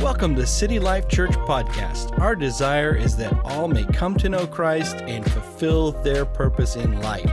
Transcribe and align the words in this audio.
Welcome 0.00 0.34
to 0.36 0.46
City 0.46 0.78
Life 0.78 1.08
Church 1.08 1.32
Podcast. 1.32 2.18
Our 2.18 2.34
desire 2.34 2.96
is 2.96 3.18
that 3.18 3.38
all 3.44 3.68
may 3.68 3.84
come 3.84 4.16
to 4.16 4.30
know 4.30 4.46
Christ 4.46 4.96
and 4.96 5.30
fulfill 5.30 5.92
their 5.92 6.24
purpose 6.24 6.74
in 6.76 7.02
life. 7.02 7.30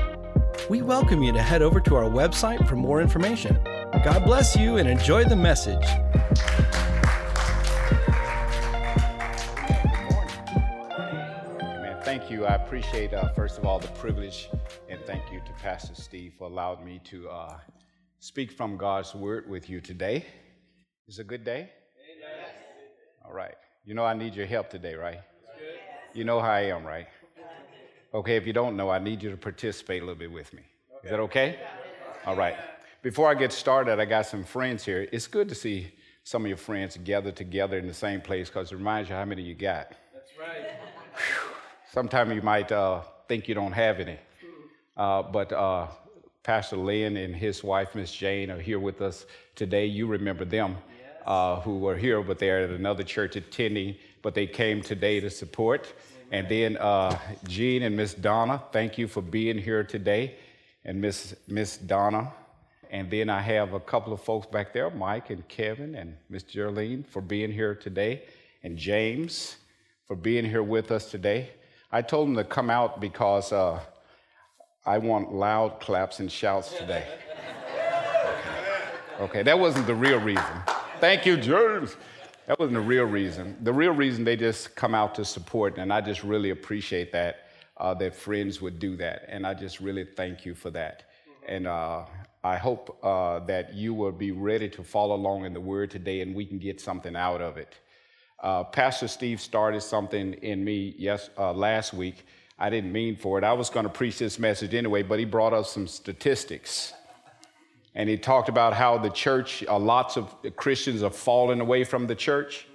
We 0.69 0.81
welcome 0.81 1.23
you 1.23 1.31
to 1.31 1.41
head 1.41 1.61
over 1.61 1.79
to 1.79 1.95
our 1.95 2.09
website 2.09 2.67
for 2.67 2.75
more 2.75 2.99
information. 2.99 3.57
God 4.03 4.25
bless 4.25 4.57
you 4.57 4.75
and 4.75 4.89
enjoy 4.89 5.23
the 5.23 5.35
message. 5.37 5.81
Amen. 11.61 11.97
Thank 12.03 12.29
you. 12.29 12.45
I 12.45 12.55
appreciate, 12.55 13.13
uh, 13.13 13.29
first 13.29 13.57
of 13.57 13.65
all, 13.65 13.79
the 13.79 13.87
privilege, 13.87 14.49
and 14.89 14.99
thank 15.05 15.31
you 15.31 15.39
to 15.39 15.53
Pastor 15.63 15.95
Steve 15.95 16.33
for 16.37 16.49
allowing 16.49 16.83
me 16.83 16.99
to 17.05 17.29
uh, 17.29 17.57
speak 18.19 18.51
from 18.51 18.75
God's 18.75 19.15
word 19.15 19.49
with 19.49 19.69
you 19.69 19.79
today. 19.79 20.25
Is 21.07 21.17
it 21.17 21.21
a 21.21 21.23
good 21.23 21.45
day? 21.45 21.69
All 23.27 23.33
right. 23.33 23.55
You 23.85 23.93
know 23.93 24.05
I 24.05 24.13
need 24.13 24.35
your 24.35 24.45
help 24.45 24.69
today, 24.69 24.95
right? 24.95 25.19
You 26.13 26.23
know 26.23 26.39
how 26.39 26.51
I 26.51 26.61
am, 26.61 26.85
right? 26.85 27.07
Okay, 28.13 28.37
if 28.37 28.47
you 28.47 28.53
don't 28.53 28.77
know, 28.77 28.89
I 28.89 28.99
need 28.99 29.21
you 29.21 29.29
to 29.29 29.37
participate 29.37 30.01
a 30.01 30.05
little 30.05 30.17
bit 30.17 30.31
with 30.31 30.53
me. 30.53 30.61
Is 31.03 31.09
that 31.09 31.19
okay? 31.19 31.59
All 32.25 32.35
right. 32.35 32.55
Before 33.01 33.29
I 33.29 33.35
get 33.35 33.51
started, 33.51 33.99
I 33.99 34.05
got 34.05 34.25
some 34.25 34.43
friends 34.43 34.85
here. 34.85 35.07
It's 35.11 35.27
good 35.27 35.49
to 35.49 35.55
see 35.55 35.91
some 36.23 36.43
of 36.43 36.47
your 36.47 36.57
friends 36.57 36.97
gathered 37.03 37.35
together 37.35 37.77
in 37.77 37.85
the 37.85 37.93
same 37.93 38.21
place 38.21 38.49
because 38.49 38.71
it 38.71 38.75
reminds 38.75 39.09
you 39.09 39.15
how 39.15 39.25
many 39.25 39.41
you 39.41 39.55
got. 39.55 39.91
That's 40.13 40.31
right. 40.39 40.65
Sometimes 41.91 42.33
you 42.33 42.41
might 42.41 42.71
uh, 42.71 43.01
think 43.27 43.47
you 43.47 43.55
don't 43.55 43.73
have 43.73 43.99
any. 43.99 44.17
Uh, 44.95 45.21
but 45.21 45.51
uh, 45.51 45.87
Pastor 46.43 46.77
Lynn 46.77 47.17
and 47.17 47.35
his 47.35 47.63
wife, 47.63 47.93
Miss 47.93 48.11
Jane, 48.11 48.49
are 48.49 48.59
here 48.59 48.79
with 48.79 49.01
us 49.01 49.25
today. 49.55 49.85
You 49.85 50.07
remember 50.07 50.45
them 50.45 50.77
uh, 51.27 51.59
who 51.59 51.77
were 51.77 51.95
here, 51.95 52.21
but 52.23 52.39
they're 52.39 52.63
at 52.63 52.69
another 52.69 53.03
church 53.03 53.35
attending, 53.35 53.95
but 54.21 54.33
they 54.33 54.47
came 54.47 54.81
today 54.81 55.19
to 55.19 55.29
support. 55.29 55.93
And 56.31 56.47
then 56.49 56.77
uh, 56.77 57.17
Jean 57.47 57.83
and 57.83 57.95
Miss 57.95 58.13
Donna, 58.13 58.63
thank 58.71 58.97
you 58.97 59.07
for 59.07 59.21
being 59.21 59.57
here 59.57 59.83
today. 59.83 60.35
And 60.85 61.01
Miss 61.01 61.35
Miss 61.47 61.77
Donna. 61.77 62.31
And 62.89 63.11
then 63.11 63.29
I 63.29 63.41
have 63.41 63.73
a 63.73 63.79
couple 63.81 64.13
of 64.13 64.21
folks 64.21 64.47
back 64.47 64.71
there, 64.71 64.89
Mike 64.89 65.29
and 65.29 65.45
Kevin 65.49 65.95
and 65.95 66.15
Miss 66.29 66.43
Geraldine, 66.43 67.03
for 67.03 67.21
being 67.21 67.51
here 67.51 67.75
today, 67.75 68.23
and 68.63 68.77
James 68.77 69.57
for 70.07 70.15
being 70.15 70.45
here 70.45 70.63
with 70.63 70.89
us 70.91 71.11
today. 71.11 71.49
I 71.91 72.01
told 72.01 72.29
them 72.29 72.37
to 72.37 72.45
come 72.45 72.69
out 72.69 73.01
because 73.01 73.51
uh, 73.51 73.81
I 74.85 74.99
want 74.99 75.33
loud 75.33 75.81
claps 75.81 76.21
and 76.21 76.31
shouts 76.31 76.73
today. 76.73 77.05
Okay, 79.19 79.41
that 79.41 79.57
wasn't 79.57 79.87
the 79.87 79.95
real 79.95 80.19
reason. 80.19 80.45
Thank 80.99 81.27
you, 81.27 81.37
James. 81.37 81.95
That 82.47 82.57
wasn't 82.57 82.73
the 82.75 82.81
real 82.81 83.03
reason. 83.03 83.55
The 83.61 83.73
real 83.73 83.91
reason 83.91 84.23
they 84.23 84.35
just 84.35 84.75
come 84.75 84.95
out 84.95 85.13
to 85.15 85.25
support, 85.25 85.77
and 85.77 85.93
I 85.93 86.01
just 86.01 86.23
really 86.23 86.49
appreciate 86.49 87.11
that 87.11 87.49
uh, 87.77 87.93
that 87.95 88.15
friends 88.15 88.61
would 88.61 88.79
do 88.79 88.95
that, 88.97 89.25
and 89.27 89.45
I 89.45 89.53
just 89.53 89.79
really 89.79 90.05
thank 90.15 90.43
you 90.43 90.55
for 90.55 90.71
that. 90.71 91.03
And 91.47 91.67
uh, 91.67 92.05
I 92.43 92.57
hope 92.57 92.97
uh, 93.03 93.39
that 93.41 93.75
you 93.75 93.93
will 93.93 94.11
be 94.11 94.31
ready 94.31 94.69
to 94.69 94.83
follow 94.83 95.15
along 95.15 95.45
in 95.45 95.53
the 95.53 95.61
Word 95.61 95.91
today, 95.91 96.21
and 96.21 96.33
we 96.33 96.45
can 96.45 96.57
get 96.57 96.81
something 96.81 97.15
out 97.15 97.41
of 97.41 97.57
it. 97.57 97.75
Uh, 98.41 98.63
Pastor 98.63 99.07
Steve 99.07 99.39
started 99.39 99.81
something 99.81 100.33
in 100.33 100.63
me 100.63 100.95
yes 100.97 101.29
uh, 101.37 101.53
last 101.53 101.93
week. 101.93 102.25
I 102.57 102.71
didn't 102.71 102.91
mean 102.91 103.17
for 103.17 103.37
it. 103.37 103.43
I 103.43 103.53
was 103.53 103.69
going 103.69 103.85
to 103.85 103.91
preach 103.91 104.17
this 104.17 104.39
message 104.39 104.73
anyway, 104.73 105.03
but 105.03 105.19
he 105.19 105.25
brought 105.25 105.53
up 105.53 105.67
some 105.67 105.87
statistics. 105.87 106.93
And 107.97 108.07
he 108.07 108.15
talked 108.15 108.47
about 108.47 108.75
how 108.75 108.99
the 108.99 109.09
church, 109.09 109.63
uh, 109.67 109.79
lots 109.79 110.17
of 110.17 110.35
Christians 110.55 111.01
are 111.01 111.09
falling 111.09 111.59
away 111.59 111.83
from 111.83 112.05
the 112.05 112.13
church, 112.13 112.67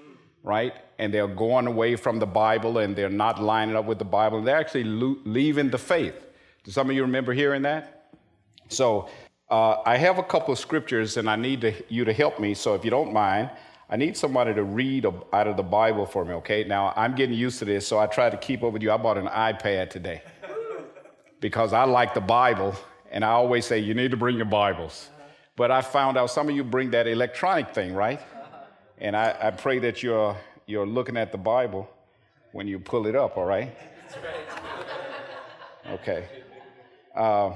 right? 0.42 0.74
And 0.98 1.14
they're 1.14 1.28
going 1.28 1.68
away 1.68 1.94
from 1.94 2.18
the 2.18 2.26
Bible 2.26 2.78
and 2.78 2.96
they're 2.96 3.08
not 3.08 3.40
lining 3.40 3.76
up 3.76 3.84
with 3.84 4.00
the 4.00 4.04
Bible. 4.04 4.38
And 4.38 4.46
they're 4.48 4.58
actually 4.58 4.82
lo- 4.82 5.18
leaving 5.24 5.70
the 5.70 5.78
faith. 5.78 6.26
Do 6.64 6.72
some 6.72 6.90
of 6.90 6.96
you 6.96 7.02
remember 7.02 7.32
hearing 7.32 7.62
that? 7.62 8.10
So 8.66 9.08
uh, 9.48 9.76
I 9.86 9.96
have 9.96 10.18
a 10.18 10.24
couple 10.24 10.52
of 10.52 10.58
scriptures 10.58 11.16
and 11.16 11.30
I 11.30 11.36
need 11.36 11.60
to, 11.60 11.72
you 11.88 12.04
to 12.04 12.12
help 12.12 12.40
me. 12.40 12.52
So 12.52 12.74
if 12.74 12.84
you 12.84 12.90
don't 12.90 13.12
mind, 13.12 13.48
I 13.88 13.94
need 13.94 14.16
somebody 14.16 14.52
to 14.54 14.64
read 14.64 15.06
out 15.06 15.46
of 15.46 15.56
the 15.56 15.62
Bible 15.62 16.04
for 16.04 16.24
me, 16.24 16.32
okay? 16.34 16.64
Now 16.64 16.92
I'm 16.96 17.14
getting 17.14 17.36
used 17.36 17.60
to 17.60 17.64
this, 17.64 17.86
so 17.86 18.00
I 18.00 18.06
try 18.06 18.28
to 18.28 18.36
keep 18.36 18.64
up 18.64 18.72
with 18.72 18.82
you. 18.82 18.90
I 18.90 18.96
bought 18.96 19.18
an 19.18 19.28
iPad 19.28 19.90
today 19.90 20.22
because 21.38 21.72
I 21.72 21.84
like 21.84 22.12
the 22.12 22.20
Bible, 22.20 22.74
and 23.12 23.26
I 23.26 23.28
always 23.28 23.66
say, 23.66 23.78
you 23.78 23.92
need 23.92 24.10
to 24.10 24.16
bring 24.16 24.36
your 24.36 24.46
Bibles. 24.46 25.10
But 25.54 25.70
I 25.70 25.82
found 25.82 26.16
out 26.16 26.30
some 26.30 26.48
of 26.48 26.56
you 26.56 26.64
bring 26.64 26.90
that 26.92 27.06
electronic 27.06 27.74
thing, 27.74 27.94
right? 27.94 28.20
And 28.96 29.14
I, 29.14 29.36
I 29.38 29.50
pray 29.50 29.78
that 29.80 30.02
you're, 30.02 30.34
you're 30.66 30.86
looking 30.86 31.18
at 31.18 31.30
the 31.30 31.36
Bible 31.36 31.90
when 32.52 32.66
you 32.66 32.78
pull 32.78 33.06
it 33.06 33.14
up, 33.14 33.36
all 33.36 33.44
right? 33.44 33.76
Okay. 35.90 36.26
Uh, 37.14 37.52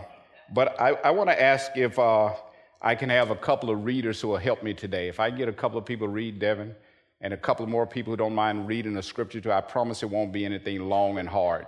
but 0.53 0.79
I, 0.79 0.91
I 0.91 1.11
want 1.11 1.31
to 1.31 1.43
ask 1.43 1.71
if 1.75 1.99
uh, 1.99 2.35
I 2.83 2.95
can 2.95 3.09
have 3.09 3.31
a 3.31 3.37
couple 3.37 3.71
of 3.71 3.83
readers 3.83 4.21
who 4.21 4.29
will 4.29 4.37
help 4.37 4.63
me 4.63 4.75
today. 4.75 5.09
If 5.09 5.21
I 5.21 5.31
get 5.31 5.49
a 5.49 5.53
couple 5.55 5.79
of 5.79 5.87
people 5.87 6.07
read, 6.07 6.39
Devin, 6.39 6.75
and 7.23 7.33
a 7.33 7.37
couple 7.39 7.67
more 7.67 7.87
people 7.87 8.13
who 8.13 8.19
don't 8.19 8.35
mind 8.35 8.69
reading 8.69 8.93
the 8.93 9.03
scripture 9.03 9.41
to, 9.41 9.55
I 9.55 9.63
promise 9.63 10.03
it 10.03 10.11
won't 10.11 10.35
be 10.35 10.45
anything 10.45 10.87
long 10.87 11.19
and 11.19 11.27
hard. 11.27 11.67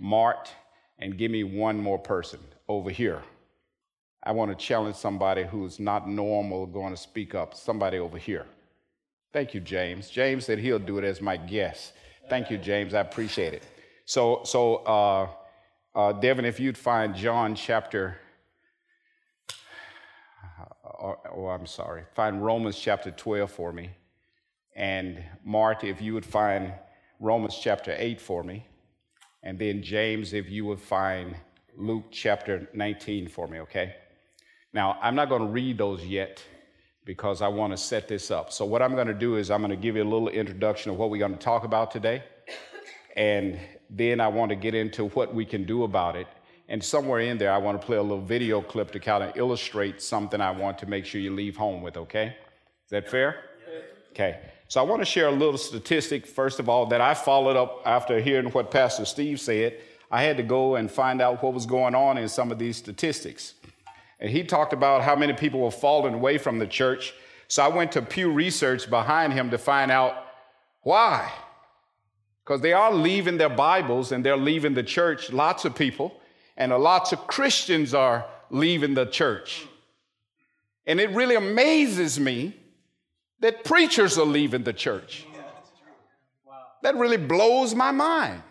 Mart, 0.00 0.50
and 0.98 1.16
give 1.16 1.30
me 1.30 1.44
one 1.44 1.80
more 1.80 2.00
person 2.00 2.40
over 2.68 2.90
here. 2.90 3.22
I 4.22 4.32
want 4.32 4.50
to 4.50 4.56
challenge 4.56 4.96
somebody 4.96 5.44
who's 5.44 5.78
not 5.78 6.08
normal 6.08 6.66
going 6.66 6.92
to 6.92 6.96
speak 6.96 7.34
up, 7.34 7.54
somebody 7.54 7.98
over 7.98 8.18
here. 8.18 8.46
Thank 9.32 9.54
you, 9.54 9.60
James. 9.60 10.10
James 10.10 10.46
said 10.46 10.58
he'll 10.58 10.78
do 10.78 10.98
it 10.98 11.04
as 11.04 11.20
my 11.20 11.36
guest. 11.36 11.92
Thank 12.28 12.50
you, 12.50 12.58
James. 12.58 12.94
I 12.94 13.00
appreciate 13.00 13.54
it. 13.54 13.62
So, 14.04 14.42
so 14.44 14.76
uh, 14.76 15.28
uh, 15.94 16.12
Devin, 16.12 16.44
if 16.44 16.58
you'd 16.58 16.78
find 16.78 17.14
John 17.14 17.54
chapter, 17.54 18.18
or, 20.82 21.18
oh, 21.32 21.46
I'm 21.46 21.66
sorry, 21.66 22.04
find 22.14 22.44
Romans 22.44 22.78
chapter 22.78 23.10
12 23.10 23.50
for 23.50 23.72
me. 23.72 23.90
And 24.74 25.22
Marta, 25.44 25.86
if 25.86 26.00
you 26.00 26.14
would 26.14 26.26
find 26.26 26.72
Romans 27.20 27.58
chapter 27.60 27.94
8 27.96 28.20
for 28.20 28.42
me. 28.42 28.66
And 29.42 29.58
then 29.58 29.82
James, 29.82 30.32
if 30.32 30.48
you 30.50 30.64
would 30.66 30.80
find 30.80 31.36
Luke 31.78 32.06
chapter 32.10 32.68
19 32.74 33.28
for 33.28 33.46
me, 33.46 33.60
okay? 33.60 33.94
Now, 34.72 34.98
I'm 35.00 35.14
not 35.14 35.28
going 35.28 35.42
to 35.42 35.48
read 35.48 35.78
those 35.78 36.04
yet 36.04 36.42
because 37.04 37.40
I 37.40 37.48
want 37.48 37.72
to 37.72 37.76
set 37.76 38.08
this 38.08 38.30
up. 38.30 38.52
So, 38.52 38.64
what 38.64 38.82
I'm 38.82 38.94
going 38.94 39.06
to 39.06 39.14
do 39.14 39.36
is 39.36 39.50
I'm 39.50 39.60
going 39.60 39.70
to 39.70 39.76
give 39.76 39.96
you 39.96 40.02
a 40.02 40.04
little 40.04 40.28
introduction 40.28 40.90
of 40.90 40.98
what 40.98 41.08
we're 41.08 41.18
going 41.18 41.32
to 41.32 41.38
talk 41.38 41.64
about 41.64 41.90
today. 41.90 42.24
And 43.16 43.58
then 43.88 44.20
I 44.20 44.28
want 44.28 44.50
to 44.50 44.56
get 44.56 44.74
into 44.74 45.08
what 45.10 45.34
we 45.34 45.44
can 45.44 45.64
do 45.64 45.84
about 45.84 46.16
it. 46.16 46.26
And 46.68 46.82
somewhere 46.82 47.20
in 47.20 47.38
there, 47.38 47.52
I 47.52 47.58
want 47.58 47.80
to 47.80 47.86
play 47.86 47.96
a 47.96 48.02
little 48.02 48.20
video 48.20 48.60
clip 48.60 48.90
to 48.92 49.00
kind 49.00 49.24
of 49.24 49.36
illustrate 49.36 50.02
something 50.02 50.40
I 50.40 50.50
want 50.50 50.78
to 50.78 50.86
make 50.86 51.06
sure 51.06 51.20
you 51.20 51.34
leave 51.34 51.56
home 51.56 51.80
with, 51.80 51.96
okay? 51.96 52.36
Is 52.84 52.90
that 52.90 53.08
fair? 53.08 53.44
Okay. 54.10 54.40
So 54.68 54.80
I 54.80 54.82
want 54.82 55.00
to 55.00 55.06
share 55.06 55.28
a 55.28 55.32
little 55.32 55.56
statistic, 55.56 56.26
first 56.26 56.60
of 56.60 56.68
all, 56.68 56.86
that 56.86 57.00
I 57.00 57.14
followed 57.14 57.56
up 57.56 57.82
after 57.86 58.20
hearing 58.20 58.50
what 58.50 58.70
Pastor 58.70 59.06
Steve 59.06 59.40
said. 59.40 59.78
I 60.10 60.22
had 60.22 60.36
to 60.38 60.42
go 60.42 60.76
and 60.76 60.90
find 60.90 61.20
out 61.20 61.42
what 61.42 61.54
was 61.54 61.66
going 61.66 61.94
on 61.94 62.18
in 62.18 62.28
some 62.28 62.50
of 62.50 62.58
these 62.58 62.76
statistics. 62.76 63.54
And 64.20 64.30
he 64.30 64.42
talked 64.42 64.72
about 64.72 65.02
how 65.02 65.14
many 65.14 65.32
people 65.32 65.60
were 65.60 65.70
falling 65.70 66.14
away 66.14 66.38
from 66.38 66.58
the 66.58 66.66
church. 66.66 67.14
So 67.46 67.62
I 67.62 67.68
went 67.68 67.92
to 67.92 68.02
Pew 68.02 68.32
Research 68.32 68.88
behind 68.90 69.32
him 69.32 69.50
to 69.50 69.58
find 69.58 69.90
out 69.90 70.14
why. 70.82 71.30
Because 72.44 72.60
they 72.62 72.72
are 72.72 72.92
leaving 72.92 73.36
their 73.36 73.50
Bibles 73.50 74.10
and 74.12 74.24
they're 74.24 74.36
leaving 74.36 74.74
the 74.74 74.82
church, 74.82 75.30
lots 75.32 75.64
of 75.64 75.74
people, 75.74 76.14
and 76.56 76.72
lots 76.72 77.12
of 77.12 77.26
Christians 77.26 77.94
are 77.94 78.26
leaving 78.50 78.94
the 78.94 79.06
church. 79.06 79.66
And 80.86 80.98
it 80.98 81.10
really 81.10 81.34
amazes 81.34 82.18
me 82.18 82.56
that 83.40 83.62
preachers 83.64 84.18
are 84.18 84.26
leaving 84.26 84.64
the 84.64 84.72
church. 84.72 85.26
That 86.82 86.96
really 86.96 87.18
blows 87.18 87.74
my 87.74 87.90
mind. 87.90 88.42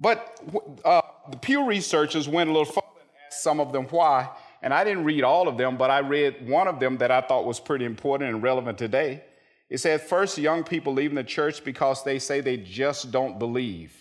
But 0.00 0.40
uh, 0.84 1.02
the 1.30 1.36
Pew 1.36 1.66
researchers 1.66 2.28
went 2.28 2.50
a 2.50 2.52
little 2.52 2.64
further 2.64 2.86
and 3.00 3.10
asked 3.26 3.42
some 3.42 3.60
of 3.60 3.72
them 3.72 3.84
why. 3.86 4.30
And 4.62 4.72
I 4.72 4.84
didn't 4.84 5.04
read 5.04 5.24
all 5.24 5.48
of 5.48 5.56
them, 5.56 5.76
but 5.76 5.90
I 5.90 5.98
read 5.98 6.48
one 6.48 6.68
of 6.68 6.80
them 6.80 6.98
that 6.98 7.10
I 7.10 7.20
thought 7.20 7.44
was 7.44 7.60
pretty 7.60 7.84
important 7.84 8.30
and 8.30 8.42
relevant 8.42 8.78
today. 8.78 9.22
It 9.68 9.78
said, 9.78 10.00
first, 10.00 10.38
young 10.38 10.64
people 10.64 10.94
leaving 10.94 11.16
the 11.16 11.24
church 11.24 11.62
because 11.62 12.02
they 12.02 12.18
say 12.18 12.40
they 12.40 12.56
just 12.56 13.10
don't 13.10 13.38
believe. 13.38 13.94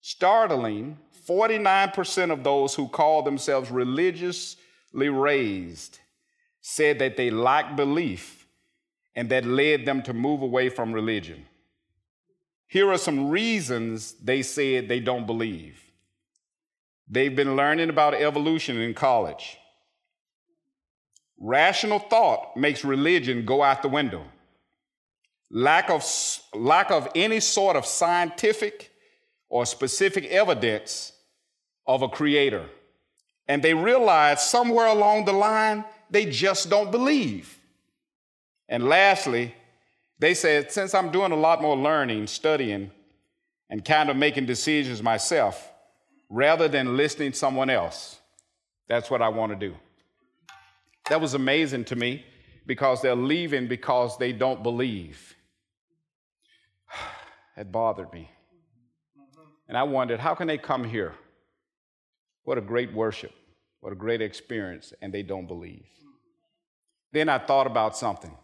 Startling, 0.00 0.98
49% 1.28 2.30
of 2.30 2.44
those 2.44 2.74
who 2.74 2.88
call 2.88 3.22
themselves 3.22 3.70
religiously 3.70 5.08
raised 5.08 5.98
said 6.60 6.98
that 6.98 7.16
they 7.16 7.30
lacked 7.30 7.76
belief 7.76 8.46
and 9.14 9.30
that 9.30 9.44
led 9.44 9.86
them 9.86 10.02
to 10.02 10.12
move 10.12 10.42
away 10.42 10.68
from 10.68 10.92
religion. 10.92 11.46
Here 12.70 12.88
are 12.88 12.98
some 12.98 13.30
reasons 13.30 14.12
they 14.12 14.42
said 14.42 14.88
they 14.88 15.00
don't 15.00 15.26
believe. 15.26 15.82
They've 17.08 17.34
been 17.34 17.56
learning 17.56 17.90
about 17.90 18.14
evolution 18.14 18.80
in 18.80 18.94
college. 18.94 19.58
Rational 21.36 21.98
thought 21.98 22.56
makes 22.56 22.84
religion 22.84 23.44
go 23.44 23.64
out 23.64 23.82
the 23.82 23.88
window. 23.88 24.24
lack 25.50 25.90
of, 25.90 26.04
lack 26.54 26.90
of 26.92 27.08
any 27.14 27.40
sort 27.40 27.76
of 27.76 27.84
scientific 27.84 28.92
or 29.48 29.66
specific 29.66 30.26
evidence 30.26 31.12
of 31.86 32.02
a 32.02 32.08
creator. 32.08 32.66
And 33.48 33.62
they 33.62 33.74
realize 33.74 34.48
somewhere 34.48 34.86
along 34.86 35.24
the 35.24 35.32
line, 35.32 35.84
they 36.08 36.26
just 36.26 36.70
don't 36.70 36.92
believe. 36.92 37.58
And 38.68 38.84
lastly, 38.84 39.54
they 40.20 40.34
said, 40.34 40.70
since 40.70 40.94
I'm 40.94 41.10
doing 41.10 41.32
a 41.32 41.36
lot 41.36 41.62
more 41.62 41.76
learning, 41.76 42.26
studying, 42.26 42.90
and 43.70 43.82
kind 43.82 44.10
of 44.10 44.16
making 44.16 44.44
decisions 44.44 45.02
myself, 45.02 45.72
rather 46.28 46.68
than 46.68 46.96
listening 46.96 47.32
to 47.32 47.38
someone 47.38 47.70
else, 47.70 48.20
that's 48.86 49.10
what 49.10 49.22
I 49.22 49.28
want 49.28 49.52
to 49.52 49.56
do. 49.68 49.74
That 51.08 51.22
was 51.22 51.32
amazing 51.32 51.86
to 51.86 51.96
me 51.96 52.24
because 52.66 53.00
they're 53.00 53.14
leaving 53.14 53.66
because 53.66 54.18
they 54.18 54.32
don't 54.32 54.62
believe. 54.62 55.34
It 57.56 57.70
bothered 57.70 58.10
me. 58.14 58.30
And 59.68 59.76
I 59.76 59.82
wondered, 59.82 60.18
how 60.18 60.34
can 60.34 60.46
they 60.46 60.56
come 60.56 60.82
here? 60.82 61.12
What 62.44 62.56
a 62.56 62.62
great 62.62 62.94
worship, 62.94 63.32
what 63.80 63.92
a 63.92 63.96
great 63.96 64.22
experience, 64.22 64.94
and 65.02 65.12
they 65.12 65.22
don't 65.22 65.46
believe. 65.46 65.84
Then 67.12 67.28
I 67.28 67.38
thought 67.38 67.66
about 67.66 67.96
something. 67.96 68.34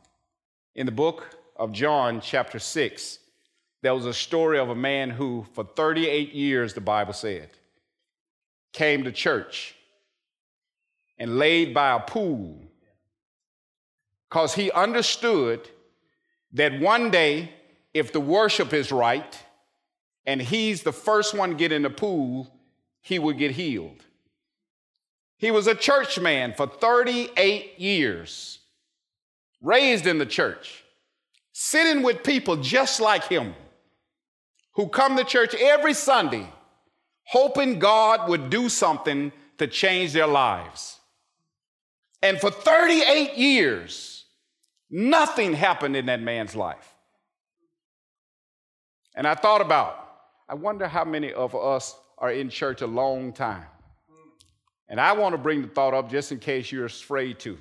In 0.75 0.85
the 0.85 0.93
book 0.93 1.36
of 1.59 1.73
John, 1.73 2.21
chapter 2.21 2.59
6, 2.59 3.19
there 3.83 3.95
was 3.95 4.07
a 4.07 4.15
story 4.15 4.59
of 4.59 4.69
a 4.69 4.75
man 4.75 5.11
who, 5.11 5.47
for 5.53 5.65
38 5.65 6.33
years, 6.33 6.75
the 6.75 6.81
Bible 6.81 7.13
said, 7.13 7.51
came 8.73 9.05
to 9.05 9.13
church 9.13 9.75
and 11.19 11.39
laid 11.39 11.73
by 11.73 11.93
a 11.93 12.01
pool. 12.01 12.61
Because 14.29 14.55
he 14.55 14.71
understood 14.73 15.69
that 16.53 16.81
one 16.81 17.11
day, 17.11 17.53
if 17.95 18.13
the 18.13 18.21
worship 18.21 18.73
is 18.73 18.93
right 18.93 19.43
and 20.27 20.43
he's 20.43 20.83
the 20.83 20.93
first 20.93 21.33
one 21.33 21.57
get 21.57 21.73
in 21.73 21.83
the 21.83 21.91
pool, 21.91 22.53
he 23.01 23.19
would 23.19 23.39
get 23.39 23.53
healed. 23.53 24.05
He 25.39 25.51
was 25.51 25.67
a 25.67 25.75
church 25.75 26.19
man 26.19 26.55
for 26.55 26.67
38 26.67 27.79
years, 27.79 28.59
raised 29.61 30.07
in 30.07 30.19
the 30.19 30.27
church, 30.27 30.83
sitting 31.59 32.03
with 32.03 32.23
people 32.23 32.55
just 32.57 33.01
like 33.01 33.25
him 33.25 33.55
who 34.75 34.87
come 34.87 35.17
to 35.17 35.25
church 35.25 35.55
every 35.55 35.95
Sunday 35.95 36.47
hoping 37.25 37.79
God 37.79 38.29
would 38.29 38.51
do 38.51 38.69
something 38.69 39.33
to 39.57 39.67
change 39.67 40.13
their 40.13 40.27
lives. 40.27 41.01
And 42.23 42.39
for 42.39 42.51
38 42.51 43.39
years, 43.39 44.27
nothing 44.91 45.55
happened 45.55 45.97
in 45.97 46.05
that 46.07 46.21
man's 46.21 46.55
life. 46.55 46.95
And 49.15 49.27
I 49.27 49.35
thought 49.35 49.63
about, 49.63 50.09
I 50.51 50.55
wonder 50.57 50.87
how 50.87 51.07
many 51.07 51.33
of 51.33 51.55
us 51.55 51.97
are 52.19 52.31
in 52.31 52.51
church 52.51 52.83
a 52.83 52.87
long 52.87 53.33
time. 53.33 53.65
And 54.91 55.01
I 55.01 55.13
want 55.13 55.33
to 55.33 55.39
bring 55.39 55.63
the 55.63 55.69
thought 55.69 55.95
up 55.95 56.11
just 56.11 56.33
in 56.33 56.39
case 56.39 56.71
you're 56.71 56.85
afraid 56.85 57.39
to. 57.41 57.57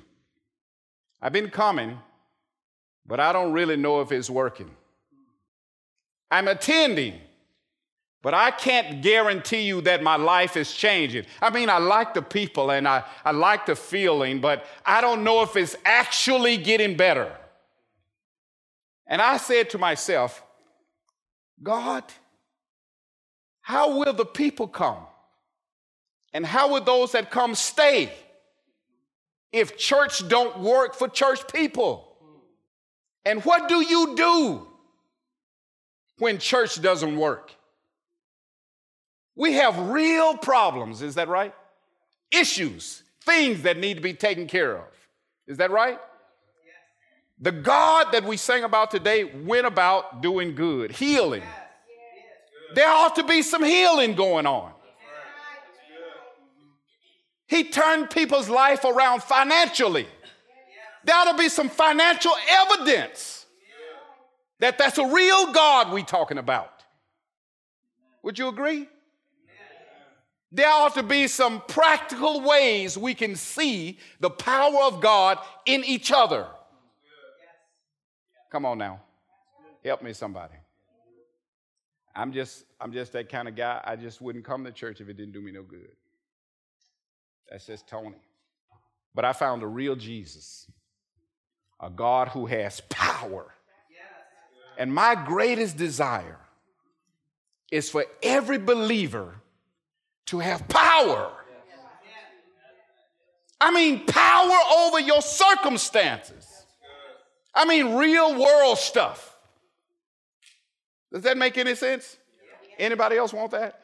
I've 1.22 1.32
been 1.32 1.48
coming, 1.48 1.98
but 3.06 3.20
I 3.20 3.32
don't 3.32 3.52
really 3.52 3.76
know 3.76 4.00
if 4.00 4.12
it's 4.12 4.28
working. 4.28 4.70
I'm 6.30 6.48
attending, 6.48 7.14
but 8.22 8.34
I 8.34 8.50
can't 8.50 9.02
guarantee 9.02 9.62
you 9.62 9.80
that 9.82 10.02
my 10.02 10.16
life 10.16 10.56
is 10.56 10.72
changing. 10.72 11.26
I 11.40 11.50
mean, 11.50 11.70
I 11.70 11.78
like 11.78 12.14
the 12.14 12.22
people 12.22 12.70
and 12.70 12.88
I, 12.88 13.04
I 13.24 13.30
like 13.30 13.66
the 13.66 13.76
feeling, 13.76 14.40
but 14.40 14.66
I 14.84 15.00
don't 15.00 15.22
know 15.22 15.42
if 15.42 15.54
it's 15.56 15.76
actually 15.84 16.56
getting 16.56 16.96
better. 16.96 17.32
And 19.06 19.22
I 19.22 19.36
said 19.36 19.70
to 19.70 19.78
myself, 19.78 20.42
God, 21.62 22.02
how 23.60 23.98
will 23.98 24.12
the 24.12 24.26
people 24.26 24.66
come? 24.66 24.98
And 26.32 26.44
how 26.44 26.72
will 26.72 26.82
those 26.82 27.12
that 27.12 27.30
come 27.30 27.54
stay 27.54 28.12
if 29.52 29.78
church 29.78 30.28
don't 30.28 30.58
work 30.58 30.94
for 30.94 31.08
church 31.08 31.46
people? 31.52 32.05
And 33.26 33.44
what 33.44 33.68
do 33.68 33.82
you 33.82 34.14
do 34.14 34.68
when 36.18 36.38
church 36.38 36.80
doesn't 36.80 37.16
work? 37.16 37.52
We 39.34 39.54
have 39.54 39.90
real 39.90 40.36
problems, 40.36 41.02
is 41.02 41.16
that 41.16 41.28
right? 41.28 41.52
Issues, 42.30 43.02
things 43.22 43.62
that 43.62 43.78
need 43.78 43.94
to 43.94 44.00
be 44.00 44.14
taken 44.14 44.46
care 44.46 44.76
of. 44.76 44.84
Is 45.48 45.58
that 45.58 45.72
right? 45.72 45.98
The 47.40 47.50
God 47.50 48.12
that 48.12 48.22
we 48.24 48.36
sang 48.36 48.62
about 48.62 48.92
today 48.92 49.24
went 49.24 49.66
about 49.66 50.22
doing 50.22 50.54
good, 50.54 50.92
healing. 50.92 51.42
There 52.76 52.88
ought 52.88 53.16
to 53.16 53.24
be 53.24 53.42
some 53.42 53.64
healing 53.64 54.14
going 54.14 54.46
on. 54.46 54.70
He 57.48 57.64
turned 57.64 58.08
people's 58.10 58.48
life 58.48 58.84
around 58.84 59.24
financially. 59.24 60.06
Ought 61.12 61.38
be 61.38 61.48
some 61.48 61.68
financial 61.68 62.32
evidence 62.48 63.46
that 64.58 64.78
that's 64.78 64.98
a 64.98 65.06
real 65.06 65.52
God 65.52 65.92
we 65.92 66.02
talking 66.02 66.38
about. 66.38 66.84
Would 68.22 68.38
you 68.38 68.48
agree? 68.48 68.88
There 70.52 70.68
ought 70.68 70.94
to 70.94 71.02
be 71.02 71.26
some 71.26 71.62
practical 71.68 72.40
ways 72.40 72.96
we 72.96 73.14
can 73.14 73.36
see 73.36 73.98
the 74.20 74.30
power 74.30 74.84
of 74.84 75.00
God 75.00 75.38
in 75.66 75.84
each 75.84 76.12
other. 76.12 76.46
Come 78.50 78.64
on 78.64 78.78
now. 78.78 79.00
Help 79.84 80.02
me 80.02 80.12
somebody. 80.12 80.54
I'm 82.14 82.32
just 82.32 82.64
I'm 82.80 82.92
just 82.92 83.12
that 83.12 83.28
kind 83.28 83.48
of 83.48 83.54
guy. 83.54 83.80
I 83.84 83.96
just 83.96 84.20
wouldn't 84.20 84.44
come 84.44 84.64
to 84.64 84.72
church 84.72 85.00
if 85.00 85.08
it 85.08 85.16
didn't 85.16 85.32
do 85.32 85.42
me 85.42 85.52
no 85.52 85.62
good. 85.62 85.90
That's 87.50 87.66
just 87.66 87.86
Tony. 87.86 88.16
But 89.14 89.24
I 89.24 89.32
found 89.32 89.62
a 89.62 89.66
real 89.66 89.94
Jesus, 89.94 90.70
a 91.80 91.90
God 91.90 92.28
who 92.28 92.46
has 92.46 92.80
power. 92.88 93.52
And 94.78 94.92
my 94.92 95.14
greatest 95.14 95.76
desire 95.76 96.38
is 97.70 97.88
for 97.88 98.04
every 98.22 98.58
believer 98.58 99.36
to 100.26 100.38
have 100.38 100.68
power. 100.68 101.32
I 103.60 103.70
mean, 103.70 104.04
power 104.06 104.56
over 104.78 105.00
your 105.00 105.22
circumstances. 105.22 106.46
I 107.54 107.64
mean, 107.64 107.94
real 107.94 108.38
world 108.38 108.76
stuff. 108.76 109.34
Does 111.10 111.22
that 111.22 111.38
make 111.38 111.56
any 111.56 111.74
sense? 111.74 112.18
Anybody 112.78 113.16
else 113.16 113.32
want 113.32 113.50
that? 113.52 113.80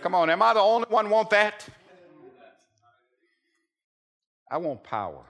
Come 0.00 0.14
on, 0.14 0.30
am 0.30 0.42
I 0.42 0.54
the 0.54 0.60
only 0.60 0.86
one 0.88 1.10
want 1.10 1.30
that? 1.30 1.66
I 4.48 4.58
want 4.58 4.84
power. 4.84 5.24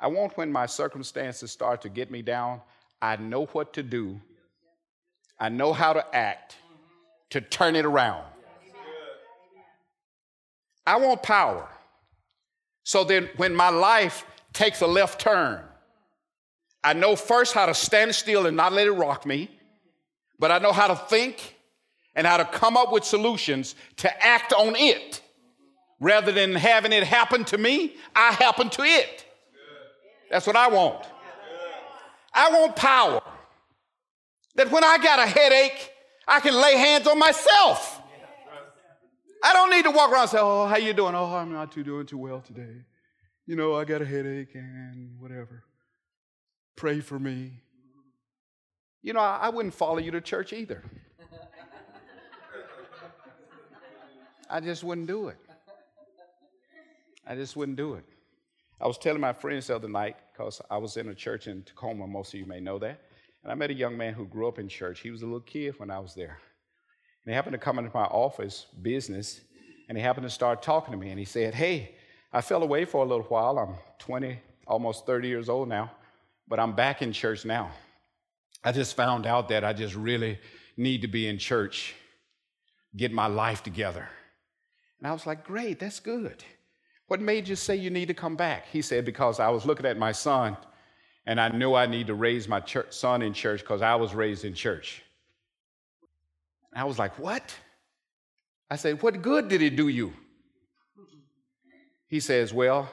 I 0.00 0.08
want 0.08 0.36
when 0.36 0.50
my 0.50 0.66
circumstances 0.66 1.50
start 1.50 1.82
to 1.82 1.88
get 1.88 2.10
me 2.10 2.22
down, 2.22 2.60
I 3.02 3.16
know 3.16 3.46
what 3.46 3.74
to 3.74 3.82
do. 3.82 4.20
I 5.38 5.48
know 5.48 5.72
how 5.72 5.92
to 5.92 6.04
act 6.14 6.56
to 7.30 7.40
turn 7.40 7.76
it 7.76 7.84
around. 7.84 8.24
I 10.86 10.96
want 10.96 11.22
power. 11.22 11.68
So 12.82 13.04
then 13.04 13.28
when 13.36 13.54
my 13.54 13.68
life 13.68 14.24
takes 14.52 14.80
a 14.80 14.86
left 14.86 15.20
turn, 15.20 15.62
I 16.82 16.94
know 16.94 17.14
first 17.14 17.52
how 17.52 17.66
to 17.66 17.74
stand 17.74 18.14
still 18.14 18.46
and 18.46 18.56
not 18.56 18.72
let 18.72 18.86
it 18.86 18.92
rock 18.92 19.26
me, 19.26 19.50
but 20.38 20.50
I 20.50 20.58
know 20.58 20.72
how 20.72 20.88
to 20.88 20.96
think 20.96 21.56
and 22.14 22.26
how 22.26 22.38
to 22.38 22.44
come 22.44 22.76
up 22.76 22.90
with 22.90 23.04
solutions 23.04 23.74
to 23.98 24.26
act 24.26 24.52
on 24.52 24.74
it. 24.76 25.20
Rather 26.00 26.32
than 26.32 26.54
having 26.54 26.92
it 26.92 27.04
happen 27.04 27.44
to 27.44 27.58
me, 27.58 27.94
I 28.16 28.32
happen 28.32 28.70
to 28.70 28.82
it. 28.82 29.26
That's 30.30 30.46
what 30.46 30.56
I 30.56 30.68
want. 30.68 31.04
I 32.32 32.50
want 32.50 32.76
power. 32.76 33.20
That 34.54 34.70
when 34.70 34.84
I 34.84 34.98
got 34.98 35.18
a 35.18 35.26
headache, 35.26 35.90
I 36.26 36.40
can 36.40 36.54
lay 36.54 36.76
hands 36.76 37.06
on 37.06 37.18
myself. 37.18 38.00
I 39.42 39.52
don't 39.52 39.70
need 39.70 39.84
to 39.84 39.90
walk 39.90 40.10
around 40.10 40.22
and 40.22 40.30
say, 40.30 40.38
"Oh, 40.40 40.66
how 40.66 40.76
you 40.76 40.92
doing? 40.92 41.14
Oh, 41.14 41.34
I'm 41.34 41.52
not 41.52 41.72
too 41.72 41.82
doing 41.82 42.06
too 42.06 42.18
well 42.18 42.40
today. 42.40 42.84
You 43.46 43.56
know, 43.56 43.74
I 43.74 43.84
got 43.84 44.02
a 44.02 44.04
headache 44.04 44.54
and 44.54 45.18
whatever. 45.18 45.64
Pray 46.76 47.00
for 47.00 47.18
me." 47.18 47.62
You 49.02 49.14
know, 49.14 49.20
I 49.20 49.48
wouldn't 49.48 49.74
follow 49.74 49.98
you 49.98 50.10
to 50.10 50.20
church 50.20 50.52
either. 50.52 50.84
I 54.48 54.60
just 54.60 54.84
wouldn't 54.84 55.06
do 55.06 55.28
it. 55.28 55.38
I 57.26 57.34
just 57.34 57.56
wouldn't 57.56 57.76
do 57.76 57.94
it. 57.94 58.04
I 58.82 58.86
was 58.86 58.96
telling 58.96 59.20
my 59.20 59.34
friends 59.34 59.66
the 59.66 59.76
other 59.76 59.88
night, 59.88 60.16
because 60.32 60.62
I 60.70 60.78
was 60.78 60.96
in 60.96 61.08
a 61.08 61.14
church 61.14 61.48
in 61.48 61.62
Tacoma, 61.64 62.06
most 62.06 62.32
of 62.32 62.40
you 62.40 62.46
may 62.46 62.60
know 62.60 62.78
that, 62.78 63.02
and 63.42 63.52
I 63.52 63.54
met 63.54 63.70
a 63.70 63.74
young 63.74 63.94
man 63.96 64.14
who 64.14 64.24
grew 64.24 64.48
up 64.48 64.58
in 64.58 64.68
church. 64.68 65.00
He 65.00 65.10
was 65.10 65.20
a 65.20 65.26
little 65.26 65.40
kid 65.40 65.78
when 65.78 65.90
I 65.90 65.98
was 65.98 66.14
there. 66.14 66.38
And 67.24 67.30
he 67.30 67.34
happened 67.34 67.52
to 67.52 67.58
come 67.58 67.78
into 67.78 67.90
my 67.92 68.04
office 68.04 68.66
business, 68.80 69.42
and 69.88 69.98
he 69.98 70.02
happened 70.02 70.24
to 70.24 70.30
start 70.30 70.62
talking 70.62 70.92
to 70.92 70.98
me, 70.98 71.10
and 71.10 71.18
he 71.18 71.26
said, 71.26 71.54
Hey, 71.54 71.94
I 72.32 72.40
fell 72.40 72.62
away 72.62 72.86
for 72.86 73.04
a 73.04 73.08
little 73.08 73.24
while. 73.24 73.58
I'm 73.58 73.74
20, 73.98 74.38
almost 74.66 75.04
30 75.04 75.28
years 75.28 75.50
old 75.50 75.68
now, 75.68 75.90
but 76.48 76.58
I'm 76.58 76.74
back 76.74 77.02
in 77.02 77.12
church 77.12 77.44
now. 77.44 77.70
I 78.64 78.72
just 78.72 78.96
found 78.96 79.26
out 79.26 79.48
that 79.50 79.62
I 79.62 79.74
just 79.74 79.94
really 79.94 80.38
need 80.78 81.02
to 81.02 81.08
be 81.08 81.26
in 81.26 81.38
church, 81.38 81.94
get 82.96 83.12
my 83.12 83.26
life 83.26 83.62
together. 83.62 84.08
And 84.98 85.06
I 85.06 85.12
was 85.12 85.26
like, 85.26 85.44
Great, 85.44 85.78
that's 85.80 86.00
good. 86.00 86.42
What 87.10 87.20
made 87.20 87.48
you 87.48 87.56
say 87.56 87.74
you 87.74 87.90
need 87.90 88.06
to 88.06 88.14
come 88.14 88.36
back? 88.36 88.66
He 88.68 88.82
said, 88.82 89.04
Because 89.04 89.40
I 89.40 89.48
was 89.48 89.66
looking 89.66 89.84
at 89.84 89.98
my 89.98 90.12
son 90.12 90.56
and 91.26 91.40
I 91.40 91.48
knew 91.48 91.74
I 91.74 91.86
need 91.86 92.06
to 92.06 92.14
raise 92.14 92.46
my 92.46 92.60
church, 92.60 92.92
son 92.92 93.20
in 93.22 93.32
church 93.32 93.62
because 93.62 93.82
I 93.82 93.96
was 93.96 94.14
raised 94.14 94.44
in 94.44 94.54
church. 94.54 95.02
I 96.72 96.84
was 96.84 97.00
like, 97.00 97.18
What? 97.18 97.52
I 98.70 98.76
said, 98.76 99.02
What 99.02 99.22
good 99.22 99.48
did 99.48 99.60
it 99.60 99.74
do 99.74 99.88
you? 99.88 100.12
He 102.06 102.20
says, 102.20 102.54
Well, 102.54 102.88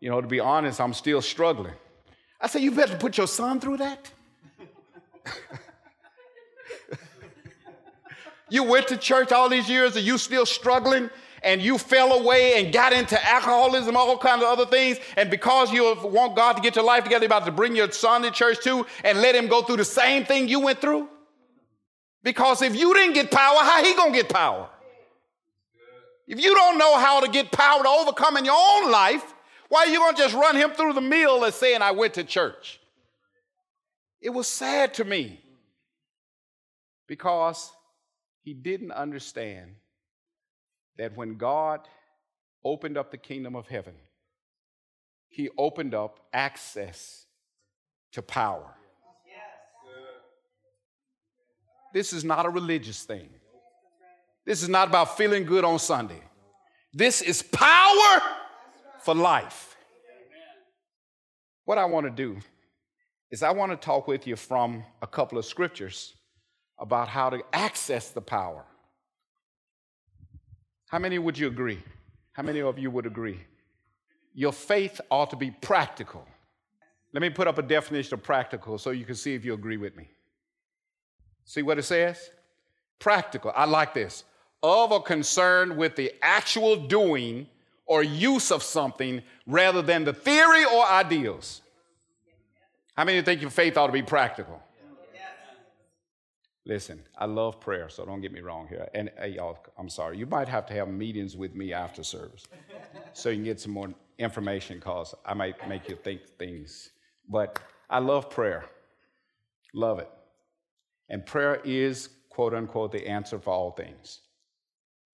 you 0.00 0.10
know, 0.10 0.20
to 0.20 0.28
be 0.28 0.38
honest, 0.38 0.78
I'm 0.78 0.92
still 0.92 1.22
struggling. 1.22 1.72
I 2.38 2.48
said, 2.48 2.60
You 2.60 2.72
better 2.72 2.98
put 2.98 3.16
your 3.16 3.26
son 3.26 3.58
through 3.58 3.78
that. 3.78 4.10
you 8.50 8.64
went 8.64 8.88
to 8.88 8.98
church 8.98 9.32
all 9.32 9.48
these 9.48 9.70
years 9.70 9.96
and 9.96 10.04
you 10.04 10.18
still 10.18 10.44
struggling 10.44 11.08
and 11.42 11.60
you 11.60 11.78
fell 11.78 12.12
away 12.12 12.62
and 12.62 12.72
got 12.72 12.92
into 12.92 13.22
alcoholism, 13.26 13.96
all 13.96 14.16
kinds 14.18 14.42
of 14.42 14.48
other 14.48 14.66
things, 14.66 14.98
and 15.16 15.30
because 15.30 15.72
you 15.72 15.96
want 16.04 16.36
God 16.36 16.54
to 16.54 16.62
get 16.62 16.76
your 16.76 16.84
life 16.84 17.04
together, 17.04 17.24
you're 17.24 17.28
about 17.28 17.46
to 17.46 17.52
bring 17.52 17.74
your 17.74 17.90
son 17.90 18.22
to 18.22 18.30
church 18.30 18.62
too 18.62 18.86
and 19.04 19.20
let 19.20 19.34
him 19.34 19.48
go 19.48 19.62
through 19.62 19.78
the 19.78 19.84
same 19.84 20.24
thing 20.24 20.48
you 20.48 20.60
went 20.60 20.80
through? 20.80 21.08
Because 22.22 22.62
if 22.62 22.76
you 22.76 22.94
didn't 22.94 23.14
get 23.14 23.30
power, 23.30 23.58
how 23.58 23.82
he 23.82 23.94
gonna 23.94 24.12
get 24.12 24.28
power? 24.28 24.68
If 26.26 26.40
you 26.40 26.54
don't 26.54 26.78
know 26.78 26.96
how 26.98 27.20
to 27.20 27.30
get 27.30 27.50
power 27.50 27.82
to 27.82 27.88
overcome 27.88 28.36
in 28.36 28.44
your 28.44 28.56
own 28.56 28.90
life, 28.90 29.34
why 29.68 29.80
are 29.80 29.88
you 29.88 29.98
gonna 29.98 30.16
just 30.16 30.34
run 30.34 30.56
him 30.56 30.70
through 30.70 30.92
the 30.92 31.00
mill 31.00 31.44
as 31.44 31.54
saying, 31.54 31.82
I 31.82 31.90
went 31.90 32.14
to 32.14 32.24
church? 32.24 32.80
It 34.20 34.30
was 34.30 34.46
sad 34.46 34.94
to 34.94 35.04
me 35.04 35.40
because 37.08 37.72
he 38.42 38.54
didn't 38.54 38.92
understand 38.92 39.72
that 40.98 41.16
when 41.16 41.36
God 41.36 41.80
opened 42.64 42.96
up 42.96 43.10
the 43.10 43.16
kingdom 43.18 43.56
of 43.56 43.66
heaven, 43.68 43.94
he 45.28 45.48
opened 45.56 45.94
up 45.94 46.20
access 46.32 47.26
to 48.12 48.22
power. 48.22 48.74
This 51.92 52.12
is 52.12 52.24
not 52.24 52.46
a 52.46 52.48
religious 52.48 53.02
thing. 53.04 53.28
This 54.46 54.62
is 54.62 54.68
not 54.68 54.88
about 54.88 55.16
feeling 55.16 55.44
good 55.44 55.64
on 55.64 55.78
Sunday. 55.78 56.22
This 56.92 57.22
is 57.22 57.42
power 57.42 58.22
for 59.00 59.14
life. 59.14 59.76
What 61.64 61.78
I 61.78 61.84
want 61.84 62.06
to 62.06 62.10
do 62.10 62.38
is 63.30 63.42
I 63.42 63.50
want 63.50 63.72
to 63.72 63.76
talk 63.76 64.08
with 64.08 64.26
you 64.26 64.36
from 64.36 64.84
a 65.00 65.06
couple 65.06 65.38
of 65.38 65.44
scriptures 65.44 66.14
about 66.78 67.08
how 67.08 67.30
to 67.30 67.42
access 67.52 68.10
the 68.10 68.20
power. 68.20 68.64
How 70.92 70.98
many 70.98 71.18
would 71.18 71.38
you 71.38 71.46
agree? 71.46 71.78
How 72.34 72.42
many 72.42 72.60
of 72.60 72.78
you 72.78 72.90
would 72.90 73.06
agree? 73.06 73.40
Your 74.34 74.52
faith 74.52 75.00
ought 75.10 75.30
to 75.30 75.36
be 75.36 75.50
practical. 75.50 76.22
Let 77.14 77.22
me 77.22 77.30
put 77.30 77.48
up 77.48 77.56
a 77.56 77.62
definition 77.62 78.12
of 78.12 78.22
practical 78.22 78.76
so 78.76 78.90
you 78.90 79.06
can 79.06 79.14
see 79.14 79.34
if 79.34 79.42
you 79.42 79.54
agree 79.54 79.78
with 79.78 79.96
me. 79.96 80.10
See 81.46 81.62
what 81.62 81.78
it 81.78 81.84
says? 81.84 82.28
Practical. 82.98 83.52
I 83.56 83.64
like 83.64 83.94
this. 83.94 84.24
Of 84.62 84.92
or 84.92 85.02
concerned 85.02 85.78
with 85.78 85.96
the 85.96 86.12
actual 86.20 86.76
doing 86.76 87.46
or 87.86 88.02
use 88.02 88.52
of 88.52 88.62
something 88.62 89.22
rather 89.46 89.80
than 89.80 90.04
the 90.04 90.12
theory 90.12 90.66
or 90.66 90.86
ideals. 90.86 91.62
How 92.98 93.04
many 93.04 93.22
think 93.22 93.40
your 93.40 93.50
faith 93.50 93.78
ought 93.78 93.86
to 93.86 93.94
be 93.94 94.02
practical? 94.02 94.62
Listen, 96.64 97.02
I 97.18 97.24
love 97.24 97.60
prayer, 97.60 97.88
so 97.88 98.04
don't 98.04 98.20
get 98.20 98.32
me 98.32 98.40
wrong 98.40 98.68
here. 98.68 98.88
And 98.94 99.10
hey, 99.18 99.30
y'all, 99.30 99.58
I'm 99.76 99.88
sorry. 99.88 100.16
You 100.16 100.26
might 100.26 100.48
have 100.48 100.64
to 100.66 100.74
have 100.74 100.88
meetings 100.88 101.36
with 101.36 101.54
me 101.54 101.72
after 101.72 102.04
service 102.04 102.44
so 103.12 103.30
you 103.30 103.36
can 103.36 103.44
get 103.44 103.60
some 103.60 103.72
more 103.72 103.92
information 104.18 104.78
because 104.78 105.14
I 105.26 105.34
might 105.34 105.68
make 105.68 105.88
you 105.88 105.96
think 105.96 106.22
things. 106.38 106.90
But 107.28 107.58
I 107.90 107.98
love 107.98 108.30
prayer. 108.30 108.64
Love 109.74 109.98
it. 109.98 110.10
And 111.08 111.26
prayer 111.26 111.60
is, 111.64 112.08
quote 112.30 112.54
unquote, 112.54 112.92
the 112.92 113.06
answer 113.08 113.40
for 113.40 113.50
all 113.50 113.72
things. 113.72 114.20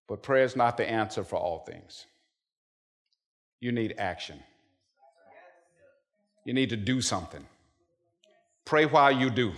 But 0.07 0.23
prayer 0.23 0.45
is 0.45 0.57
not 0.57 0.77
the 0.77 0.89
answer 0.89 1.25
for 1.25 1.37
all 1.37 1.61
things. 1.61 2.07
You 3.61 3.73
need 3.73 3.95
action. 3.99 4.41
You 6.45 6.53
need 6.53 6.71
to 6.71 6.77
do 6.77 7.01
something. 7.01 7.45
Pray 8.65 8.87
while 8.87 9.13
you 9.13 9.31
do. 9.31 9.53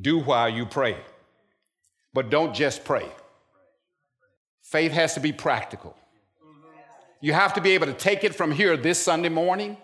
Do 0.00 0.18
while 0.18 0.48
you 0.48 0.66
pray. 0.66 0.96
But 2.12 2.30
don't 2.30 2.54
just 2.54 2.84
pray. 2.84 3.08
Faith 4.62 4.92
has 4.92 5.14
to 5.14 5.20
be 5.20 5.32
practical. 5.32 5.96
You 7.20 7.32
have 7.32 7.54
to 7.54 7.60
be 7.60 7.72
able 7.72 7.86
to 7.86 7.94
take 7.94 8.22
it 8.22 8.34
from 8.34 8.52
here 8.52 8.76
this 8.76 8.98
Sunday 8.98 9.28
morning 9.28 9.76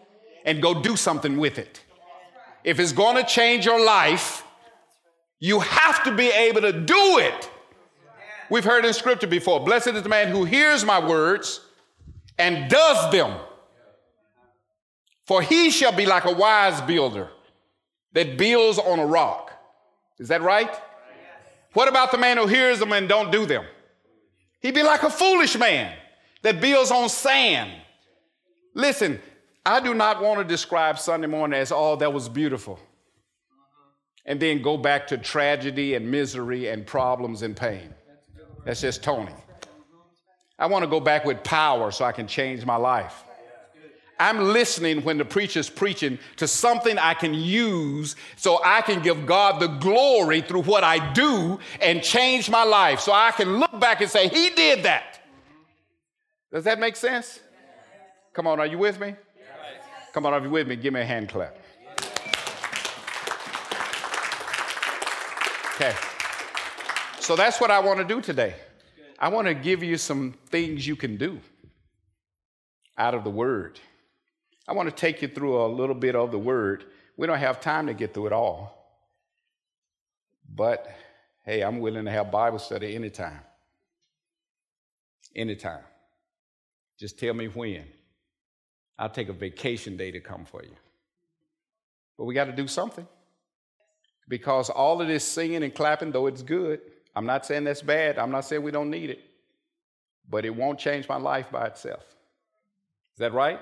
and 0.45 0.63
go 0.63 0.83
do 0.83 0.97
something 0.97 1.39
with 1.39 1.59
it. 1.59 1.83
If 2.63 2.79
it's 2.79 2.93
going 2.93 3.17
to 3.17 3.25
change 3.25 3.65
your 3.67 3.85
life, 3.85 4.45
you 5.41 5.61
have 5.61 6.05
to 6.05 6.15
be 6.15 6.29
able 6.29 6.61
to 6.63 6.73
do 6.73 7.19
it. 7.19 7.51
We've 8.51 8.65
heard 8.65 8.85
in 8.85 8.93
scripture 8.93 9.27
before 9.27 9.61
Blessed 9.61 9.89
is 9.89 10.03
the 10.03 10.09
man 10.09 10.29
who 10.29 10.45
hears 10.45 10.85
my 10.85 11.05
words 11.05 11.61
and 12.39 12.71
does 12.71 13.11
them. 13.11 13.39
For 15.27 15.43
he 15.43 15.71
shall 15.71 15.93
be 15.93 16.07
like 16.07 16.25
a 16.25 16.33
wise 16.33 16.81
builder 16.83 17.31
that 18.13 18.37
builds 18.37 18.79
on 18.79 18.99
a 18.99 19.07
rock. 19.07 19.44
Is 20.19 20.29
that 20.29 20.43
right? 20.43 20.71
What 21.73 21.89
about 21.89 22.13
the 22.13 22.19
man 22.19 22.37
who 22.37 22.47
hears 22.47 22.79
them 22.79 22.93
and 22.93 23.09
don't 23.09 23.33
do 23.33 23.47
them? 23.47 23.65
He'd 24.61 24.75
be 24.75 24.83
like 24.83 25.03
a 25.03 25.11
foolish 25.11 25.59
man 25.59 25.95
that 26.43 26.61
builds 26.61 26.91
on 26.91 27.09
sand. 27.09 27.73
Listen, 28.75 29.21
I 29.67 29.81
do 29.81 29.95
not 29.95 30.23
want 30.23 30.41
to 30.41 30.45
describe 30.45 30.99
Sunday 30.99 31.27
morning 31.27 31.59
as 31.59 31.73
all 31.73 31.95
oh, 31.95 31.97
that 31.97 32.13
was 32.13 32.29
beautiful 32.29 32.79
and 34.27 34.41
then 34.41 34.63
go 34.63 34.77
back 34.77 35.07
to 35.09 35.19
tragedy 35.19 35.95
and 35.95 36.11
misery 36.11 36.69
and 36.69 36.87
problems 36.87 37.43
and 37.43 37.57
pain. 37.57 37.95
That's 38.65 38.81
just 38.81 39.03
Tony. 39.03 39.35
I 40.59 40.67
want 40.67 40.85
to 40.85 40.91
go 40.91 41.01
back 41.01 41.25
with 41.25 41.43
power 41.45 41.91
so 41.91 42.05
I 42.05 42.13
can 42.13 42.27
change 42.27 42.65
my 42.65 42.77
life. 42.77 43.25
I'm 44.19 44.53
listening 44.53 45.03
when 45.03 45.19
the 45.19 45.25
preacher's 45.25 45.69
preaching 45.69 46.19
to 46.37 46.47
something 46.47 46.99
I 46.99 47.15
can 47.15 47.35
use 47.35 48.15
so 48.37 48.61
I 48.65 48.81
can 48.83 49.03
give 49.03 49.27
God 49.27 49.61
the 49.61 49.67
glory 49.67 50.41
through 50.41 50.63
what 50.63 50.85
I 50.85 51.13
do 51.13 51.59
and 51.81 52.03
change 52.03 52.49
my 52.49 52.63
life. 52.63 53.01
So 53.01 53.13
I 53.13 53.33
can 53.33 53.57
look 53.59 53.81
back 53.81 54.01
and 54.01 54.11
say, 54.11 54.29
He 54.29 54.51
did 54.51 54.85
that. 54.85 55.21
Does 56.53 56.65
that 56.65 56.79
make 56.79 56.97
sense? 56.97 57.41
Come 58.33 58.47
on, 58.47 58.61
are 58.61 58.67
you 58.67 58.79
with 58.79 59.01
me? 59.01 59.15
Come 60.13 60.27
on, 60.27 60.33
are 60.33 60.41
you 60.41 60.51
with 60.51 60.69
me? 60.69 60.77
Give 60.77 60.95
me 60.95 61.01
a 61.01 61.05
hand 61.05 61.29
clap. 61.29 61.57
Okay. 65.75 65.95
So 67.19 67.35
that's 67.35 67.61
what 67.61 67.73
I 67.73 67.81
want 67.81 67.99
to 67.99 68.05
do 68.05 68.21
today. 68.21 68.55
I 69.19 69.29
want 69.29 69.49
to 69.49 69.55
give 69.55 69.83
you 69.83 69.97
some 69.97 70.35
things 70.51 70.87
you 70.87 70.95
can 70.95 71.17
do 71.17 71.41
out 72.97 73.15
of 73.15 73.25
the 73.25 73.31
Word. 73.31 73.81
I 74.67 74.73
want 74.73 74.89
to 74.89 74.95
take 74.95 75.23
you 75.23 75.29
through 75.29 75.63
a 75.63 75.69
little 75.69 75.95
bit 75.95 76.17
of 76.17 76.31
the 76.31 76.39
word. 76.39 76.85
We 77.17 77.27
don't 77.27 77.39
have 77.39 77.61
time 77.61 77.87
to 77.87 77.95
get 77.95 78.15
through 78.15 78.27
it 78.27 78.33
all. 78.33 78.85
But 80.53 80.89
hey, 81.45 81.63
I'm 81.63 81.81
willing 81.81 82.05
to 82.07 82.11
have 82.11 82.31
Bible 82.31 82.59
study 82.59 82.95
anytime. 82.95 83.41
Anytime. 85.35 85.83
Just 86.99 87.19
tell 87.19 87.35
me 87.35 87.47
when. 87.47 87.85
I'll 88.99 89.11
take 89.11 89.29
a 89.29 89.33
vacation 89.33 89.97
day 89.97 90.13
to 90.13 90.21
come 90.21 90.45
for 90.45 90.63
you. 90.63 90.75
But 92.17 92.25
we 92.25 92.35
got 92.35 92.45
to 92.45 92.53
do 92.53 92.69
something. 92.69 93.07
Because 94.29 94.71
all 94.71 95.03
of 95.03 95.09
this 95.09 95.25
singing 95.25 95.63
and 95.63 95.75
clapping, 95.75 96.13
though 96.13 96.29
it's 96.29 96.43
good, 96.43 96.81
I'm 97.15 97.27
not 97.27 97.45
saying 97.45 97.65
that's 97.65 97.83
bad. 97.83 98.19
I'm 98.19 98.31
not 98.31 98.45
saying 98.45 98.63
we 98.63 98.71
don't 98.71 98.91
need 98.91 99.11
it. 99.11 99.21
But 100.29 100.45
it 100.45 100.55
won't 100.55 100.79
change 100.79 101.09
my 101.09 101.17
life 101.17 101.51
by 101.51 101.67
itself. 101.67 102.05
Is 103.15 103.19
that 103.19 103.33
right? 103.35 103.61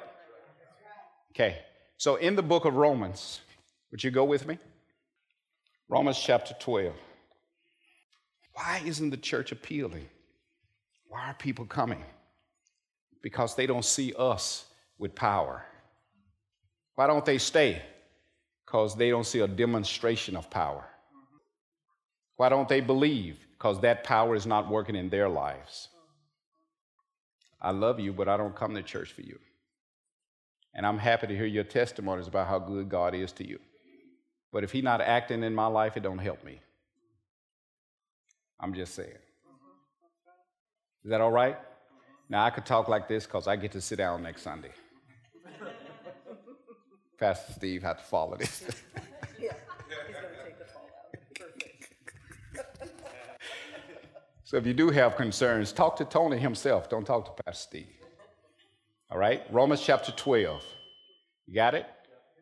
Okay, 1.35 1.61
so 1.97 2.17
in 2.17 2.37
the 2.37 2.43
book 2.43 2.67
of 2.67 2.75
Romans, 2.75 3.41
would 3.91 4.05
you 4.05 4.11
go 4.11 4.23
with 4.23 4.47
me? 4.47 4.59
Romans 5.89 6.19
chapter 6.19 6.55
12. 6.61 6.93
Why 8.53 8.83
isn't 8.85 9.09
the 9.09 9.17
church 9.17 9.51
appealing? 9.51 10.11
Why 11.09 11.31
are 11.31 11.35
people 11.35 11.65
coming? 11.65 12.05
Because 13.23 13.55
they 13.55 13.67
don't 13.67 13.85
see 13.85 14.13
us 14.19 14.67
with 14.99 15.15
power. 15.15 15.65
Why 16.97 17.07
don't 17.07 17.25
they 17.25 17.39
stay? 17.39 17.81
Because 18.67 18.95
they 18.95 19.09
don't 19.09 19.25
see 19.25 19.41
a 19.41 19.49
demonstration 19.49 20.37
of 20.37 20.51
power. 20.51 20.85
Why 22.37 22.51
don't 22.51 22.69
they 22.69 22.83
believe? 22.83 23.39
Because 23.53 23.81
that 23.81 24.05
power 24.05 24.35
is 24.35 24.45
not 24.45 24.69
working 24.71 24.97
in 24.97 25.09
their 25.09 25.31
lives. 25.31 25.89
I 27.59 27.71
love 27.71 28.01
you, 28.01 28.13
but 28.13 28.29
I 28.29 28.37
don't 28.37 28.55
come 28.55 28.75
to 28.75 28.83
church 28.83 29.13
for 29.13 29.23
you. 29.23 29.39
And 30.75 30.87
I'm 30.87 30.99
happy 30.99 31.27
to 31.27 31.37
hear 31.37 31.47
your 31.47 31.65
testimonies 31.65 32.29
about 32.29 32.49
how 32.49 32.59
good 32.59 32.89
God 32.89 33.15
is 33.15 33.33
to 33.33 33.47
you. 33.47 33.59
But 34.53 34.65
if 34.65 34.73
He's 34.73 34.85
not 34.85 35.01
acting 35.01 35.43
in 35.43 35.55
my 35.55 35.67
life, 35.67 35.97
it 35.97 36.03
don't 36.03 36.19
help 36.19 36.45
me. 36.45 36.61
I'm 38.59 38.75
just 38.75 38.95
saying. 38.95 39.11
Is 41.05 41.11
that 41.11 41.21
all 41.21 41.33
right? 41.33 41.59
Now 42.29 42.45
I 42.45 42.51
could 42.51 42.65
talk 42.65 42.89
like 42.89 43.09
this 43.09 43.27
because 43.27 43.49
I 43.49 43.57
get 43.57 43.73
to 43.73 43.81
sit 43.81 43.97
down 43.97 44.23
next 44.23 44.43
Sunday. 44.43 44.71
Pastor 47.19 47.53
Steve 47.55 47.83
had 47.83 47.99
to 47.99 48.05
follow 48.05 48.37
this. 48.37 48.63
yeah, 49.41 49.53
he's 49.89 50.15
going 50.15 50.25
to 50.25 50.45
take 50.45 50.59
the 50.59 50.65
fall 50.65 50.85
out. 50.85 51.13
Perfect. 51.35 52.93
so 54.45 54.57
if 54.57 54.67
you 54.67 54.75
do 54.75 54.91
have 54.91 55.17
concerns, 55.17 55.73
talk 55.73 55.97
to 55.97 56.05
Tony 56.05 56.39
himself. 56.39 56.89
Don't 56.89 57.05
talk 57.05 57.37
to 57.37 57.43
Pastor 57.43 57.63
Steve. 57.69 58.02
All 59.13 59.19
right? 59.19 59.43
Romans 59.51 59.83
chapter 59.83 60.11
12. 60.11 60.65
You 61.47 61.55
got 61.55 61.75
it? 61.75 61.85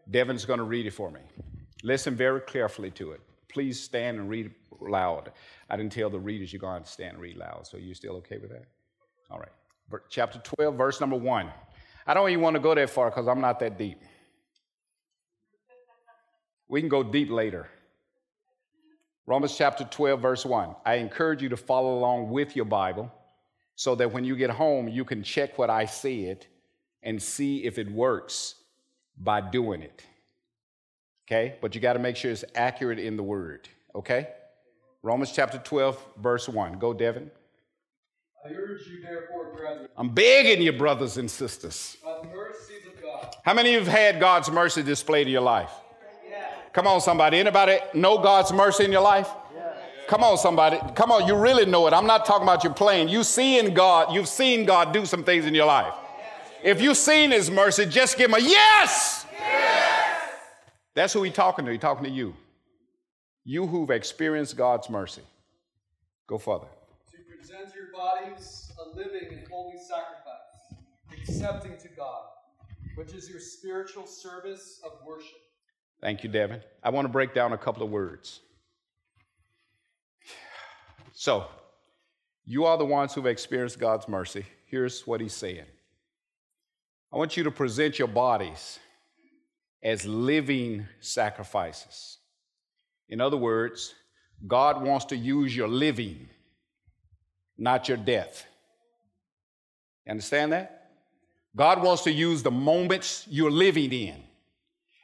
Devin's 0.09 0.45
going 0.45 0.59
to 0.59 0.65
read 0.65 0.87
it 0.87 0.93
for 0.93 1.11
me. 1.11 1.19
Listen 1.83 2.15
very 2.15 2.41
carefully 2.43 2.93
to 2.93 3.11
it. 3.11 3.21
Please 3.49 3.83
stand 3.83 4.21
and 4.21 4.29
read 4.29 4.53
loud. 4.81 5.33
I 5.69 5.77
didn't 5.77 5.91
tell 5.91 6.11
the 6.11 6.21
readers 6.21 6.53
you're 6.53 6.61
going 6.61 6.85
to 6.85 6.89
stand 6.89 7.15
and 7.15 7.21
read 7.21 7.37
loud, 7.37 7.67
so 7.67 7.77
you 7.77 7.93
still 7.93 8.15
okay 8.19 8.39
with 8.39 8.51
that? 8.51 8.67
All 9.33 9.41
right. 9.41 10.01
Chapter 10.11 10.39
12, 10.39 10.77
verse 10.77 11.01
number 11.01 11.17
1. 11.17 11.51
I 12.07 12.15
don't 12.15 12.31
even 12.31 12.41
want 12.41 12.55
to 12.55 12.61
go 12.61 12.73
that 12.73 12.89
far 12.89 13.11
because 13.11 13.27
I'm 13.27 13.41
not 13.41 13.59
that 13.59 13.77
deep. 13.77 14.01
We 16.69 16.81
can 16.81 16.89
go 16.89 17.03
deep 17.03 17.31
later. 17.31 17.69
Romans 19.27 19.57
chapter 19.57 19.83
12, 19.83 20.23
verse 20.23 20.47
1. 20.47 20.77
I 20.87 20.95
encourage 20.95 21.43
you 21.43 21.49
to 21.49 21.57
follow 21.57 21.99
along 21.99 22.31
with 22.31 22.55
your 22.55 22.65
Bible 22.65 23.11
so 23.75 23.97
that 23.97 24.13
when 24.13 24.23
you 24.23 24.37
get 24.37 24.51
home, 24.51 24.87
you 24.87 25.05
can 25.05 25.25
check 25.25 25.59
what 25.59 25.69
I 25.69 25.87
said 25.87 26.47
and 27.03 27.23
see 27.23 27.65
if 27.65 27.79
it 27.79 27.91
works 27.91 28.57
by 29.19 29.41
doing 29.41 29.83
it. 29.83 30.03
Okay? 31.27 31.57
But 31.61 31.75
you 31.75 31.81
got 31.81 31.93
to 31.95 31.99
make 31.99 32.17
sure 32.17 32.31
it's 32.31 32.45
accurate 32.55 32.99
in 32.99 33.17
the 33.17 33.23
word. 33.23 33.69
Okay? 33.95 34.29
Romans 35.03 35.33
chapter 35.33 35.59
12, 35.59 36.05
verse 36.19 36.49
1. 36.49 36.79
Go, 36.79 36.93
Devin. 36.93 37.31
I 38.45 38.49
urge 38.51 38.87
you, 38.87 39.03
therefore, 39.03 39.53
brethren. 39.55 39.89
I'm 39.97 40.11
begging 40.11 40.63
you, 40.63 40.73
brothers 40.73 41.19
and 41.19 41.31
sisters. 41.31 41.97
By 42.03 42.19
the 42.23 42.29
mercies 42.29 42.87
of 42.87 43.03
God. 43.03 43.35
How 43.45 43.55
many 43.55 43.75
of 43.75 43.85
you 43.85 43.91
have 43.91 43.99
had 43.99 44.21
God's 44.21 44.51
mercy 44.51 44.83
displayed 44.83 45.27
in 45.27 45.33
your 45.33 45.43
life? 45.43 45.71
Yeah. 46.29 46.47
Come 46.73 46.87
on, 46.87 47.01
somebody. 47.01 47.39
Anybody 47.39 47.79
know 47.95 48.19
God's 48.19 48.53
mercy 48.53 48.85
in 48.85 48.93
your 48.93 49.03
life? 49.03 49.29
Yeah. 49.55 49.73
Come 50.09 50.25
on, 50.25 50.39
somebody. 50.39 50.79
Come 50.95 51.13
on, 51.13 51.27
you 51.27 51.35
really 51.35 51.67
know 51.67 51.87
it. 51.87 51.93
I'm 51.93 52.07
not 52.07 52.25
talking 52.25 52.45
about 52.45 52.65
you 52.65 52.71
playing. 52.71 53.09
You've 53.09 53.27
seen 53.27 53.75
God, 53.75 54.15
you've 54.15 54.29
seen 54.29 54.65
God 54.65 54.93
do 54.93 55.05
some 55.05 55.23
things 55.23 55.45
in 55.45 55.55
your 55.55 55.67
life. 55.67 55.93
If 56.63 56.81
you've 56.81 56.97
seen 56.97 57.31
his 57.31 57.51
mercy, 57.51 57.87
just 57.87 58.19
give 58.19 58.31
him 58.31 58.35
a 58.35 58.41
yes. 58.41 59.27
yes. 59.33 60.31
That's 60.95 61.13
who 61.13 61.23
he's 61.23 61.35
talking 61.35 61.65
to. 61.65 61.71
He's 61.73 61.81
talking 61.81 62.05
to 62.05 62.11
you. 62.11 62.35
You 63.45 63.67
who've 63.67 63.91
experienced 63.91 64.57
God's 64.57 64.91
mercy. 64.91 65.23
Go 66.27 66.39
further. 66.39 66.67
To 67.11 67.17
present 67.37 67.75
your 67.75 67.93
bodies 67.93 68.71
a 68.79 68.97
living 68.97 69.29
and 69.31 69.49
holy 69.49 69.79
sacrifice, 69.79 70.79
accepting 71.13 71.77
to 71.79 71.89
God, 71.97 72.25
which 72.97 73.15
is 73.15 73.29
your 73.29 73.41
spiritual 73.41 74.07
service 74.07 74.81
of 74.85 74.93
worship. 75.07 75.39
Thank 76.01 76.23
you, 76.23 76.31
Devin. 76.31 76.61
I 76.83 76.91
want 76.91 77.07
to 77.07 77.11
break 77.11 77.35
down 77.35 77.53
a 77.53 77.59
couple 77.59 77.83
of 77.83 77.91
words. 77.91 78.41
So, 81.13 81.47
you 82.47 82.65
are 82.65 82.79
the 82.79 82.87
ones 82.87 83.13
who've 83.13 83.27
experienced 83.27 83.79
God's 83.79 84.09
mercy. 84.09 84.47
Here's 84.67 85.07
what 85.07 85.21
he's 85.21 85.35
saying 85.35 85.67
I 87.13 87.17
want 87.17 87.37
you 87.37 87.45
to 87.45 87.51
present 87.51 87.99
your 87.99 88.09
bodies 88.09 88.79
as 89.83 90.05
living 90.05 90.87
sacrifices. 91.01 92.19
In 93.09 93.21
other 93.21 93.37
words, 93.37 93.95
God 94.47 94.83
wants 94.83 95.07
to 95.07 95.17
use 95.17 95.55
your 95.55 95.69
living, 95.69 96.29
not 97.59 97.89
your 97.89 97.97
death. 97.97 98.47
You 100.07 100.13
understand 100.13 100.53
that? 100.53 100.91
God 101.57 101.83
wants 101.83 102.05
to 102.05 102.13
use 102.13 102.43
the 102.43 102.51
moments 102.51 103.27
you're 103.29 103.51
living 103.51 103.93
in 103.93 104.23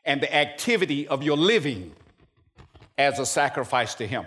and 0.04 0.20
the 0.20 0.34
activity 0.34 1.08
of 1.08 1.22
your 1.22 1.36
living 1.36 1.94
as 2.96 3.18
a 3.18 3.26
sacrifice 3.26 3.94
to 3.96 4.06
him 4.06 4.24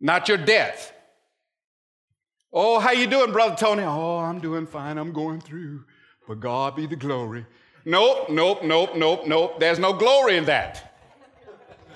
not 0.00 0.28
your 0.28 0.38
death 0.38 0.92
oh 2.52 2.78
how 2.78 2.92
you 2.92 3.06
doing 3.06 3.32
brother 3.32 3.56
tony 3.56 3.82
oh 3.82 4.18
i'm 4.18 4.40
doing 4.40 4.66
fine 4.66 4.96
i'm 4.96 5.12
going 5.12 5.40
through 5.40 5.84
but 6.30 6.38
god 6.38 6.76
be 6.76 6.86
the 6.86 6.94
glory. 6.94 7.44
Nope 7.84 8.30
nope 8.30 8.62
nope 8.62 8.94
nope 8.94 9.26
nope. 9.26 9.58
There's 9.58 9.80
no 9.80 9.92
glory 9.92 10.36
in 10.36 10.44
that. 10.44 10.94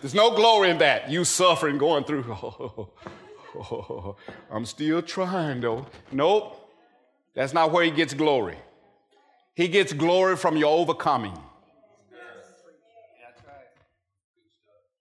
There's 0.01 0.13
no 0.13 0.35
glory 0.35 0.71
in 0.71 0.79
that. 0.79 1.09
You 1.09 1.23
suffering 1.23 1.79
going 1.79 2.03
through. 2.03 2.25
Oh, 2.33 2.91
oh, 3.57 4.17
i'm 4.51 4.65
still 4.65 5.03
trying 5.03 5.61
though. 5.61 5.87
Nope. 6.11 6.69
That's 7.37 7.53
not 7.53 7.71
where 7.71 7.85
he 7.85 7.93
gets 7.93 8.13
glory. 8.13 8.59
He 9.55 9.69
gets 9.69 9.93
glory 9.93 10.35
from 10.37 10.57
your 10.57 10.81
overcoming. 10.81 11.39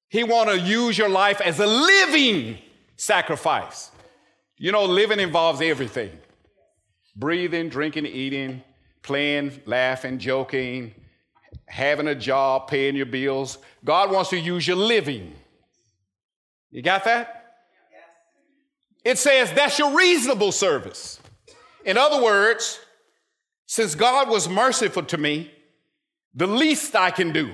He 0.09 0.23
want 0.23 0.51
to 0.51 0.59
use 0.59 0.95
your 0.95 1.09
life 1.09 1.41
as 1.41 1.59
a 1.59 1.65
living 1.65 2.59
sacrifice. 2.97 3.89
You 4.57 4.71
know, 4.71 4.85
living 4.85 5.19
involves 5.19 5.59
everything. 5.59 6.11
Breathing, 7.15 7.69
drinking, 7.69 8.05
eating, 8.05 8.61
playing, 9.03 9.61
laughing, 9.65 10.17
joking, 10.17 10.95
having 11.67 12.07
a 12.07 12.15
job, 12.15 12.67
paying 12.67 12.95
your 12.95 13.05
bills. 13.05 13.59
God 13.85 14.11
wants 14.11 14.31
to 14.31 14.39
use 14.39 14.67
your 14.67 14.77
living. 14.77 15.33
You 16.71 16.81
got 16.81 17.03
that? 17.03 17.39
It 19.05 19.17
says 19.17 19.51
that's 19.53 19.77
your 19.77 19.95
reasonable 19.95 20.51
service. 20.51 21.19
In 21.85 21.97
other 21.97 22.23
words, 22.23 22.79
since 23.67 23.93
God 23.93 24.29
was 24.29 24.49
merciful 24.49 25.03
to 25.03 25.17
me, 25.17 25.51
the 26.33 26.47
least 26.47 26.95
I 26.95 27.11
can 27.11 27.31
do 27.31 27.51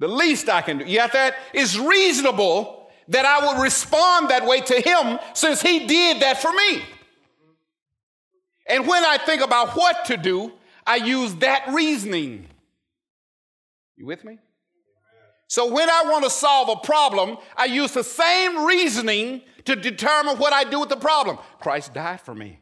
the 0.00 0.08
least 0.08 0.48
I 0.48 0.62
can 0.62 0.78
do. 0.78 0.86
You 0.86 0.96
got 0.96 1.12
that? 1.12 1.36
It's 1.52 1.78
reasonable 1.78 2.90
that 3.08 3.26
I 3.26 3.46
would 3.46 3.62
respond 3.62 4.30
that 4.30 4.46
way 4.46 4.62
to 4.62 4.80
him 4.80 5.18
since 5.34 5.60
he 5.60 5.86
did 5.86 6.22
that 6.22 6.40
for 6.40 6.50
me. 6.52 6.82
And 8.70 8.86
when 8.86 9.04
I 9.04 9.18
think 9.18 9.42
about 9.42 9.76
what 9.76 10.04
to 10.06 10.16
do, 10.16 10.52
I 10.86 10.96
use 10.96 11.34
that 11.36 11.72
reasoning. 11.72 12.46
You 13.96 14.06
with 14.06 14.24
me? 14.24 14.38
So 15.48 15.72
when 15.72 15.90
I 15.90 16.04
want 16.06 16.24
to 16.24 16.30
solve 16.30 16.68
a 16.68 16.76
problem, 16.76 17.36
I 17.56 17.64
use 17.64 17.92
the 17.92 18.04
same 18.04 18.64
reasoning 18.64 19.42
to 19.64 19.74
determine 19.74 20.38
what 20.38 20.52
I 20.52 20.64
do 20.64 20.80
with 20.80 20.88
the 20.88 20.96
problem. 20.96 21.38
Christ 21.58 21.92
died 21.92 22.20
for 22.20 22.34
me. 22.34 22.60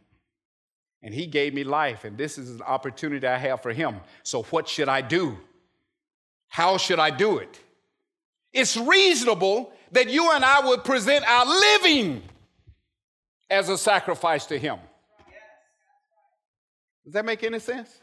And 1.03 1.15
he 1.15 1.27
gave 1.27 1.55
me 1.55 1.63
life, 1.63 2.05
and 2.05 2.19
this 2.19 2.39
is 2.39 2.51
an 2.51 2.63
opportunity 2.63 3.27
I 3.27 3.37
have 3.37 3.63
for 3.63 3.73
him. 3.73 4.01
So 4.25 4.43
what 4.45 4.67
should 4.67 4.89
I 4.89 5.01
do? 5.01 5.39
How 6.49 6.79
should 6.79 6.99
I 6.99 7.11
do 7.11 7.39
it? 7.39 7.61
It's 8.53 8.77
reasonable 8.77 9.73
that 9.93 10.09
you 10.09 10.33
and 10.33 10.45
I 10.45 10.67
would 10.67 10.85
present 10.85 11.29
our 11.29 11.47
living 11.47 12.23
as 13.51 13.69
a 13.69 13.79
sacrifice 13.79 14.47
to 14.47 14.59
Him. 14.59 14.79
Does 17.09 17.15
that 17.15 17.25
make 17.25 17.43
any 17.43 17.59
sense? 17.59 18.03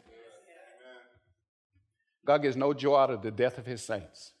God 2.26 2.42
gets 2.42 2.56
no 2.56 2.74
joy 2.74 2.96
out 2.96 3.12
of 3.12 3.22
the 3.22 3.30
death 3.30 3.56
of 3.56 3.64
His 3.64 3.80
saints. 3.80 4.32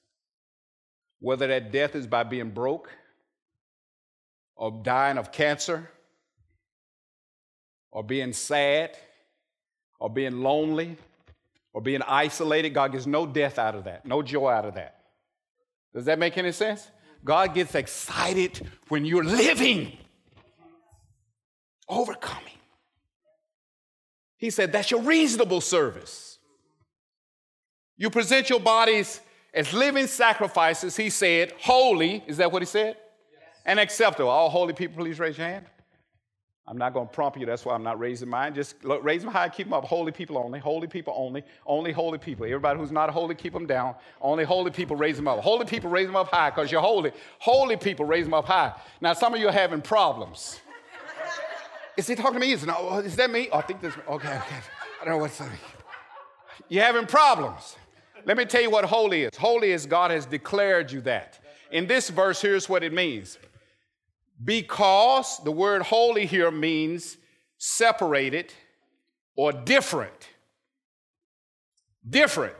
Whether 1.20 1.46
that 1.46 1.70
death 1.70 1.94
is 1.94 2.08
by 2.08 2.24
being 2.24 2.50
broke, 2.50 2.90
or 4.56 4.80
dying 4.82 5.18
of 5.18 5.30
cancer, 5.30 5.88
or 7.92 8.02
being 8.02 8.32
sad, 8.32 8.98
or 10.00 10.10
being 10.10 10.42
lonely, 10.42 10.96
or 11.72 11.80
being 11.80 12.02
isolated. 12.02 12.70
God 12.70 12.90
gets 12.90 13.06
no 13.06 13.24
death 13.24 13.60
out 13.60 13.76
of 13.76 13.84
that, 13.84 14.04
no 14.04 14.20
joy 14.20 14.50
out 14.50 14.64
of 14.64 14.74
that. 14.74 14.98
Does 15.94 16.06
that 16.06 16.18
make 16.18 16.36
any 16.36 16.50
sense? 16.50 16.90
God 17.24 17.54
gets 17.54 17.76
excited 17.76 18.68
when 18.88 19.04
you're 19.04 19.22
living, 19.22 19.96
overcoming. 21.88 22.55
He 24.38 24.50
said 24.50 24.72
that's 24.72 24.90
your 24.90 25.02
reasonable 25.02 25.60
service. 25.60 26.38
You 27.96 28.10
present 28.10 28.50
your 28.50 28.60
bodies 28.60 29.20
as 29.56 29.72
living 29.72 30.06
sacrifices, 30.06 30.96
he 30.96 31.08
said, 31.08 31.54
holy, 31.58 32.22
is 32.26 32.36
that 32.36 32.52
what 32.52 32.60
he 32.60 32.66
said? 32.66 32.94
Yes. 33.32 33.62
And 33.64 33.80
acceptable. 33.80 34.28
All 34.28 34.50
holy 34.50 34.74
people, 34.74 35.02
please 35.02 35.18
raise 35.18 35.38
your 35.38 35.46
hand. 35.46 35.64
I'm 36.68 36.76
not 36.76 36.92
going 36.92 37.06
to 37.06 37.12
prompt 37.12 37.38
you. 37.38 37.46
That's 37.46 37.64
why 37.64 37.74
I'm 37.74 37.82
not 37.82 37.98
raising 37.98 38.28
mine. 38.28 38.54
Just 38.54 38.84
look, 38.84 39.02
raise 39.02 39.22
them 39.22 39.30
high, 39.30 39.48
keep 39.48 39.66
them 39.66 39.72
up. 39.72 39.84
Holy 39.84 40.12
people 40.12 40.36
only. 40.36 40.58
Holy 40.58 40.88
people 40.88 41.14
only. 41.16 41.42
Only 41.64 41.92
holy 41.92 42.18
people. 42.18 42.44
Everybody 42.44 42.78
who's 42.78 42.90
not 42.90 43.08
holy, 43.08 43.34
keep 43.34 43.54
them 43.54 43.66
down. 43.66 43.94
Only 44.20 44.44
holy 44.44 44.72
people, 44.72 44.94
raise 44.94 45.16
them 45.16 45.28
up. 45.28 45.38
Holy 45.38 45.64
people, 45.64 45.88
raise 45.88 46.06
them 46.06 46.16
up 46.16 46.28
high 46.28 46.50
because 46.50 46.70
you're 46.70 46.82
holy. 46.82 47.12
Holy 47.38 47.76
people, 47.76 48.04
raise 48.04 48.26
them 48.26 48.34
up 48.34 48.44
high. 48.44 48.74
Now, 49.00 49.14
some 49.14 49.32
of 49.32 49.40
you 49.40 49.48
are 49.48 49.52
having 49.52 49.80
problems. 49.80 50.60
Is 51.96 52.06
he 52.06 52.14
talking 52.14 52.34
to 52.34 52.40
me? 52.40 52.52
Is, 52.52 52.66
no, 52.66 52.76
oh, 52.78 52.98
is 52.98 53.16
that 53.16 53.30
me? 53.30 53.48
Oh, 53.50 53.58
I 53.58 53.62
think 53.62 53.80
this. 53.80 53.94
Okay, 53.94 54.28
okay. 54.28 54.56
I 55.00 55.04
don't 55.04 55.14
know 55.14 55.18
what's 55.18 55.34
saying. 55.34 55.50
You're 56.68 56.84
having 56.84 57.06
problems. 57.06 57.76
Let 58.24 58.36
me 58.36 58.44
tell 58.44 58.60
you 58.60 58.70
what 58.70 58.84
holy 58.84 59.22
is. 59.22 59.36
Holy 59.36 59.70
is 59.70 59.86
God 59.86 60.10
has 60.10 60.26
declared 60.26 60.90
you 60.90 61.00
that. 61.02 61.38
In 61.70 61.86
this 61.86 62.10
verse, 62.10 62.40
here's 62.40 62.68
what 62.68 62.82
it 62.82 62.92
means. 62.92 63.38
Because 64.42 65.40
the 65.44 65.52
word 65.52 65.82
holy 65.82 66.26
here 66.26 66.50
means 66.50 67.16
separated 67.56 68.52
or 69.36 69.52
different. 69.52 70.28
Different. 72.08 72.56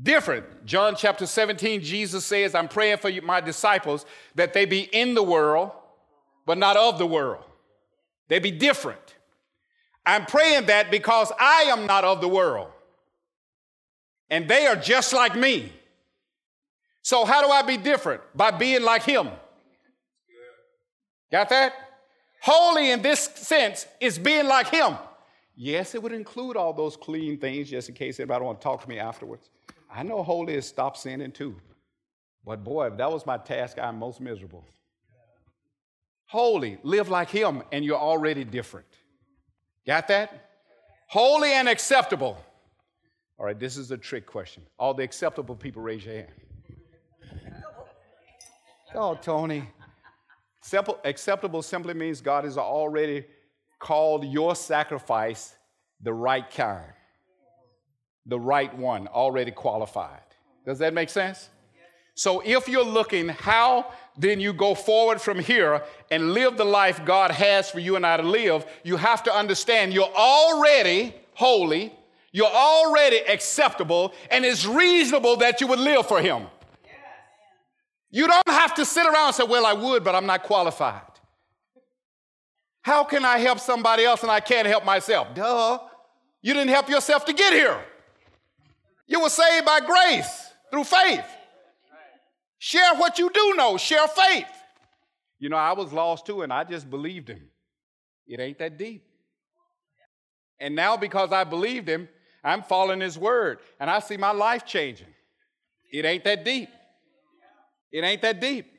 Different. 0.00 0.64
John 0.64 0.94
chapter 0.96 1.26
17, 1.26 1.82
Jesus 1.82 2.24
says, 2.24 2.54
I'm 2.54 2.68
praying 2.68 2.98
for 2.98 3.10
you, 3.10 3.22
my 3.22 3.40
disciples 3.40 4.06
that 4.34 4.52
they 4.52 4.64
be 4.64 4.80
in 4.80 5.14
the 5.14 5.22
world, 5.22 5.72
but 6.46 6.56
not 6.56 6.76
of 6.76 6.98
the 6.98 7.06
world. 7.06 7.44
They 8.30 8.38
be 8.38 8.52
different. 8.52 9.16
I'm 10.06 10.24
praying 10.24 10.66
that 10.66 10.90
because 10.90 11.30
I 11.38 11.62
am 11.64 11.86
not 11.86 12.04
of 12.04 12.20
the 12.20 12.28
world. 12.28 12.68
And 14.30 14.48
they 14.48 14.66
are 14.66 14.76
just 14.76 15.12
like 15.12 15.34
me. 15.34 15.72
So, 17.02 17.24
how 17.24 17.44
do 17.44 17.50
I 17.50 17.62
be 17.62 17.76
different? 17.76 18.22
By 18.34 18.52
being 18.52 18.82
like 18.82 19.02
Him. 19.02 19.28
Got 21.32 21.48
that? 21.48 21.74
Holy 22.40 22.92
in 22.92 23.02
this 23.02 23.24
sense 23.34 23.86
is 24.00 24.18
being 24.18 24.46
like 24.46 24.68
Him. 24.68 24.96
Yes, 25.56 25.96
it 25.96 26.02
would 26.02 26.12
include 26.12 26.56
all 26.56 26.72
those 26.72 26.96
clean 26.96 27.36
things, 27.36 27.68
just 27.68 27.88
in 27.88 27.96
case 27.96 28.20
anybody 28.20 28.44
want 28.44 28.60
to 28.60 28.64
talk 28.64 28.80
to 28.82 28.88
me 28.88 29.00
afterwards. 29.00 29.50
I 29.92 30.04
know 30.04 30.22
holy 30.22 30.54
is 30.54 30.66
stop 30.66 30.96
sinning 30.96 31.32
too. 31.32 31.56
But 32.46 32.62
boy, 32.62 32.86
if 32.86 32.96
that 32.96 33.10
was 33.10 33.26
my 33.26 33.38
task, 33.38 33.78
I'm 33.78 33.98
most 33.98 34.20
miserable. 34.20 34.64
Holy, 36.30 36.78
live 36.84 37.08
like 37.08 37.28
Him, 37.28 37.60
and 37.72 37.84
you're 37.84 37.98
already 37.98 38.44
different. 38.44 38.86
Got 39.84 40.06
that? 40.08 40.50
Holy 41.08 41.50
and 41.50 41.68
acceptable. 41.68 42.38
All 43.36 43.46
right, 43.46 43.58
this 43.58 43.76
is 43.76 43.90
a 43.90 43.98
trick 43.98 44.26
question. 44.26 44.62
All 44.78 44.94
the 44.94 45.02
acceptable 45.02 45.56
people, 45.56 45.82
raise 45.82 46.04
your 46.04 46.14
hand. 46.14 46.28
Oh, 48.94 49.16
Tony. 49.16 49.68
Simple, 50.62 51.00
acceptable 51.02 51.62
simply 51.62 51.94
means 51.94 52.20
God 52.20 52.44
has 52.44 52.56
already 52.56 53.24
called 53.80 54.24
your 54.24 54.54
sacrifice 54.54 55.56
the 56.00 56.12
right 56.12 56.48
kind, 56.48 56.92
the 58.26 58.38
right 58.38 58.72
one, 58.78 59.08
already 59.08 59.50
qualified. 59.50 60.20
Does 60.64 60.78
that 60.78 60.94
make 60.94 61.10
sense? 61.10 61.48
So 62.20 62.42
if 62.44 62.68
you're 62.68 62.84
looking, 62.84 63.30
how 63.30 63.94
then 64.14 64.40
you 64.40 64.52
go 64.52 64.74
forward 64.74 65.22
from 65.22 65.38
here 65.38 65.82
and 66.10 66.34
live 66.34 66.58
the 66.58 66.66
life 66.66 67.02
God 67.06 67.30
has 67.30 67.70
for 67.70 67.78
you 67.78 67.96
and 67.96 68.04
I 68.04 68.18
to 68.18 68.22
live, 68.22 68.66
you 68.84 68.98
have 68.98 69.22
to 69.22 69.34
understand 69.34 69.94
you're 69.94 70.14
already 70.14 71.14
holy, 71.32 71.94
you're 72.30 72.46
already 72.46 73.20
acceptable, 73.20 74.12
and 74.30 74.44
it's 74.44 74.66
reasonable 74.66 75.36
that 75.36 75.62
you 75.62 75.66
would 75.68 75.78
live 75.78 76.06
for 76.06 76.20
Him. 76.20 76.48
You 78.10 78.26
don't 78.26 78.50
have 78.50 78.74
to 78.74 78.84
sit 78.84 79.06
around 79.06 79.28
and 79.28 79.34
say, 79.36 79.44
Well, 79.44 79.64
I 79.64 79.72
would, 79.72 80.04
but 80.04 80.14
I'm 80.14 80.26
not 80.26 80.42
qualified. 80.42 81.00
How 82.82 83.02
can 83.02 83.24
I 83.24 83.38
help 83.38 83.60
somebody 83.60 84.04
else 84.04 84.20
and 84.20 84.30
I 84.30 84.40
can't 84.40 84.66
help 84.66 84.84
myself? 84.84 85.34
Duh. 85.34 85.78
You 86.42 86.52
didn't 86.52 86.68
help 86.68 86.90
yourself 86.90 87.24
to 87.24 87.32
get 87.32 87.54
here. 87.54 87.82
You 89.06 89.22
were 89.22 89.30
saved 89.30 89.64
by 89.64 89.80
grace 89.80 90.50
through 90.70 90.84
faith. 90.84 91.24
Share 92.62 92.94
what 92.96 93.18
you 93.18 93.30
do 93.30 93.54
know, 93.56 93.78
share 93.78 94.06
faith. 94.06 94.44
You 95.38 95.48
know, 95.48 95.56
I 95.56 95.72
was 95.72 95.94
lost 95.94 96.26
too, 96.26 96.42
and 96.42 96.52
I 96.52 96.62
just 96.62 96.90
believed 96.90 97.28
him. 97.28 97.48
It 98.26 98.38
ain't 98.38 98.58
that 98.58 98.76
deep. 98.76 99.02
And 100.60 100.76
now, 100.76 100.98
because 100.98 101.32
I 101.32 101.44
believed 101.44 101.88
him, 101.88 102.06
I'm 102.44 102.62
following 102.62 103.00
his 103.00 103.16
word, 103.16 103.60
and 103.80 103.88
I 103.88 103.98
see 104.00 104.18
my 104.18 104.32
life 104.32 104.66
changing. 104.66 105.06
It 105.90 106.04
ain't 106.04 106.22
that 106.24 106.44
deep. 106.44 106.68
It 107.90 108.04
ain't 108.04 108.20
that 108.20 108.42
deep. 108.42 108.70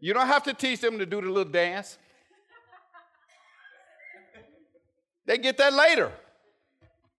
You 0.00 0.14
don't 0.14 0.26
have 0.26 0.44
to 0.44 0.54
teach 0.54 0.80
them 0.80 0.98
to 0.98 1.04
do 1.04 1.20
the 1.20 1.28
little 1.28 1.52
dance. 1.52 1.98
They 5.26 5.36
get 5.36 5.58
that 5.58 5.74
later. 5.74 6.10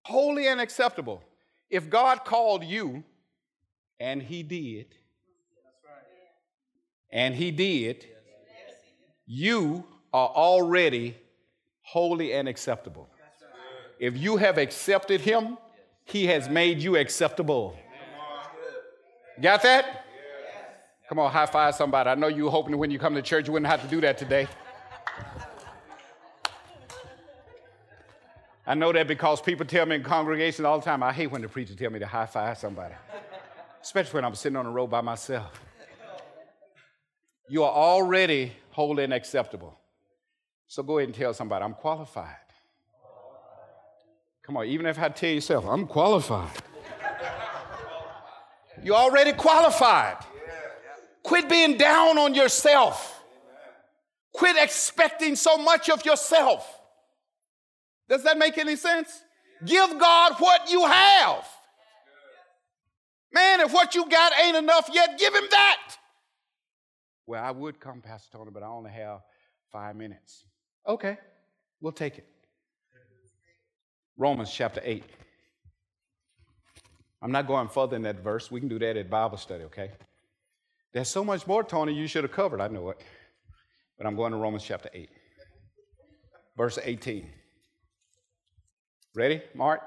Holy 0.01 0.47
and 0.47 0.59
acceptable. 0.59 1.21
If 1.69 1.91
God 1.91 2.25
called 2.25 2.63
you, 2.63 3.03
and 3.99 4.19
He 4.19 4.41
did, 4.41 4.95
and 7.11 7.35
He 7.35 7.51
did, 7.51 8.05
you 9.25 9.83
are 10.13 10.29
already 10.29 11.15
holy 11.81 12.33
and 12.33 12.47
acceptable. 12.47 13.09
If 13.99 14.17
you 14.17 14.37
have 14.37 14.57
accepted 14.57 15.21
Him, 15.21 15.57
He 16.05 16.27
has 16.27 16.47
made 16.49 16.79
you 16.79 16.95
acceptable. 16.95 17.77
Got 19.41 19.61
that? 19.63 20.05
Come 21.07 21.19
on, 21.19 21.31
high 21.31 21.47
five 21.47 21.75
somebody. 21.75 22.09
I 22.09 22.15
know 22.15 22.27
you 22.27 22.49
hoping 22.49 22.77
when 22.77 22.91
you 22.91 22.99
come 22.99 23.15
to 23.15 23.21
church 23.21 23.47
you 23.47 23.53
wouldn't 23.53 23.69
have 23.71 23.81
to 23.81 23.87
do 23.87 23.99
that 24.01 24.17
today. 24.17 24.47
I 28.67 28.75
know 28.75 28.93
that 28.93 29.07
because 29.07 29.41
people 29.41 29.65
tell 29.65 29.87
me 29.87 29.95
in 29.95 30.03
congregations 30.03 30.63
all 30.63 30.77
the 30.77 30.85
time, 30.85 31.01
I 31.01 31.11
hate 31.11 31.31
when 31.31 31.41
the 31.41 31.49
preacher 31.49 31.73
tell 31.73 31.89
me 31.89 31.97
to 31.97 32.05
high 32.05 32.27
five 32.27 32.59
somebody, 32.59 32.93
especially 33.81 34.17
when 34.19 34.25
I'm 34.25 34.35
sitting 34.35 34.55
on 34.55 34.65
the 34.65 34.71
road 34.71 34.91
by 34.91 35.01
myself. 35.01 35.59
You 37.49 37.63
are 37.63 37.71
already 37.71 38.53
holy 38.71 39.03
and 39.03 39.13
acceptable. 39.13 39.77
So 40.67 40.83
go 40.83 40.99
ahead 40.99 41.09
and 41.09 41.15
tell 41.15 41.33
somebody, 41.33 41.65
I'm 41.65 41.73
qualified. 41.73 42.35
Come 44.43 44.57
on, 44.57 44.67
even 44.67 44.85
if 44.85 44.99
I 44.99 45.09
tell 45.09 45.31
yourself, 45.31 45.65
I'm 45.65 45.87
qualified. 45.87 46.51
You're 48.83 48.95
already 48.95 49.33
qualified. 49.33 50.17
Quit 51.23 51.49
being 51.49 51.77
down 51.77 52.17
on 52.17 52.35
yourself. 52.35 53.21
Quit 54.31 54.55
expecting 54.57 55.35
so 55.35 55.57
much 55.57 55.89
of 55.89 56.05
yourself. 56.05 56.79
Does 58.07 58.23
that 58.23 58.37
make 58.37 58.57
any 58.57 58.75
sense? 58.75 59.21
Give 59.65 59.89
God 59.99 60.35
what 60.39 60.71
you 60.71 60.85
have. 60.85 61.45
Man, 63.33 63.61
if 63.61 63.73
what 63.73 63.95
you 63.95 64.07
got 64.07 64.31
ain't 64.39 64.55
enough 64.55 64.89
yet, 64.91 65.19
give 65.19 65.33
him 65.33 65.45
that. 65.51 65.97
Well, 67.29 67.43
I 67.43 67.51
would 67.51 67.79
come, 67.79 68.01
Pastor 68.01 68.39
Tony, 68.39 68.49
but 68.51 68.63
I 68.63 68.65
only 68.65 68.89
have 68.89 69.19
five 69.71 69.95
minutes. 69.95 70.45
Okay, 70.87 71.15
we'll 71.79 71.91
take 71.93 72.17
it. 72.17 72.25
Romans 74.17 74.51
chapter 74.51 74.81
8. 74.83 75.03
I'm 77.21 77.31
not 77.31 77.45
going 77.45 77.67
further 77.67 77.97
in 77.97 78.01
that 78.01 78.23
verse. 78.23 78.49
We 78.49 78.59
can 78.59 78.67
do 78.67 78.79
that 78.79 78.97
at 78.97 79.11
Bible 79.11 79.37
study, 79.37 79.65
okay? 79.65 79.91
There's 80.91 81.07
so 81.07 81.23
much 81.23 81.45
more, 81.45 81.63
Tony, 81.63 81.93
you 81.93 82.07
should 82.07 82.23
have 82.23 82.31
covered. 82.31 82.61
I 82.61 82.67
know 82.67 82.89
it. 82.89 83.03
But 83.99 84.07
I'm 84.07 84.15
going 84.15 84.31
to 84.31 84.37
Romans 84.39 84.63
chapter 84.63 84.89
8, 84.91 85.07
verse 86.57 86.79
18. 86.81 87.29
Ready, 89.13 89.43
Mark? 89.53 89.81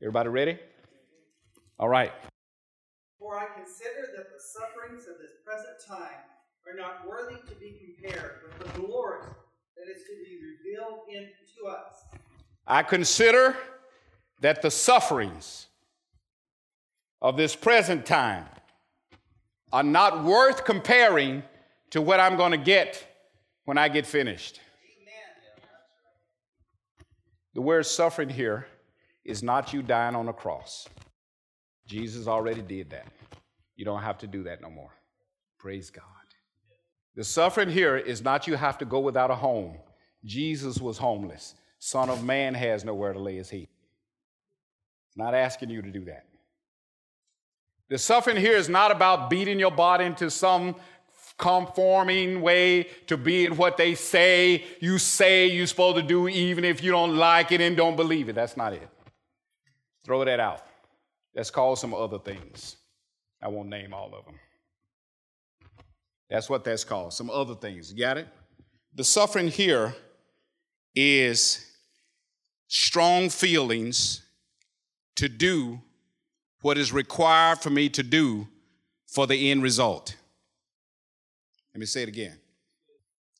Everybody 0.00 0.30
ready? 0.30 0.58
All 1.78 1.90
right. 1.90 2.12
For 3.18 3.38
I 3.38 3.48
consider 3.54 4.08
that 4.16 4.32
the 4.32 4.40
sufferings 4.40 5.06
of 5.08 5.18
this 5.18 5.32
present 5.44 5.76
time 5.86 6.22
are 6.66 6.76
not 6.76 7.06
worthy 7.08 7.36
to 7.48 7.54
be 7.56 7.94
compared 8.02 8.40
with 8.46 8.58
the 8.58 8.80
glory 8.80 9.20
that 9.76 9.88
is 9.88 10.02
to 10.02 10.14
be 10.24 10.38
revealed 10.42 11.00
into 11.08 11.68
us. 11.68 12.04
I 12.66 12.82
consider 12.82 13.56
that 14.40 14.62
the 14.62 14.70
sufferings 14.70 15.66
of 17.20 17.36
this 17.36 17.54
present 17.54 18.06
time 18.06 18.46
are 19.72 19.82
not 19.82 20.24
worth 20.24 20.64
comparing 20.64 21.42
to 21.90 22.00
what 22.00 22.20
I'm 22.20 22.36
going 22.36 22.52
to 22.52 22.58
get 22.58 23.06
when 23.64 23.78
I 23.78 23.88
get 23.88 24.06
finished. 24.06 24.60
The 27.54 27.60
word 27.60 27.86
suffering 27.86 28.28
here 28.28 28.66
is 29.24 29.42
not 29.42 29.72
you 29.72 29.82
dying 29.82 30.16
on 30.16 30.28
a 30.28 30.32
cross. 30.32 30.88
Jesus 31.86 32.26
already 32.26 32.62
did 32.62 32.90
that. 32.90 33.06
You 33.76 33.84
don't 33.84 34.02
have 34.02 34.18
to 34.18 34.26
do 34.26 34.42
that 34.44 34.60
no 34.60 34.70
more. 34.70 34.90
Praise 35.58 35.90
God. 35.90 36.04
The 37.16 37.24
suffering 37.24 37.70
here 37.70 37.96
is 37.96 38.22
not 38.22 38.46
you 38.46 38.56
have 38.56 38.78
to 38.78 38.84
go 38.84 39.00
without 39.00 39.30
a 39.30 39.36
home. 39.36 39.76
Jesus 40.24 40.78
was 40.78 40.98
homeless. 40.98 41.54
Son 41.78 42.08
of 42.10 42.24
Man 42.24 42.54
has 42.54 42.84
nowhere 42.84 43.12
to 43.12 43.18
lay 43.18 43.36
his 43.36 43.50
head. 43.50 43.68
Not 45.16 45.34
asking 45.34 45.70
you 45.70 45.82
to 45.82 45.90
do 45.90 46.04
that. 46.06 46.26
The 47.88 47.98
suffering 47.98 48.36
here 48.36 48.56
is 48.56 48.68
not 48.68 48.90
about 48.90 49.30
beating 49.30 49.60
your 49.60 49.70
body 49.70 50.06
into 50.06 50.30
some 50.30 50.76
conforming 51.38 52.40
way 52.40 52.84
to 53.06 53.16
being 53.16 53.56
what 53.56 53.76
they 53.76 53.94
say 53.94 54.64
you 54.80 54.98
say 54.98 55.46
you're 55.46 55.66
supposed 55.66 55.96
to 55.96 56.02
do, 56.02 56.28
even 56.28 56.64
if 56.64 56.82
you 56.82 56.90
don't 56.90 57.16
like 57.16 57.52
it 57.52 57.60
and 57.60 57.76
don't 57.76 57.96
believe 57.96 58.28
it. 58.28 58.34
That's 58.34 58.56
not 58.56 58.72
it. 58.72 58.88
Throw 60.04 60.24
that 60.24 60.40
out. 60.40 60.62
Let's 61.34 61.50
call 61.50 61.76
some 61.76 61.94
other 61.94 62.18
things. 62.18 62.76
I 63.42 63.48
won't 63.48 63.68
name 63.68 63.92
all 63.92 64.14
of 64.14 64.24
them. 64.24 64.38
That's 66.30 66.48
what 66.48 66.64
that's 66.64 66.84
called. 66.84 67.12
Some 67.12 67.30
other 67.30 67.54
things. 67.54 67.92
You 67.92 67.98
Got 67.98 68.18
it? 68.18 68.28
The 68.94 69.04
suffering 69.04 69.48
here 69.48 69.94
is 70.94 71.70
strong 72.68 73.28
feelings 73.28 74.22
to 75.16 75.28
do 75.28 75.80
what 76.60 76.78
is 76.78 76.92
required 76.92 77.58
for 77.58 77.70
me 77.70 77.88
to 77.90 78.02
do 78.02 78.48
for 79.06 79.26
the 79.26 79.50
end 79.50 79.62
result. 79.62 80.16
Let 81.74 81.80
me 81.80 81.86
say 81.86 82.02
it 82.02 82.08
again. 82.08 82.38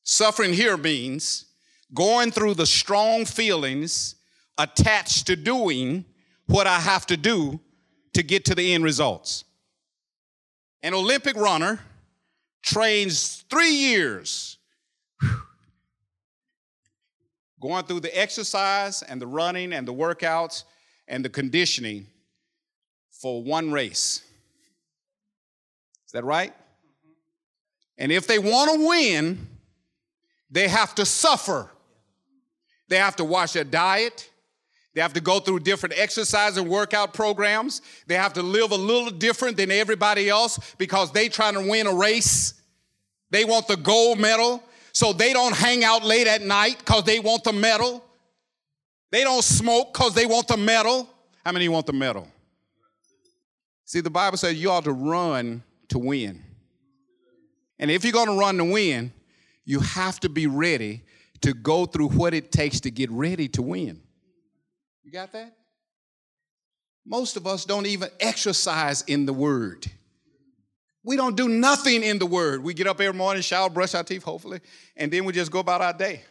Suffering 0.03 0.53
here 0.53 0.77
means 0.77 1.47
going 1.95 2.31
through 2.31 2.55
the 2.55 2.67
strong 2.67 3.25
feelings 3.25 4.17
attached 4.59 5.27
to 5.29 5.37
doing 5.37 6.05
what 6.47 6.67
I 6.67 6.81
have 6.81 7.07
to 7.07 7.17
do 7.17 7.61
to 8.13 8.23
get 8.23 8.45
to 8.47 8.55
the 8.55 8.75
end 8.75 8.85
results. 8.85 9.45
An 10.83 10.95
Olympic 10.95 11.37
runner 11.37 11.81
trains 12.65 13.45
three 13.51 13.75
years 13.75 14.57
going 17.61 17.85
through 17.85 18.01
the 18.01 18.19
exercise 18.19 19.03
and 19.03 19.21
the 19.21 19.27
running 19.27 19.73
and 19.73 19.87
the 19.87 19.93
workouts 19.93 20.65
and 21.07 21.25
the 21.25 21.29
conditioning 21.29 22.07
for 23.11 23.43
one 23.43 23.71
race. 23.71 24.23
Is 26.07 26.13
that 26.13 26.25
right? 26.25 26.55
And 27.99 28.11
if 28.11 28.27
they 28.27 28.39
want 28.39 28.73
to 28.73 28.89
win, 28.89 29.47
they 30.51 30.69
have 30.69 30.95
to 30.95 31.05
suffer. 31.05 31.71
They 32.89 32.97
have 32.97 33.17
to 33.17 33.25
watch 33.25 33.53
their 33.53 33.65
diet. 33.65 34.31
They 34.95 35.01
have 35.01 35.13
to 35.15 35.21
go 35.21 35.41
through 35.41 35.61
different 35.61 35.99
exercise 35.99 36.57
and 36.57 36.69
workout 36.69 37.13
programs. 37.13 37.83
They 38.07 38.15
have 38.15 38.33
to 38.35 38.43
live 38.43 38.71
a 38.71 38.77
little 38.77 39.11
different 39.11 39.57
than 39.57 39.73
everybody 39.73 40.29
else 40.29 40.59
because 40.79 41.11
they 41.11 41.29
trying 41.29 41.55
to 41.55 41.69
win 41.69 41.89
a 41.89 41.95
race. 41.95 42.55
They 43.31 43.45
want 43.45 43.67
the 43.67 43.77
gold 43.77 44.21
medal. 44.21 44.63
So 44.93 45.13
they 45.13 45.33
don't 45.33 45.55
hang 45.55 45.83
out 45.83 46.05
late 46.05 46.29
at 46.29 46.43
night 46.43 46.79
because 46.79 47.03
they 47.03 47.19
want 47.19 47.43
the 47.43 47.53
medal. 47.53 48.05
They 49.11 49.25
don't 49.25 49.43
smoke 49.43 49.93
because 49.93 50.15
they 50.15 50.27
want 50.27 50.47
the 50.47 50.57
medal. 50.57 51.09
How 51.45 51.51
many 51.51 51.69
want 51.69 51.87
the 51.87 51.93
medal? 51.93 52.29
See, 53.85 54.01
the 54.01 54.11
Bible 54.11 54.39
says 54.39 54.55
you 54.55 54.71
ought 54.71 54.85
to 54.85 54.93
run 54.93 55.65
to 55.89 55.99
win. 55.99 56.43
And 57.81 57.91
if 57.91 58.05
you're 58.05 58.13
going 58.13 58.29
to 58.29 58.39
run 58.39 58.57
to 58.59 58.65
win, 58.65 59.13
you 59.65 59.81
have 59.81 60.21
to 60.21 60.29
be 60.29 60.47
ready 60.47 61.03
to 61.41 61.53
go 61.53 61.87
through 61.87 62.11
what 62.11 62.33
it 62.33 62.53
takes 62.53 62.79
to 62.81 62.91
get 62.91 63.11
ready 63.11 63.49
to 63.49 63.63
win. 63.63 64.01
You 65.05 65.13
got 65.13 65.33
that? 65.33 65.55
Most 67.07 67.37
of 67.37 67.47
us 67.47 67.65
don't 67.67 67.87
even 67.87 68.09
exercise 68.19 69.03
in 69.03 69.27
the 69.27 69.33
Word. 69.33 69.87
We 71.05 71.17
don't 71.17 71.37
do 71.37 71.49
nothing 71.49 72.03
in 72.03 72.19
the 72.19 72.27
Word. 72.27 72.63
We 72.63 72.73
get 72.73 72.87
up 72.87 73.01
every 73.01 73.17
morning, 73.17 73.43
shower, 73.43 73.69
brush 73.69 73.95
our 73.95 74.03
teeth, 74.03 74.23
hopefully, 74.23 74.61
and 74.97 75.13
then 75.13 75.27
we 75.27 75.35
just 75.35 75.51
go 75.51 75.59
about 75.59 75.83
our 75.83 75.93
day. 75.93 76.23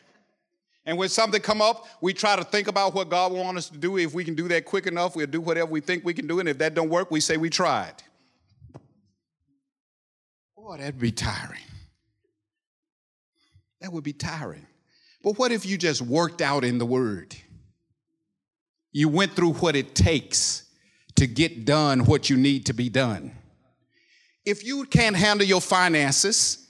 And 0.85 0.97
when 0.97 1.07
something 1.09 1.39
come 1.39 1.61
up, 1.61 1.85
we 2.01 2.13
try 2.13 2.35
to 2.35 2.43
think 2.43 2.67
about 2.67 2.93
what 2.93 3.09
God 3.09 3.31
wants 3.31 3.57
us 3.57 3.69
to 3.69 3.77
do. 3.77 3.97
If 3.97 4.13
we 4.13 4.25
can 4.25 4.35
do 4.35 4.47
that 4.49 4.65
quick 4.65 4.87
enough, 4.87 5.15
we'll 5.15 5.27
do 5.27 5.39
whatever 5.39 5.71
we 5.71 5.79
think 5.79 6.03
we 6.03 6.13
can 6.13 6.27
do. 6.27 6.39
And 6.39 6.49
if 6.49 6.57
that 6.57 6.73
don't 6.73 6.89
work, 6.89 7.09
we 7.09 7.19
say 7.19 7.37
we 7.37 7.49
tried. 7.49 7.93
Boy, 10.57 10.77
that'd 10.77 10.99
be 10.99 11.11
tiring. 11.11 11.61
That 13.79 13.93
would 13.93 14.03
be 14.03 14.13
tiring. 14.13 14.65
But 15.21 15.37
what 15.37 15.51
if 15.53 15.65
you 15.65 15.77
just 15.77 16.01
worked 16.01 16.41
out 16.41 16.65
in 16.65 16.79
the 16.79 16.85
Word? 16.85 17.33
You 18.93 19.09
went 19.09 19.33
through 19.33 19.53
what 19.53 19.75
it 19.75 19.95
takes 19.95 20.63
to 21.15 21.27
get 21.27 21.65
done 21.65 22.05
what 22.05 22.29
you 22.29 22.37
need 22.37 22.67
to 22.67 22.73
be 22.73 22.89
done. 22.89 23.31
If 24.45 24.63
you 24.63 24.85
can't 24.85 25.15
handle 25.15 25.45
your 25.45 25.61
finances, 25.61 26.67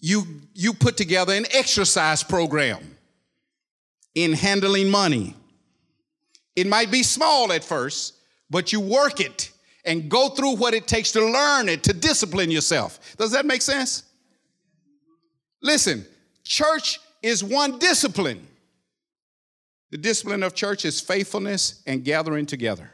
you, 0.00 0.26
you 0.54 0.72
put 0.72 0.96
together 0.96 1.32
an 1.32 1.46
exercise 1.52 2.22
program 2.22 2.96
in 4.14 4.32
handling 4.32 4.90
money. 4.90 5.36
It 6.56 6.66
might 6.66 6.90
be 6.90 7.02
small 7.02 7.52
at 7.52 7.64
first, 7.64 8.14
but 8.50 8.72
you 8.72 8.80
work 8.80 9.20
it 9.20 9.50
and 9.84 10.08
go 10.08 10.28
through 10.28 10.56
what 10.56 10.74
it 10.74 10.86
takes 10.86 11.12
to 11.12 11.24
learn 11.24 11.68
it, 11.68 11.82
to 11.84 11.92
discipline 11.92 12.50
yourself. 12.50 13.16
Does 13.16 13.32
that 13.32 13.46
make 13.46 13.62
sense? 13.62 14.04
Listen, 15.62 16.04
church 16.44 17.00
is 17.22 17.42
one 17.42 17.78
discipline. 17.78 18.46
The 19.92 19.98
discipline 19.98 20.42
of 20.42 20.54
church 20.54 20.86
is 20.86 21.02
faithfulness 21.02 21.82
and 21.86 22.02
gathering 22.02 22.46
together. 22.46 22.90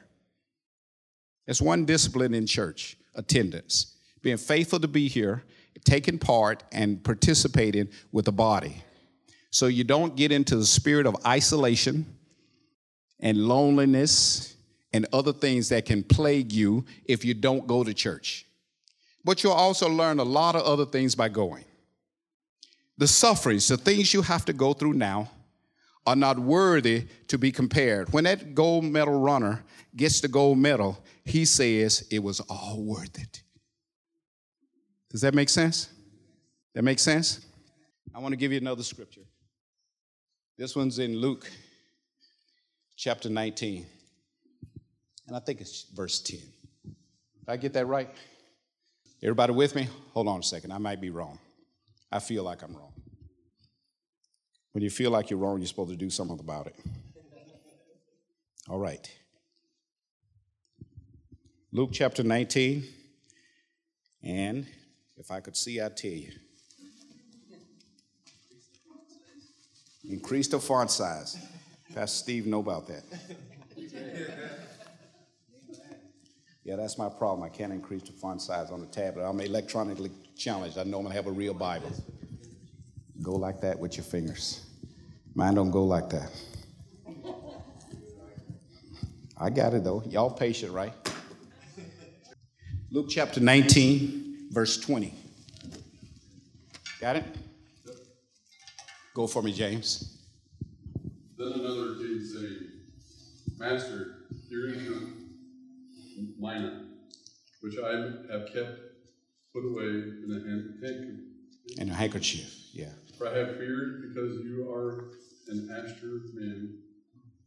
It's 1.47 1.63
one 1.63 1.85
discipline 1.85 2.35
in 2.35 2.45
church 2.45 2.97
attendance, 3.15 3.95
being 4.21 4.37
faithful 4.37 4.81
to 4.81 4.89
be 4.89 5.07
here, 5.07 5.45
taking 5.85 6.19
part, 6.19 6.65
and 6.73 7.03
participating 7.03 7.89
with 8.11 8.25
the 8.25 8.33
body. 8.33 8.83
So 9.51 9.69
you 9.69 9.85
don't 9.85 10.17
get 10.17 10.33
into 10.33 10.57
the 10.57 10.67
spirit 10.67 11.07
of 11.07 11.17
isolation 11.25 12.05
and 13.21 13.39
loneliness 13.47 14.57
and 14.93 15.07
other 15.13 15.33
things 15.33 15.69
that 15.69 15.87
can 15.87 16.03
plague 16.03 16.53
you 16.53 16.85
if 17.05 17.25
you 17.25 17.33
don't 17.33 17.69
go 17.69 17.85
to 17.85 17.95
church. 17.95 18.45
But 19.25 19.45
you'll 19.45 19.53
also 19.53 19.89
learn 19.89 20.19
a 20.19 20.25
lot 20.25 20.57
of 20.57 20.63
other 20.63 20.85
things 20.85 21.15
by 21.15 21.29
going. 21.29 21.65
The 22.99 23.07
sufferings, 23.07 23.69
the 23.69 23.77
things 23.77 24.13
you 24.13 24.23
have 24.23 24.45
to 24.47 24.53
go 24.53 24.73
through 24.73 24.95
now, 24.95 25.31
are 26.09 26.17
not 26.17 26.39
worthy 26.39 27.07
to 27.27 27.37
be 27.37 27.53
compared. 27.53 28.11
When 28.15 28.25
that 28.25 28.55
gold 28.55 28.83
medal 28.83 29.21
runner 29.21 29.63
gets 29.95 30.23
the 30.23 30.29
gold 30.29 30.57
medal, 30.57 30.99
he 31.23 31.45
says 31.45 32.09
it 32.11 32.21
was 32.21 32.41
all 32.49 32.83
worth 32.83 33.19
it. 33.19 33.43
Does 35.11 35.21
that 35.21 35.35
make 35.35 35.51
sense? 35.51 35.91
That 36.75 36.83
makes 36.83 37.03
sense? 37.03 37.45
I 38.15 38.21
want 38.21 38.33
to 38.33 38.37
give 38.37 38.53
you 38.53 38.59
another 38.59 38.83
scripture. 38.83 39.21
This 40.57 40.75
one's 40.75 40.99
in 40.99 41.19
Luke 41.19 41.51
chapter 42.97 43.29
19. 43.29 43.85
And 45.27 45.37
I 45.37 45.41
think 45.41 45.61
it's 45.61 45.85
verse 45.95 46.23
10. 46.23 46.41
Did 46.41 46.97
I 47.49 47.59
get 47.59 47.75
that 47.75 47.85
right? 47.85 48.09
Everybody 49.23 49.53
with 49.53 49.75
me? 49.75 49.89
Hold 50.15 50.27
on 50.27 50.41
a 50.41 50.43
second. 50.43 50.73
I 50.73 50.79
might 50.79 51.03
be 51.03 51.11
wrong. 51.11 51.39
I 52.11 52.19
feel 52.19 52.45
like 52.45 52.63
I'm 52.63 52.75
wrong. 52.75 52.88
When 54.73 54.85
you 54.85 54.91
feel 54.91 55.11
like 55.11 55.31
you're 55.31 55.39
wrong, 55.39 55.59
you're 55.59 55.67
supposed 55.67 55.91
to 55.91 55.97
do 55.97 56.11
something 56.11 56.39
about 56.39 56.67
it. 56.67 56.77
All 58.69 58.79
right. 58.79 59.11
Luke 61.73 61.91
chapter 61.93 62.23
19. 62.23 62.85
And 64.23 64.67
if 65.17 65.31
I 65.31 65.41
could 65.41 65.57
see, 65.57 65.81
I'd 65.81 65.97
tell 65.97 66.11
you. 66.11 66.33
Increase 70.09 70.49
the 70.49 70.59
font 70.59 70.91
size. 70.91 71.37
Pastor 71.95 72.17
Steve 72.17 72.47
know 72.47 72.61
about 72.61 72.87
that. 72.89 73.03
Yeah, 76.65 76.77
that's 76.77 76.99
my 76.99 77.09
problem. 77.09 77.43
I 77.43 77.49
can't 77.49 77.73
increase 77.73 78.03
the 78.03 78.13
font 78.13 78.43
size 78.43 78.71
on 78.71 78.81
the 78.81 78.87
tablet. 78.87 79.25
I'm 79.25 79.41
electronically 79.41 80.11
challenged. 80.37 80.77
I 80.77 80.83
normally 80.83 81.15
have 81.15 81.27
a 81.27 81.31
real 81.31 81.55
Bible. 81.55 81.91
Go 83.23 83.33
like 83.33 83.61
that 83.61 83.79
with 83.79 83.97
your 83.97 84.05
fingers. 84.05 84.65
Mine 85.35 85.55
don't 85.55 85.71
go 85.71 85.85
like 85.85 86.09
that. 86.11 86.31
I 89.37 89.51
got 89.51 89.75
it 89.75 89.85
though. 89.85 90.03
Y'all 90.09 90.31
patient, 90.31 90.73
right? 90.73 90.93
Luke 92.91 93.07
chapter 93.09 93.41
19, 93.41 94.49
verse 94.51 94.79
20. 94.79 95.13
Got 97.01 97.17
it? 97.17 97.25
Go 99.15 99.27
for 99.27 99.43
me, 99.43 99.53
James. 99.53 100.17
Then 101.37 101.53
another 101.53 101.97
came 101.97 102.25
saying, 102.25 102.57
Master, 103.59 104.25
here 104.49 104.69
is 104.69 104.83
your 104.83 105.01
mina, 106.39 106.87
which 107.61 107.75
I 107.79 107.93
have 108.33 108.53
kept 108.53 108.81
put 109.53 109.65
away 109.65 109.85
in 109.85 110.31
a 110.31 110.49
handkerchief. 110.49 111.79
In 111.79 111.91
a 111.91 111.95
handkerchief, 111.95 112.55
yeah. 112.73 112.91
For 113.19 113.27
I 113.27 113.37
have 113.37 113.59
feared 113.59 114.15
because 114.15 114.39
you 114.45 114.71
are 114.71 115.11
an 115.49 115.69
Asher 115.75 116.23
man. 116.35 116.79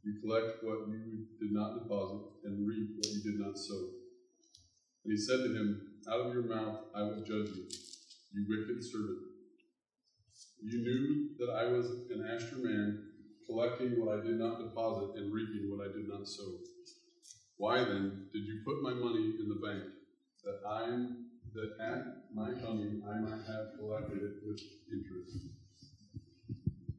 You 0.03 0.19
collect 0.19 0.61
what 0.63 0.89
you 0.89 1.23
did 1.39 1.53
not 1.53 1.79
deposit 1.79 2.27
and 2.43 2.67
reap 2.67 2.97
what 2.97 3.07
you 3.07 3.23
did 3.23 3.39
not 3.39 3.57
sow. 3.57 3.87
And 5.05 5.13
he 5.13 5.17
said 5.17 5.37
to 5.37 5.55
him, 5.55 5.81
Out 6.11 6.27
of 6.27 6.33
your 6.33 6.43
mouth 6.43 6.77
I 6.93 7.03
will 7.03 7.23
judge 7.23 7.55
you, 7.55 7.69
you 8.33 8.45
wicked 8.49 8.83
servant. 8.83 9.19
You 10.61 10.79
knew 10.83 11.29
that 11.39 11.53
I 11.53 11.71
was 11.71 11.85
an 12.11 12.27
Asher 12.27 12.57
man, 12.57 13.07
collecting 13.47 13.91
what 13.97 14.19
I 14.19 14.25
did 14.25 14.39
not 14.39 14.59
deposit 14.59 15.21
and 15.21 15.31
reaping 15.31 15.71
what 15.71 15.87
I 15.87 15.93
did 15.93 16.09
not 16.09 16.27
sow. 16.27 16.51
Why 17.55 17.77
then 17.77 18.27
did 18.33 18.43
you 18.43 18.59
put 18.65 18.83
my 18.83 18.93
money 18.93 19.35
in 19.39 19.47
the 19.47 19.65
bank, 19.65 19.83
that 20.43 20.59
I 20.67 21.07
that 21.53 21.71
at 21.79 22.35
my 22.35 22.51
coming 22.59 23.03
I 23.07 23.19
might 23.19 23.45
have 23.47 23.79
collected 23.79 24.17
it 24.17 24.35
with 24.45 24.59
interest? 24.91 25.60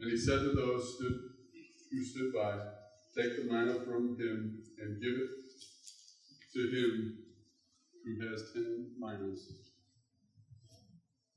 And 0.03 0.11
he 0.11 0.17
said 0.17 0.41
to 0.41 0.51
those 0.51 0.99
who 0.99 2.03
stood 2.03 2.33
by, 2.35 2.59
Take 3.17 3.37
the 3.37 3.45
mina 3.45 3.75
from 3.87 4.19
him 4.19 4.59
and 4.79 5.01
give 5.01 5.15
it 5.15 5.29
to 6.55 6.61
him 6.61 7.15
who 8.05 8.29
has 8.29 8.43
ten 8.53 8.91
minas. 8.99 9.53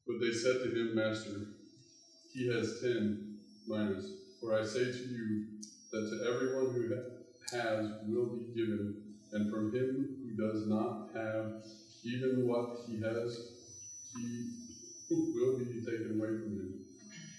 But 0.08 0.16
they 0.20 0.32
said 0.32 0.64
to 0.64 0.70
him, 0.72 0.96
Master, 0.96 1.46
he 2.34 2.52
has 2.52 2.80
ten 2.82 3.38
minas. 3.68 4.12
For 4.42 4.58
I 4.58 4.64
say 4.64 4.86
to 4.86 5.04
you 5.10 5.46
that 5.92 6.10
to 6.10 6.28
everyone 6.28 6.74
who 6.74 6.90
has 7.56 7.86
will 8.08 8.34
be 8.34 8.52
given, 8.56 8.96
And 9.32 9.52
from 9.52 9.76
him 9.76 10.24
who 10.24 10.44
does 10.44 10.66
not 10.66 11.10
have 11.14 11.62
even 12.04 12.48
what 12.48 12.80
he 12.88 13.00
has, 13.00 13.38
he 14.16 14.50
will 15.12 15.56
be 15.60 15.84
taken 15.86 16.20
away 16.20 16.30
from 16.42 16.58
him. 16.58 16.85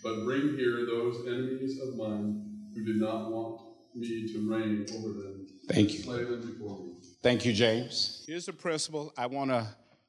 But 0.06 0.24
bring 0.24 0.56
here 0.56 0.86
those 0.86 1.26
enemies 1.26 1.80
of 1.80 1.96
mine 1.96 2.44
who 2.72 2.84
did 2.84 3.00
not 3.00 3.28
want 3.28 3.60
me 3.92 4.32
to 4.32 4.48
reign 4.48 4.86
over 4.94 5.08
them. 5.08 5.48
Thank 5.68 5.94
you. 5.94 5.98
Slay 6.04 6.22
them 6.22 6.42
before 6.42 6.78
me. 6.78 6.92
Thank 7.24 7.44
you, 7.44 7.52
James. 7.52 8.22
Here's 8.24 8.46
a 8.46 8.52
principle 8.52 9.12
I 9.18 9.26
want 9.26 9.50
to 9.50 9.66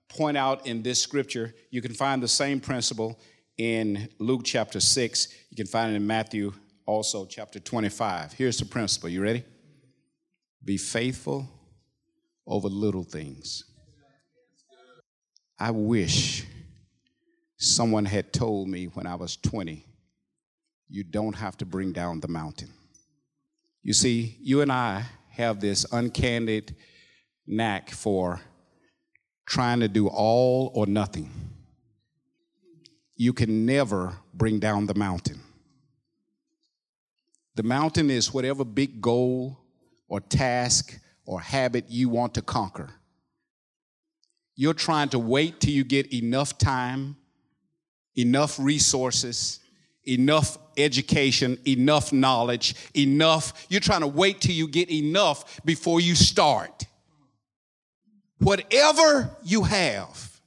point 0.07 0.38
out 0.38 0.67
in 0.67 0.83
this 0.83 1.01
scripture. 1.01 1.55
You 1.71 1.81
can 1.81 1.95
find 1.95 2.21
the 2.21 2.27
same 2.27 2.60
principle 2.60 3.19
in 3.57 4.07
Luke 4.19 4.41
chapter 4.45 4.79
6. 4.79 5.29
You 5.49 5.57
can 5.57 5.65
find 5.65 5.93
it 5.93 5.95
in 5.95 6.05
Matthew 6.05 6.53
also, 6.86 7.25
chapter 7.25 7.60
25. 7.60 8.33
Here's 8.33 8.60
the 8.60 8.65
principle. 8.65 9.10
You 9.10 9.23
ready? 9.23 9.43
Be 10.63 10.77
faithful 10.77 11.49
over 12.45 12.67
little 12.67 13.03
things. 13.03 13.63
I 15.57 15.71
wish 15.71 16.45
someone 17.57 18.05
had 18.05 18.31
told 18.31 18.69
me 18.69 18.86
when 18.86 19.07
I 19.07 19.15
was 19.15 19.38
20, 19.38 19.83
you 20.89 21.04
don't 21.04 21.36
have 21.36 21.58
to 21.58 21.65
bring 21.65 21.91
down 21.91 22.19
the 22.19 22.28
mountain. 22.28 22.69
You 23.84 23.93
see, 23.93 24.38
you 24.41 24.62
and 24.62 24.71
I 24.71 25.06
have 25.30 25.60
this 25.60 25.86
uncandid 25.86 26.76
knack 27.45 27.89
for 27.89 28.41
trying 29.45 29.80
to 29.80 29.88
do 29.88 30.08
all 30.08 30.71
or 30.73 30.86
nothing. 30.86 31.32
You 33.15 33.34
can 33.34 33.65
never 33.65 34.17
bring 34.34 34.60
down 34.60 34.86
the 34.86 34.93
mountain. 34.93 35.41
The 37.56 37.63
mountain 37.63 38.10
is 38.10 38.34
whatever 38.34 38.63
big 38.63 39.02
goal 39.02 39.58
or 40.08 40.19
task 40.19 41.00
or 41.26 41.39
habit 41.41 41.86
you 41.89 42.10
want 42.10 42.36
to 42.36 42.41
conquer. 42.41 42.89
You're 44.56 44.73
trying 44.73 45.10
to 45.10 45.19
wait 45.19 45.60
till 45.60 45.71
you 45.71 45.84
get 45.84 46.13
enough 46.13 46.58
time, 46.58 47.15
enough 48.15 48.60
resources, 48.60 49.60
enough 50.08 50.58
education, 50.78 51.58
enough 51.67 52.13
knowledge, 52.13 52.76
enough. 52.96 53.65
You're 53.70 53.82
trying 53.82 54.02
to 54.02 54.08
wait 54.08 54.41
till 54.41 54.56
you 54.56 54.67
get 54.67 54.91
enough 54.91 55.60
before 55.65 56.00
you 56.00 56.15
start. 56.15 56.86
Whatever 58.39 59.36
you 59.43 59.63
have 59.63 60.39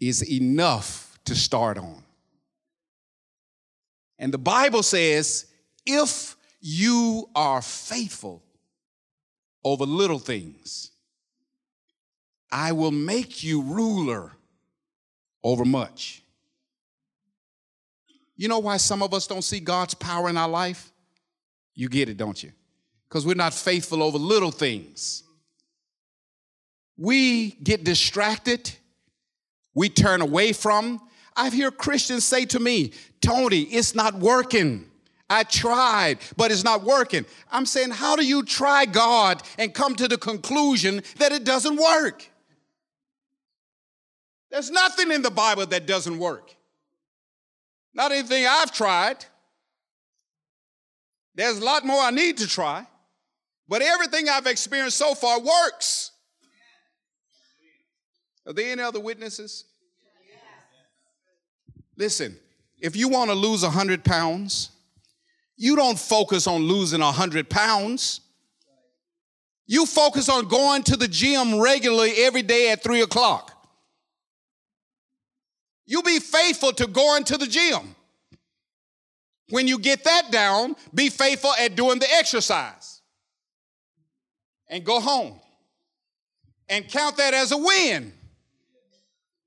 is 0.00 0.28
enough 0.28 1.18
to 1.24 1.34
start 1.34 1.78
on. 1.78 2.02
And 4.18 4.32
the 4.32 4.38
Bible 4.38 4.82
says 4.82 5.46
if 5.86 6.36
you 6.60 7.28
are 7.34 7.62
faithful 7.62 8.42
over 9.64 9.84
little 9.84 10.18
things, 10.18 10.90
I 12.50 12.72
will 12.72 12.90
make 12.90 13.42
you 13.42 13.62
ruler 13.62 14.32
over 15.44 15.64
much. 15.64 16.22
You 18.38 18.46
know 18.46 18.60
why 18.60 18.76
some 18.78 19.02
of 19.02 19.12
us 19.12 19.26
don't 19.26 19.42
see 19.42 19.58
God's 19.58 19.94
power 19.94 20.30
in 20.30 20.38
our 20.38 20.48
life? 20.48 20.92
You 21.74 21.88
get 21.88 22.08
it, 22.08 22.16
don't 22.16 22.40
you? 22.40 22.52
Because 23.08 23.26
we're 23.26 23.34
not 23.34 23.52
faithful 23.52 24.02
over 24.02 24.16
little 24.16 24.52
things. 24.52 25.24
We 26.96 27.50
get 27.62 27.84
distracted, 27.84 28.70
we 29.74 29.88
turn 29.88 30.22
away 30.22 30.52
from. 30.52 31.00
I've 31.36 31.52
heard 31.52 31.78
Christians 31.78 32.24
say 32.24 32.44
to 32.46 32.58
me, 32.58 32.92
Tony, 33.20 33.62
it's 33.62 33.94
not 33.94 34.14
working. 34.14 34.88
I 35.30 35.44
tried, 35.44 36.18
but 36.36 36.50
it's 36.50 36.64
not 36.64 36.82
working. 36.82 37.26
I'm 37.52 37.66
saying, 37.66 37.90
how 37.90 38.16
do 38.16 38.24
you 38.24 38.44
try 38.44 38.86
God 38.86 39.42
and 39.58 39.74
come 39.74 39.94
to 39.96 40.08
the 40.08 40.16
conclusion 40.16 41.02
that 41.18 41.32
it 41.32 41.44
doesn't 41.44 41.76
work? 41.76 42.28
There's 44.50 44.70
nothing 44.70 45.12
in 45.12 45.22
the 45.22 45.30
Bible 45.30 45.66
that 45.66 45.86
doesn't 45.86 46.18
work. 46.18 46.54
Not 47.94 48.12
anything 48.12 48.46
I've 48.46 48.72
tried. 48.72 49.24
There's 51.34 51.58
a 51.58 51.64
lot 51.64 51.84
more 51.84 52.00
I 52.00 52.10
need 52.10 52.38
to 52.38 52.46
try, 52.46 52.86
but 53.68 53.82
everything 53.82 54.28
I've 54.28 54.46
experienced 54.46 54.96
so 54.96 55.14
far 55.14 55.40
works. 55.40 56.10
Are 58.46 58.52
there 58.52 58.72
any 58.72 58.82
other 58.82 58.98
witnesses? 58.98 59.64
Listen, 61.96 62.36
if 62.80 62.96
you 62.96 63.08
want 63.08 63.30
to 63.30 63.34
lose 63.34 63.62
100 63.62 64.04
pounds, 64.04 64.70
you 65.56 65.76
don't 65.76 65.98
focus 65.98 66.46
on 66.46 66.62
losing 66.62 67.00
100 67.00 67.50
pounds. 67.50 68.20
You 69.66 69.84
focus 69.84 70.28
on 70.28 70.46
going 70.46 70.84
to 70.84 70.96
the 70.96 71.08
gym 71.08 71.60
regularly 71.60 72.12
every 72.18 72.42
day 72.42 72.70
at 72.70 72.82
3 72.82 73.02
o'clock. 73.02 73.57
You 75.88 76.02
be 76.02 76.18
faithful 76.18 76.72
to 76.74 76.86
going 76.86 77.24
to 77.24 77.38
the 77.38 77.46
gym. 77.46 77.96
When 79.48 79.66
you 79.66 79.78
get 79.78 80.04
that 80.04 80.30
down, 80.30 80.76
be 80.94 81.08
faithful 81.08 81.52
at 81.58 81.76
doing 81.76 81.98
the 81.98 82.06
exercise. 82.12 83.00
And 84.68 84.84
go 84.84 85.00
home. 85.00 85.40
And 86.68 86.86
count 86.86 87.16
that 87.16 87.32
as 87.32 87.52
a 87.52 87.56
win. 87.56 88.12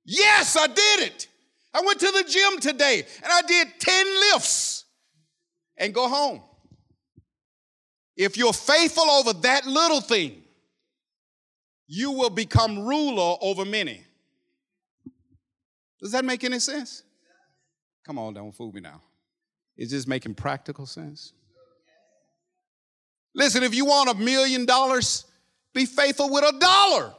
Yes, 0.04 0.58
I 0.58 0.66
did 0.66 1.02
it. 1.02 1.28
I 1.76 1.82
went 1.86 2.00
to 2.00 2.12
the 2.12 2.24
gym 2.28 2.60
today 2.60 3.04
and 3.22 3.32
I 3.32 3.44
did 3.44 3.68
10 3.80 4.06
lifts 4.34 4.86
and 5.78 5.94
go 5.94 6.10
home. 6.10 6.42
If 8.18 8.36
you're 8.36 8.52
faithful 8.52 9.08
over 9.08 9.34
that 9.34 9.68
little 9.68 10.02
thing, 10.02 10.42
you 11.86 12.12
will 12.14 12.32
become 12.32 12.80
ruler 12.80 13.36
over 13.42 13.64
many. 13.64 14.02
Does 16.02 16.12
that 16.12 16.26
make 16.26 16.44
any 16.44 16.60
sense? 16.60 17.04
Come 18.06 18.18
on, 18.18 18.34
don't 18.34 18.52
fool 18.52 18.72
me 18.72 18.82
now. 18.82 19.02
Is 19.78 19.92
this 19.92 20.08
making 20.08 20.36
practical 20.36 20.86
sense? 20.86 21.34
Listen, 23.34 23.64
if 23.64 23.74
you 23.74 23.86
want 23.86 24.10
a 24.10 24.16
million 24.16 24.66
dollars, 24.66 25.26
be 25.74 25.86
faithful 25.86 26.30
with 26.30 26.44
a 26.44 26.60
dollar. 26.60 27.14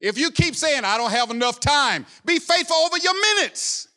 If 0.00 0.18
you 0.18 0.30
keep 0.30 0.54
saying, 0.54 0.84
I 0.84 0.98
don't 0.98 1.10
have 1.10 1.30
enough 1.30 1.58
time, 1.58 2.06
be 2.24 2.38
faithful 2.38 2.76
over 2.76 2.98
your 2.98 3.14
minutes. 3.14 3.88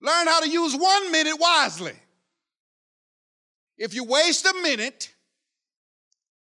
Learn 0.00 0.26
how 0.26 0.40
to 0.40 0.48
use 0.48 0.74
one 0.74 1.10
minute 1.10 1.36
wisely. 1.38 1.92
If 3.76 3.92
you 3.92 4.04
waste 4.04 4.46
a 4.46 4.54
minute, 4.62 5.12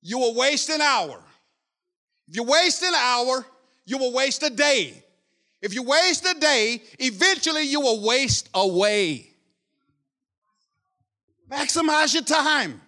you 0.01 0.19
will 0.19 0.35
waste 0.35 0.69
an 0.69 0.81
hour. 0.81 1.19
If 2.27 2.35
you 2.35 2.43
waste 2.43 2.83
an 2.83 2.93
hour, 2.95 3.45
you 3.85 3.97
will 3.97 4.13
waste 4.13 4.43
a 4.43 4.49
day. 4.49 5.03
If 5.61 5.73
you 5.73 5.83
waste 5.83 6.25
a 6.25 6.39
day, 6.39 6.81
eventually 6.99 7.63
you 7.63 7.81
will 7.81 8.05
waste 8.05 8.49
away. 8.53 9.31
Maximize 11.49 12.13
your 12.13 12.23
time. 12.23 12.81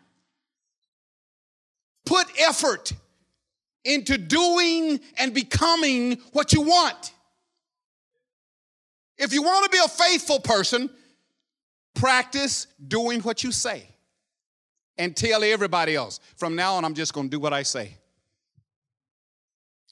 Put 2.05 2.27
effort 2.39 2.93
into 3.83 4.17
doing 4.17 4.99
and 5.17 5.33
becoming 5.33 6.19
what 6.33 6.53
you 6.53 6.61
want. 6.61 7.13
If 9.17 9.33
you 9.33 9.41
want 9.41 9.65
to 9.65 9.71
be 9.71 9.83
a 9.83 9.87
faithful 9.87 10.39
person, 10.39 10.89
practice 11.95 12.67
doing 12.87 13.21
what 13.21 13.43
you 13.43 13.51
say 13.51 13.87
and 14.97 15.15
tell 15.15 15.43
everybody 15.43 15.95
else. 15.95 16.19
From 16.35 16.55
now 16.55 16.75
on, 16.75 16.85
I'm 16.85 16.93
just 16.93 17.13
going 17.13 17.27
to 17.27 17.31
do 17.31 17.39
what 17.39 17.53
I 17.53 17.63
say. 17.63 17.97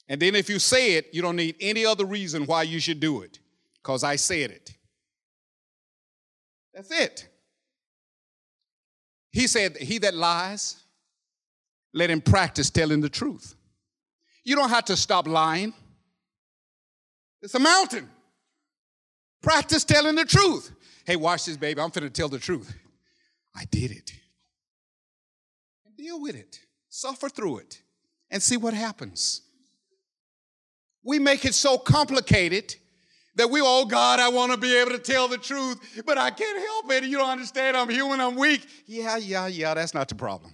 And 0.08 0.20
then 0.20 0.34
if 0.34 0.48
you 0.48 0.58
say 0.58 0.94
it, 0.94 1.08
you 1.12 1.22
don't 1.22 1.36
need 1.36 1.56
any 1.60 1.84
other 1.84 2.04
reason 2.04 2.46
why 2.46 2.62
you 2.62 2.78
should 2.78 3.00
do 3.00 3.22
it 3.22 3.40
because 3.82 4.04
I 4.04 4.16
said 4.16 4.50
it. 4.50 4.74
That's 6.72 6.90
it. 6.90 7.28
He 9.32 9.46
said, 9.46 9.76
He 9.76 9.98
that 9.98 10.14
lies, 10.14 10.82
let 11.92 12.10
him 12.10 12.20
practice 12.20 12.70
telling 12.70 13.00
the 13.00 13.08
truth. 13.08 13.54
You 14.44 14.54
don't 14.54 14.68
have 14.68 14.84
to 14.86 14.96
stop 14.96 15.26
lying, 15.26 15.74
it's 17.42 17.54
a 17.54 17.60
mountain. 17.60 18.08
Practice 19.42 19.84
telling 19.84 20.16
the 20.16 20.24
truth. 20.24 20.72
Hey, 21.04 21.14
watch 21.14 21.44
this, 21.44 21.56
baby. 21.56 21.80
I'm 21.80 21.90
finna 21.90 22.12
tell 22.12 22.28
the 22.28 22.38
truth. 22.38 22.74
I 23.54 23.64
did 23.66 23.92
it. 23.92 24.12
And 25.84 25.96
deal 25.96 26.20
with 26.20 26.34
it, 26.34 26.58
suffer 26.88 27.28
through 27.28 27.58
it, 27.58 27.82
and 28.30 28.42
see 28.42 28.56
what 28.56 28.74
happens. 28.74 29.42
We 31.06 31.20
make 31.20 31.44
it 31.44 31.54
so 31.54 31.78
complicated 31.78 32.74
that 33.36 33.48
we, 33.48 33.60
oh 33.62 33.84
God, 33.84 34.18
I 34.18 34.28
want 34.28 34.50
to 34.50 34.58
be 34.58 34.76
able 34.76 34.90
to 34.90 34.98
tell 34.98 35.28
the 35.28 35.38
truth, 35.38 35.78
but 36.04 36.18
I 36.18 36.30
can't 36.30 36.58
help 36.58 36.90
it. 36.90 37.04
You 37.04 37.18
don't 37.18 37.30
understand. 37.30 37.76
I'm 37.76 37.88
human, 37.88 38.20
I'm 38.20 38.34
weak. 38.34 38.66
Yeah, 38.86 39.16
yeah, 39.16 39.46
yeah, 39.46 39.72
that's 39.74 39.94
not 39.94 40.08
the 40.08 40.16
problem. 40.16 40.52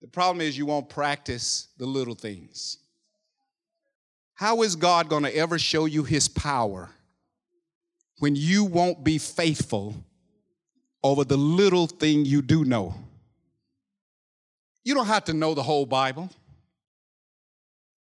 The 0.00 0.08
problem 0.08 0.40
is 0.40 0.58
you 0.58 0.66
won't 0.66 0.88
practice 0.88 1.68
the 1.78 1.86
little 1.86 2.16
things. 2.16 2.78
How 4.34 4.62
is 4.62 4.74
God 4.74 5.08
going 5.08 5.22
to 5.22 5.34
ever 5.34 5.58
show 5.58 5.84
you 5.84 6.02
his 6.02 6.28
power 6.28 6.90
when 8.18 8.34
you 8.34 8.64
won't 8.64 9.04
be 9.04 9.18
faithful 9.18 9.94
over 11.04 11.24
the 11.24 11.38
little 11.38 11.86
thing 11.86 12.24
you 12.24 12.42
do 12.42 12.64
know? 12.64 12.94
You 14.82 14.94
don't 14.94 15.06
have 15.06 15.24
to 15.24 15.32
know 15.32 15.54
the 15.54 15.62
whole 15.62 15.86
Bible. 15.86 16.28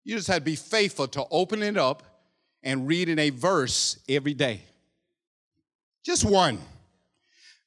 You 0.04 0.16
just 0.16 0.28
have 0.28 0.38
to 0.38 0.44
be 0.44 0.56
faithful 0.56 1.08
to 1.10 1.26
open 1.30 1.62
it 1.62 1.78
up 1.78 2.04
and 2.64 2.88
reading 2.88 3.20
a 3.20 3.30
verse 3.30 4.00
every 4.10 4.34
day. 4.34 4.62
Just 6.04 6.26
one. 6.26 6.60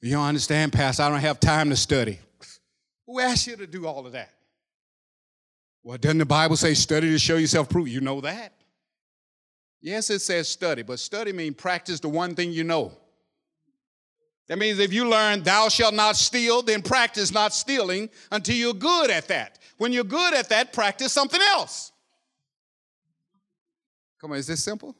You 0.01 0.18
understand, 0.18 0.72
Pastor, 0.72 1.05
I 1.05 1.09
don't 1.09 1.20
have 1.20 1.41
time 1.41 1.70
to 1.70 1.76
study. 1.76 2.18
Who 3.07 3.20
asked 3.20 3.47
you 3.47 3.57
to 3.57 3.66
do 3.66 3.87
all 3.87 4.07
of 4.07 4.12
that? 4.12 4.30
Well, 5.82 5.99
doesn't 5.99 6.18
the 6.18 6.26
Bible 6.26 6.57
say 6.57 6.74
study 6.74 7.11
to 7.11 7.18
show 7.18 7.37
yourself 7.37 7.68
proof? 7.68 7.89
You 7.89 8.01
know 8.01 8.20
that. 8.20 8.53
Yes, 9.80 10.09
it 10.11 10.20
says 10.20 10.49
study, 10.49 10.82
but 10.82 10.99
study 10.99 11.32
means 11.32 11.57
practice 11.57 12.01
the 12.01 12.09
one 12.09 12.35
thing 12.35 12.53
you 12.53 12.64
know. 12.64 12.93
That 14.49 14.59
means 14.59 14.78
if 14.78 14.93
you 14.93 15.09
learn 15.09 15.43
thou 15.43 15.68
shalt 15.68 15.95
not 15.95 16.16
steal, 16.16 16.62
then 16.62 16.82
practice 16.82 17.32
not 17.32 17.55
stealing 17.55 18.11
until 18.30 18.57
you're 18.57 18.74
good 18.74 19.11
at 19.11 19.28
that. 19.28 19.59
When 19.78 19.93
you're 19.93 20.05
good 20.05 20.35
at 20.35 20.49
that, 20.51 20.72
practice 20.72 21.12
something 21.12 21.41
else. 21.41 21.93
Come 24.25 24.33
on, 24.33 24.39
is 24.39 24.47
this 24.47 24.64
simple? 24.64 24.97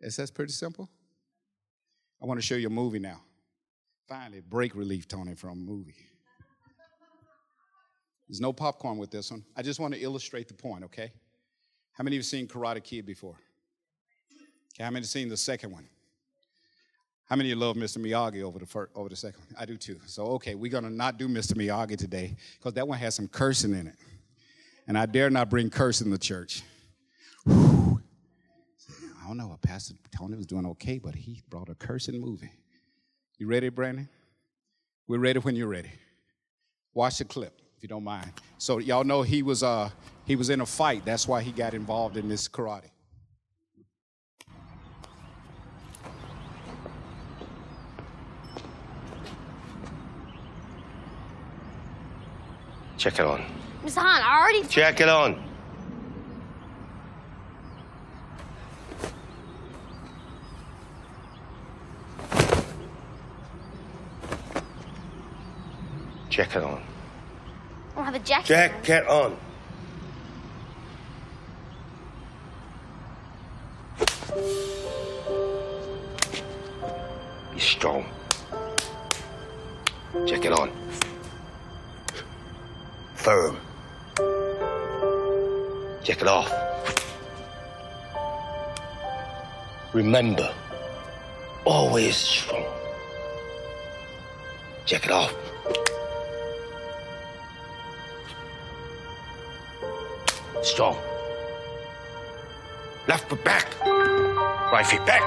Yes, 0.00 0.14
that's 0.14 0.30
pretty 0.30 0.52
simple. 0.52 0.88
I 2.22 2.24
want 2.24 2.38
to 2.38 2.46
show 2.46 2.54
you 2.54 2.68
a 2.68 2.70
movie 2.70 3.00
now. 3.00 3.20
Finally, 4.08 4.42
break 4.48 4.76
relief, 4.76 5.08
Tony, 5.08 5.34
from 5.34 5.50
a 5.50 5.54
movie. 5.56 5.96
There's 8.28 8.40
no 8.40 8.52
popcorn 8.52 8.98
with 8.98 9.10
this 9.10 9.32
one. 9.32 9.44
I 9.56 9.62
just 9.62 9.80
want 9.80 9.94
to 9.94 10.00
illustrate 10.00 10.46
the 10.46 10.54
point, 10.54 10.84
okay? 10.84 11.10
How 11.90 12.04
many 12.04 12.14
of 12.14 12.18
you 12.18 12.22
seen 12.22 12.46
Karate 12.46 12.84
Kid 12.84 13.04
before? 13.04 13.34
Okay, 14.76 14.84
how 14.84 14.90
many 14.90 15.02
have 15.02 15.08
seen 15.08 15.28
the 15.28 15.36
second 15.36 15.72
one? 15.72 15.88
How 17.24 17.34
many 17.34 17.50
of 17.50 17.58
you 17.58 17.64
love 17.64 17.74
Mr. 17.74 17.98
Miyagi 17.98 18.44
over 18.44 18.60
the 18.60 18.66
first, 18.66 18.92
over 18.94 19.08
the 19.08 19.16
second 19.16 19.40
one? 19.40 19.56
I 19.58 19.64
do 19.64 19.76
too. 19.76 19.98
So 20.06 20.26
okay, 20.34 20.54
we're 20.54 20.70
gonna 20.70 20.88
not 20.88 21.18
do 21.18 21.26
Mr. 21.26 21.54
Miyagi 21.54 21.98
today 21.98 22.36
because 22.60 22.74
that 22.74 22.86
one 22.86 22.98
has 22.98 23.16
some 23.16 23.26
cursing 23.26 23.74
in 23.74 23.88
it, 23.88 23.96
and 24.86 24.96
I 24.96 25.06
dare 25.06 25.30
not 25.30 25.50
bring 25.50 25.68
cursing 25.68 26.12
to 26.12 26.18
church. 26.18 26.62
Whew. 27.46 28.00
I 29.22 29.26
don't 29.26 29.36
know. 29.36 29.48
What 29.48 29.62
Pastor 29.62 29.94
Tony 30.16 30.36
was 30.36 30.46
doing 30.46 30.66
okay, 30.66 30.98
but 30.98 31.14
he 31.14 31.42
brought 31.48 31.68
a 31.68 31.74
cursing 31.74 32.20
movie. 32.20 32.50
You 33.38 33.46
ready, 33.46 33.68
Brandon? 33.68 34.08
We're 35.08 35.18
ready 35.18 35.38
when 35.38 35.56
you're 35.56 35.68
ready. 35.68 35.90
Watch 36.94 37.18
the 37.18 37.24
clip 37.24 37.60
if 37.76 37.82
you 37.82 37.88
don't 37.88 38.04
mind. 38.04 38.32
So 38.58 38.78
y'all 38.78 39.04
know 39.04 39.22
he 39.22 39.42
was 39.42 39.62
uh 39.62 39.90
he 40.24 40.34
was 40.34 40.50
in 40.50 40.60
a 40.60 40.66
fight. 40.66 41.04
That's 41.04 41.28
why 41.28 41.42
he 41.42 41.52
got 41.52 41.74
involved 41.74 42.16
in 42.16 42.28
this 42.28 42.48
karate. 42.48 42.90
Check 52.96 53.20
it 53.20 53.26
on. 53.26 53.44
Miss 53.84 53.94
Han, 53.94 54.04
I 54.04 54.40
already. 54.40 54.66
Check 54.66 55.00
it 55.00 55.08
on. 55.08 55.45
Check 66.36 66.54
it 66.54 66.62
on. 66.62 66.82
I 67.92 67.94
don't 67.94 68.04
have 68.04 68.14
a 68.14 68.18
jacket. 68.18 68.46
Check 68.46 68.90
it 68.90 69.08
on. 69.08 69.38
Be 77.54 77.58
strong. 77.58 78.04
Check 80.26 80.44
it 80.44 80.52
on. 80.52 80.70
Firm. 83.14 83.56
Check 86.02 86.20
it 86.20 86.28
off. 86.28 86.52
Remember, 89.94 90.52
always 91.64 92.14
strong. 92.14 92.66
Check 94.84 95.06
it 95.06 95.10
off. 95.10 95.45
Strong. 100.66 100.98
Left 103.06 103.28
foot 103.28 103.44
back. 103.44 103.66
Right 104.72 104.84
feet 104.84 105.06
back. 105.06 105.22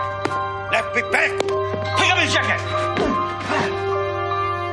Left 0.69 0.93
feet 0.93 1.09
back. 1.13 1.31
Pick 1.39 2.11
up 2.11 2.17
your 2.19 2.27
jacket. 2.27 2.59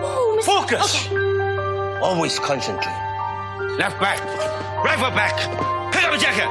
Ooh, 0.04 0.42
Focus. 0.42 1.06
Okay. 1.06 2.00
Always 2.02 2.40
concentrate. 2.40 3.00
Left 3.78 4.00
back. 4.00 4.18
Right 4.84 4.98
foot 4.98 5.14
back. 5.14 5.36
Pick 5.92 6.02
up 6.02 6.10
your 6.10 6.20
jacket. 6.20 6.50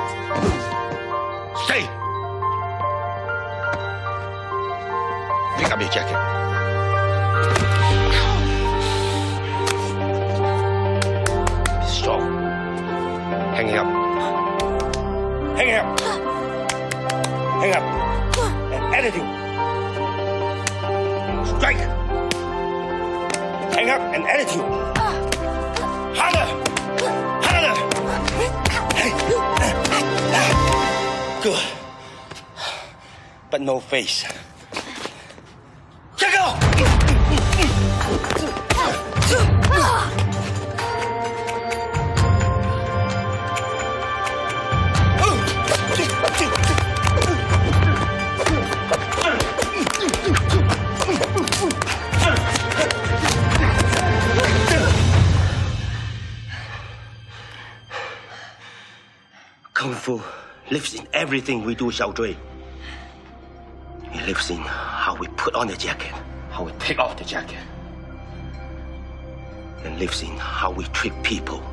Stay. 1.65 1.81
Pick 5.57 5.71
up 5.73 5.79
your 5.81 5.89
jacket. 5.89 6.17
Strong. 11.85 12.45
Hang 13.55 13.69
it 13.69 13.77
up. 13.77 13.94
Hang 15.55 15.71
up. 15.71 15.99
Hang 17.61 17.73
up. 17.73 17.83
And 18.73 18.83
anything. 18.93 19.25
Strike. 21.45 21.77
Hang 23.73 23.89
up 23.89 24.01
and 24.13 24.23
attitude. 24.25 24.65
Harder! 26.17 26.47
Harder! 27.45 27.75
Good. 31.41 31.63
But 33.49 33.61
no 33.61 33.79
face. 33.79 34.25
Everything 61.25 61.63
we 61.65 61.73
do, 61.73 61.85
Xiao 61.85 62.13
Zhui. 62.13 62.35
It 64.13 64.27
lives 64.27 64.51
in 64.51 64.57
how 64.57 65.15
we 65.15 65.27
put 65.29 65.55
on 65.55 65.65
the 65.67 65.75
jacket, 65.75 66.13
how 66.51 66.63
we 66.63 66.71
take 66.73 66.99
off 66.99 67.17
the 67.17 67.23
jacket. 67.23 67.63
And 69.83 69.97
lives 69.97 70.21
in 70.21 70.37
how 70.37 70.69
we 70.69 70.83
treat 70.99 71.15
people. 71.23 71.63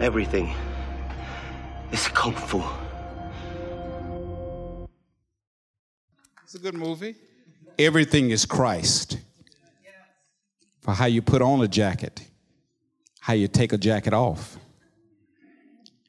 Everything 0.00 0.54
is 1.90 2.06
Kung 2.18 2.34
Fu. 2.34 2.62
It's 6.44 6.54
a 6.54 6.60
good 6.60 6.74
movie. 6.74 7.16
Everything 7.80 8.30
is 8.30 8.46
Christ. 8.46 9.18
For 10.82 10.92
how 10.92 11.06
you 11.06 11.20
put 11.20 11.42
on 11.42 11.62
a 11.62 11.68
jacket, 11.82 12.22
how 13.18 13.32
you 13.32 13.48
take 13.48 13.72
a 13.72 13.78
jacket 13.78 14.14
off. 14.14 14.56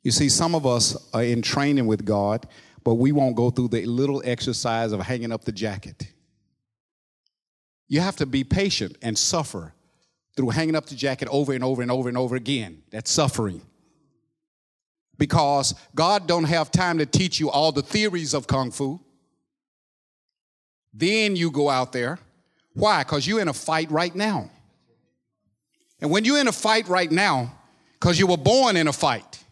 You 0.08 0.12
see, 0.12 0.30
some 0.30 0.56
of 0.56 0.66
us 0.66 0.96
are 1.14 1.22
in 1.22 1.42
training 1.42 1.86
with 1.86 2.06
God, 2.06 2.48
but 2.86 2.94
we 2.94 3.12
won't 3.12 3.36
go 3.36 3.50
through 3.50 3.68
the 3.68 3.86
little 3.86 4.22
exercise 4.24 4.94
of 4.94 5.02
hanging 5.02 5.34
up 5.34 5.44
the 5.44 5.52
jacket. 5.52 6.08
You 7.90 8.00
have 8.00 8.16
to 8.16 8.26
be 8.26 8.46
patient 8.46 8.98
and 9.02 9.18
suffer 9.18 9.74
through 10.38 10.52
hanging 10.52 10.78
up 10.78 10.86
the 10.86 10.96
jacket 10.96 11.28
over 11.30 11.52
and 11.52 11.62
over 11.62 11.82
and 11.82 11.92
over 11.92 12.08
and 12.08 12.18
over 12.18 12.38
again. 12.38 12.84
That's 12.90 13.12
suffering. 13.12 13.62
Because 15.18 15.76
God 15.94 16.26
don't 16.26 16.46
have 16.46 16.72
time 16.72 17.00
to 17.00 17.06
teach 17.06 17.38
you 17.38 17.50
all 17.50 17.74
the 17.74 17.82
theories 17.82 18.34
of 18.34 18.48
kung 18.48 18.72
fu. 18.72 19.02
Then 20.94 21.36
you 21.36 21.52
go 21.52 21.70
out 21.70 21.92
there. 21.92 22.18
Why? 22.76 23.04
Because 23.04 23.28
you're 23.28 23.42
in 23.42 23.50
a 23.50 23.54
fight 23.54 23.92
right 23.92 24.16
now. 24.16 24.52
And 26.00 26.10
when 26.10 26.24
you're 26.24 26.40
in 26.40 26.48
a 26.48 26.54
fight 26.54 26.88
right 26.88 27.12
now, 27.12 27.52
because 28.00 28.18
you 28.18 28.28
were 28.28 28.38
born 28.38 28.78
in 28.78 28.88
a 28.88 28.94
fight, 28.94 29.44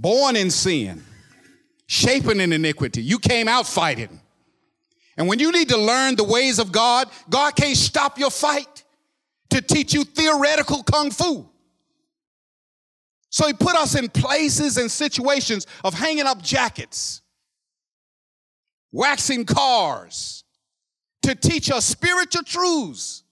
born 0.00 0.36
in 0.36 0.50
sin, 0.50 1.02
shapen 1.86 2.40
in 2.40 2.52
iniquity, 2.52 3.02
you 3.02 3.18
came 3.18 3.48
out 3.48 3.66
fighting. 3.66 4.20
And 5.16 5.28
when 5.28 5.38
you 5.38 5.52
need 5.52 5.68
to 5.68 5.76
learn 5.76 6.16
the 6.16 6.24
ways 6.24 6.58
of 6.58 6.72
God, 6.72 7.08
God 7.28 7.54
can't 7.56 7.76
stop 7.76 8.18
your 8.18 8.30
fight 8.30 8.84
to 9.50 9.60
teach 9.60 9.92
you 9.92 10.04
theoretical 10.04 10.82
kung 10.82 11.10
fu. 11.10 11.48
So 13.28 13.46
he 13.46 13.52
put 13.52 13.76
us 13.76 13.94
in 13.94 14.08
places 14.08 14.76
and 14.76 14.90
situations 14.90 15.66
of 15.84 15.94
hanging 15.94 16.26
up 16.26 16.42
jackets, 16.42 17.20
waxing 18.92 19.44
cars 19.44 20.44
to 21.22 21.34
teach 21.34 21.70
us 21.70 21.84
spiritual 21.84 22.42
truths 22.42 23.24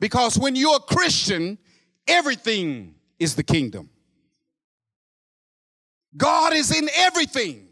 Because 0.00 0.38
when 0.38 0.54
you're 0.54 0.76
a 0.76 0.80
Christian, 0.80 1.58
everything 2.06 2.94
is 3.18 3.34
the 3.34 3.42
kingdom. 3.42 3.88
God 6.16 6.52
is 6.52 6.76
in 6.76 6.88
everything. 6.94 7.68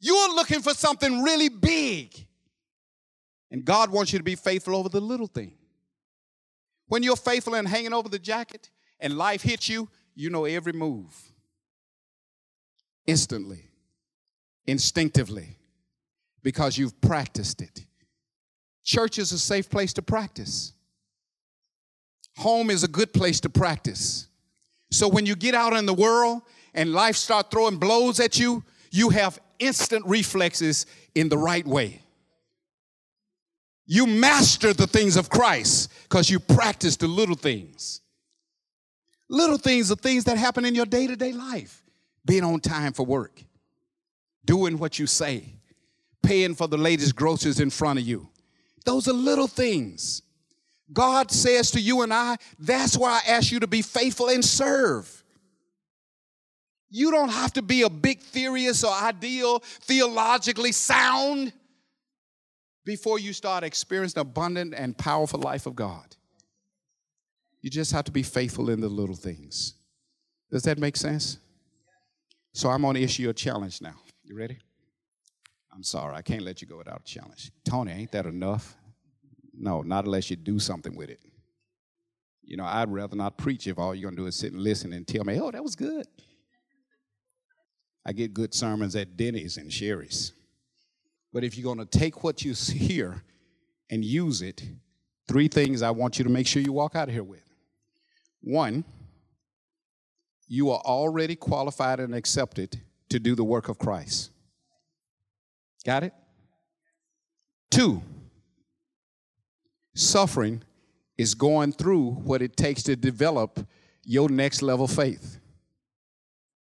You're 0.00 0.34
looking 0.34 0.60
for 0.60 0.74
something 0.74 1.22
really 1.22 1.48
big. 1.48 2.14
And 3.50 3.64
God 3.64 3.90
wants 3.90 4.12
you 4.12 4.18
to 4.18 4.24
be 4.24 4.34
faithful 4.34 4.76
over 4.76 4.88
the 4.88 5.00
little 5.00 5.26
thing. 5.26 5.54
When 6.86 7.02
you're 7.02 7.16
faithful 7.16 7.54
and 7.54 7.66
hanging 7.66 7.92
over 7.92 8.08
the 8.08 8.18
jacket 8.18 8.70
and 9.00 9.16
life 9.16 9.42
hits 9.42 9.68
you, 9.68 9.88
you 10.14 10.30
know 10.30 10.44
every 10.44 10.72
move. 10.72 11.14
Instantly, 13.06 13.70
instinctively, 14.66 15.56
because 16.42 16.76
you've 16.76 17.00
practiced 17.00 17.62
it. 17.62 17.86
Church 18.84 19.18
is 19.18 19.32
a 19.32 19.38
safe 19.38 19.68
place 19.68 19.92
to 19.94 20.02
practice. 20.02 20.72
Home 22.38 22.70
is 22.70 22.84
a 22.84 22.88
good 22.88 23.12
place 23.12 23.40
to 23.40 23.50
practice. 23.50 24.28
So 24.90 25.08
when 25.08 25.26
you 25.26 25.36
get 25.36 25.54
out 25.54 25.74
in 25.74 25.86
the 25.86 25.94
world 25.94 26.42
and 26.74 26.92
life 26.92 27.16
start 27.16 27.50
throwing 27.50 27.76
blows 27.76 28.20
at 28.20 28.38
you, 28.38 28.62
you 28.90 29.10
have 29.10 29.38
instant 29.58 30.04
reflexes 30.06 30.86
in 31.14 31.28
the 31.28 31.38
right 31.38 31.66
way. 31.66 32.02
You 33.86 34.06
master 34.06 34.74
the 34.74 34.86
things 34.86 35.16
of 35.16 35.30
Christ 35.30 35.90
because 36.02 36.28
you 36.28 36.38
practice 36.38 36.96
the 36.96 37.08
little 37.08 37.34
things. 37.34 38.02
Little 39.30 39.58
things 39.58 39.90
are 39.90 39.96
things 39.96 40.24
that 40.24 40.36
happen 40.36 40.64
in 40.64 40.74
your 40.74 40.86
day 40.86 41.06
to 41.06 41.16
day 41.16 41.32
life. 41.32 41.82
Being 42.24 42.44
on 42.44 42.60
time 42.60 42.92
for 42.92 43.06
work, 43.06 43.42
doing 44.44 44.78
what 44.78 44.98
you 44.98 45.06
say, 45.06 45.54
paying 46.22 46.54
for 46.54 46.68
the 46.68 46.76
latest 46.76 47.16
groceries 47.16 47.60
in 47.60 47.70
front 47.70 47.98
of 47.98 48.06
you. 48.06 48.28
Those 48.84 49.08
are 49.08 49.14
little 49.14 49.46
things. 49.46 50.22
God 50.92 51.30
says 51.30 51.70
to 51.72 51.80
you 51.80 52.02
and 52.02 52.12
I, 52.12 52.36
that's 52.58 52.96
why 52.96 53.20
I 53.24 53.30
ask 53.30 53.50
you 53.50 53.60
to 53.60 53.66
be 53.66 53.82
faithful 53.82 54.28
and 54.28 54.44
serve. 54.44 55.17
You 56.90 57.10
don't 57.10 57.28
have 57.28 57.52
to 57.54 57.62
be 57.62 57.82
a 57.82 57.90
big 57.90 58.20
theorist 58.20 58.84
or 58.84 58.92
ideal, 58.92 59.60
theologically 59.60 60.72
sound 60.72 61.52
before 62.84 63.18
you 63.18 63.32
start 63.32 63.64
experiencing 63.64 64.20
abundant 64.20 64.74
and 64.74 64.96
powerful 64.96 65.40
life 65.40 65.66
of 65.66 65.76
God. 65.76 66.16
You 67.60 67.70
just 67.70 67.92
have 67.92 68.04
to 68.04 68.12
be 68.12 68.22
faithful 68.22 68.70
in 68.70 68.80
the 68.80 68.88
little 68.88 69.16
things. 69.16 69.74
Does 70.50 70.62
that 70.62 70.78
make 70.78 70.96
sense? 70.96 71.38
So 72.54 72.70
I'm 72.70 72.82
going 72.82 72.94
to 72.94 73.02
issue 73.02 73.28
a 73.28 73.34
challenge 73.34 73.82
now. 73.82 73.94
You 74.24 74.36
ready? 74.36 74.58
I'm 75.72 75.82
sorry, 75.82 76.14
I 76.16 76.22
can't 76.22 76.42
let 76.42 76.62
you 76.62 76.68
go 76.68 76.78
without 76.78 77.02
a 77.02 77.04
challenge. 77.04 77.52
Tony, 77.64 77.92
ain't 77.92 78.12
that 78.12 78.26
enough? 78.26 78.74
No, 79.52 79.82
not 79.82 80.06
unless 80.06 80.30
you 80.30 80.36
do 80.36 80.58
something 80.58 80.96
with 80.96 81.10
it. 81.10 81.20
You 82.42 82.56
know, 82.56 82.64
I'd 82.64 82.90
rather 82.90 83.14
not 83.14 83.36
preach 83.36 83.66
if 83.66 83.78
all 83.78 83.94
you're 83.94 84.10
going 84.10 84.16
to 84.16 84.22
do 84.22 84.26
is 84.26 84.36
sit 84.36 84.52
and 84.52 84.62
listen 84.62 84.92
and 84.94 85.06
tell 85.06 85.24
me, 85.24 85.38
oh, 85.38 85.50
that 85.50 85.62
was 85.62 85.76
good. 85.76 86.06
I 88.08 88.12
get 88.12 88.32
good 88.32 88.54
sermons 88.54 88.96
at 88.96 89.18
Denny's 89.18 89.58
and 89.58 89.70
Shari's. 89.70 90.32
But 91.30 91.44
if 91.44 91.58
you're 91.58 91.74
going 91.74 91.86
to 91.86 91.98
take 91.98 92.24
what 92.24 92.42
you 92.42 92.54
hear 92.72 93.22
and 93.90 94.02
use 94.02 94.40
it, 94.40 94.62
three 95.28 95.46
things 95.46 95.82
I 95.82 95.90
want 95.90 96.18
you 96.18 96.24
to 96.24 96.30
make 96.30 96.46
sure 96.46 96.62
you 96.62 96.72
walk 96.72 96.96
out 96.96 97.08
of 97.08 97.14
here 97.14 97.22
with. 97.22 97.44
One, 98.40 98.82
you 100.46 100.70
are 100.70 100.80
already 100.80 101.36
qualified 101.36 102.00
and 102.00 102.14
accepted 102.14 102.80
to 103.10 103.18
do 103.18 103.34
the 103.34 103.44
work 103.44 103.68
of 103.68 103.78
Christ. 103.78 104.30
Got 105.84 106.04
it? 106.04 106.14
Two, 107.70 108.02
suffering 109.94 110.62
is 111.18 111.34
going 111.34 111.72
through 111.72 112.12
what 112.12 112.40
it 112.40 112.56
takes 112.56 112.82
to 112.84 112.96
develop 112.96 113.60
your 114.02 114.30
next 114.30 114.62
level 114.62 114.88
faith 114.88 115.38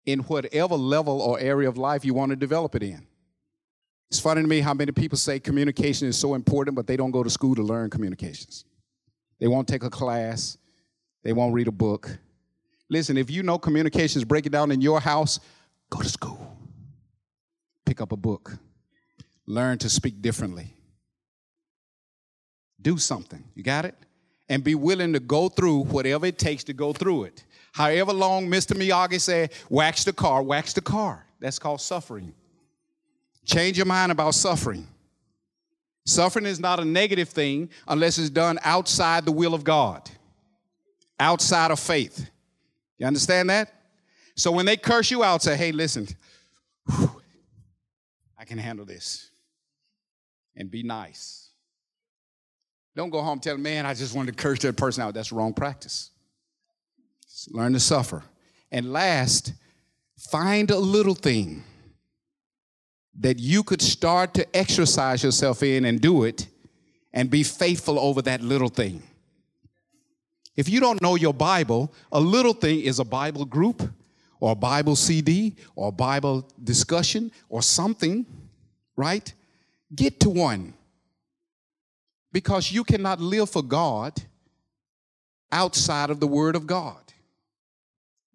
in 0.08 0.20
whatever 0.20 0.76
level 0.76 1.22
or 1.22 1.38
area 1.38 1.68
of 1.68 1.78
life 1.78 2.04
you 2.06 2.14
want 2.14 2.30
to 2.32 2.36
develop 2.36 2.74
it 2.76 2.82
in. 2.82 3.06
It's 4.10 4.22
funny 4.22 4.42
to 4.42 4.48
me 4.48 4.62
how 4.62 4.74
many 4.74 4.94
people 4.94 5.18
say 5.18 5.38
communication 5.38 6.08
is 6.08 6.18
so 6.18 6.34
important, 6.34 6.76
but 6.76 6.88
they 6.88 6.96
don't 6.96 7.12
go 7.12 7.24
to 7.24 7.30
school 7.30 7.54
to 7.56 7.62
learn 7.62 7.90
communications. 7.90 8.64
They 9.40 9.48
won't 9.48 9.68
take 9.68 9.84
a 9.84 9.90
class, 9.90 10.58
they 11.24 11.34
won't 11.34 11.54
read 11.54 11.68
a 11.68 11.74
book. 11.74 12.18
Listen, 12.90 13.18
if 13.18 13.30
you 13.30 13.44
know 13.44 13.60
communications 13.60 14.24
breaking 14.24 14.54
down 14.54 14.72
in 14.72 14.80
your 14.80 15.02
house, 15.02 15.42
go 15.90 16.02
to 16.02 16.08
school. 16.08 16.58
Pick 17.86 18.00
up 18.00 18.14
a 18.14 18.18
book. 18.18 18.58
Learn 19.46 19.78
to 19.80 19.90
speak 19.90 20.22
differently. 20.22 20.74
Do 22.82 22.98
something. 22.98 23.44
You 23.56 23.64
got 23.64 23.84
it? 23.84 23.96
And 24.48 24.64
be 24.64 24.74
willing 24.74 25.12
to 25.12 25.20
go 25.20 25.50
through 25.50 25.84
whatever 25.84 26.26
it 26.26 26.38
takes 26.38 26.64
to 26.66 26.74
go 26.74 26.94
through 26.94 27.26
it. 27.26 27.44
However 27.78 28.12
long 28.12 28.48
Mr. 28.48 28.76
Miyagi 28.76 29.22
said, 29.22 29.52
wax 29.70 30.04
the 30.04 30.12
car, 30.12 30.42
wax 30.42 30.74
the 30.74 30.82
car. 30.82 31.24
That's 31.40 31.60
called 31.60 31.80
suffering. 31.80 32.34
Change 33.46 33.78
your 33.78 33.86
mind 33.86 34.12
about 34.12 34.34
suffering. 34.34 34.88
Suffering 36.04 36.48
is 36.48 36.60
not 36.60 36.80
a 36.80 36.86
negative 36.86 37.30
thing 37.30 37.70
unless 37.88 38.18
it's 38.18 38.32
done 38.32 38.58
outside 38.64 39.26
the 39.26 39.32
will 39.32 39.54
of 39.54 39.64
God, 39.64 40.10
outside 41.20 41.70
of 41.70 41.80
faith. 41.80 42.32
You 42.98 43.06
understand 43.06 43.52
that? 43.52 43.72
So 44.36 44.52
when 44.52 44.66
they 44.66 44.76
curse 44.76 45.12
you 45.12 45.24
out, 45.24 45.44
say, 45.44 45.56
hey, 45.56 45.72
listen, 45.72 46.08
whew, 46.90 47.22
I 48.40 48.46
can 48.46 48.58
handle 48.58 48.88
this. 48.88 49.30
And 50.56 50.72
be 50.72 50.82
nice. 50.82 51.52
Don't 52.96 53.12
go 53.12 53.22
home 53.22 53.40
telling, 53.40 53.62
man, 53.62 53.86
I 53.86 53.94
just 53.94 54.16
wanted 54.16 54.36
to 54.36 54.42
curse 54.42 54.58
that 54.62 54.78
person 54.78 55.04
out. 55.04 55.14
That's 55.14 55.32
wrong 55.32 55.54
practice. 55.54 56.10
Learn 57.52 57.74
to 57.74 57.80
suffer. 57.80 58.24
And 58.72 58.92
last, 58.92 59.54
find 60.18 60.72
a 60.72 60.80
little 60.80 61.14
thing 61.14 61.64
that 63.20 63.40
you 63.40 63.64
could 63.64 63.82
start 63.82 64.34
to 64.36 64.56
exercise 64.56 65.24
yourself 65.24 65.64
in 65.64 65.86
and 65.86 66.00
do 66.00 66.24
it 66.24 66.48
and 67.14 67.30
be 67.30 67.44
faithful 67.44 68.00
over 68.00 68.22
that 68.24 68.42
little 68.42 68.70
thing. 68.70 69.04
If 70.56 70.68
you 70.68 70.80
don't 70.80 71.02
know 71.02 71.16
your 71.16 71.34
Bible, 71.34 71.94
a 72.12 72.20
little 72.20 72.54
thing 72.54 72.82
is 72.82 73.00
a 73.00 73.06
Bible 73.06 73.46
group 73.46 73.82
or 74.40 74.52
a 74.52 74.56
Bible 74.56 74.96
CD 74.96 75.56
or 75.76 75.90
a 75.90 75.92
Bible 75.92 76.50
discussion 76.64 77.32
or 77.50 77.62
something, 77.62 78.26
right? 78.96 79.32
Get 79.96 80.20
to 80.22 80.30
one. 80.30 80.74
Because 82.32 82.72
you 82.72 82.84
cannot 82.84 83.20
live 83.20 83.50
for 83.50 83.64
God 83.64 84.14
outside 85.52 86.10
of 86.10 86.20
the 86.20 86.28
Word 86.28 86.56
of 86.56 86.68
God. 86.68 87.07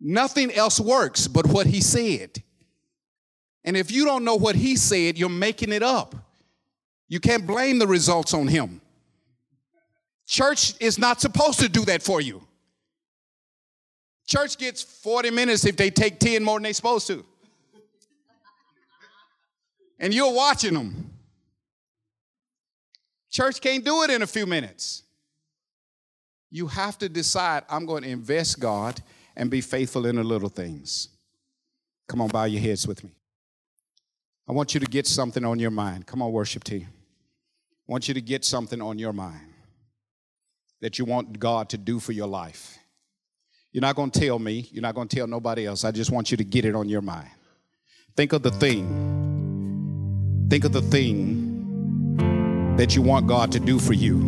Nothing 0.04 0.52
else 0.52 0.80
works 0.80 1.28
but 1.28 1.46
what 1.46 1.66
He 1.66 1.80
said. 1.80 2.42
And 3.64 3.76
if 3.76 3.90
you 3.90 4.04
don't 4.04 4.24
know 4.24 4.34
what 4.34 4.56
he 4.56 4.76
said, 4.76 5.16
you're 5.16 5.28
making 5.28 5.72
it 5.72 5.82
up. 5.82 6.14
You 7.08 7.20
can't 7.20 7.46
blame 7.46 7.78
the 7.78 7.86
results 7.86 8.34
on 8.34 8.48
him. 8.48 8.80
Church 10.26 10.74
is 10.80 10.98
not 10.98 11.20
supposed 11.20 11.60
to 11.60 11.68
do 11.68 11.84
that 11.84 12.02
for 12.02 12.20
you. 12.20 12.42
Church 14.26 14.56
gets 14.56 14.82
40 14.82 15.30
minutes 15.30 15.66
if 15.66 15.76
they 15.76 15.90
take 15.90 16.18
10 16.18 16.42
more 16.42 16.56
than 16.56 16.64
they're 16.64 16.72
supposed 16.72 17.06
to. 17.08 17.24
And 19.98 20.12
you're 20.12 20.32
watching 20.32 20.74
them. 20.74 21.10
Church 23.30 23.60
can't 23.60 23.84
do 23.84 24.02
it 24.02 24.10
in 24.10 24.22
a 24.22 24.26
few 24.26 24.46
minutes. 24.46 25.02
You 26.50 26.66
have 26.66 26.98
to 26.98 27.08
decide 27.08 27.64
I'm 27.68 27.86
going 27.86 28.02
to 28.02 28.08
invest 28.08 28.58
God 28.58 29.00
and 29.36 29.50
be 29.50 29.60
faithful 29.60 30.06
in 30.06 30.16
the 30.16 30.24
little 30.24 30.48
things. 30.48 31.08
Come 32.08 32.20
on, 32.20 32.28
bow 32.28 32.44
your 32.44 32.60
heads 32.60 32.86
with 32.86 33.02
me. 33.04 33.10
I 34.48 34.52
want 34.52 34.74
you 34.74 34.80
to 34.80 34.86
get 34.86 35.06
something 35.06 35.44
on 35.44 35.58
your 35.58 35.70
mind. 35.70 36.06
Come 36.06 36.20
on, 36.20 36.32
worship 36.32 36.64
team. 36.64 36.88
I 37.88 37.92
want 37.92 38.08
you 38.08 38.14
to 38.14 38.20
get 38.20 38.44
something 38.44 38.82
on 38.82 38.98
your 38.98 39.12
mind 39.12 39.52
that 40.80 40.98
you 40.98 41.04
want 41.04 41.38
God 41.38 41.68
to 41.70 41.78
do 41.78 42.00
for 42.00 42.12
your 42.12 42.26
life. 42.26 42.78
You're 43.70 43.82
not 43.82 43.96
going 43.96 44.10
to 44.10 44.20
tell 44.20 44.38
me, 44.38 44.68
you're 44.72 44.82
not 44.82 44.94
going 44.94 45.08
to 45.08 45.16
tell 45.16 45.26
nobody 45.26 45.66
else. 45.66 45.84
I 45.84 45.90
just 45.90 46.10
want 46.10 46.30
you 46.30 46.36
to 46.36 46.44
get 46.44 46.64
it 46.64 46.74
on 46.74 46.88
your 46.88 47.00
mind. 47.00 47.30
Think 48.16 48.32
of 48.34 48.42
the 48.42 48.50
thing. 48.50 50.46
Think 50.50 50.64
of 50.64 50.72
the 50.72 50.82
thing 50.82 52.76
that 52.76 52.94
you 52.94 53.00
want 53.00 53.26
God 53.26 53.52
to 53.52 53.60
do 53.60 53.78
for 53.78 53.94
you. 53.94 54.20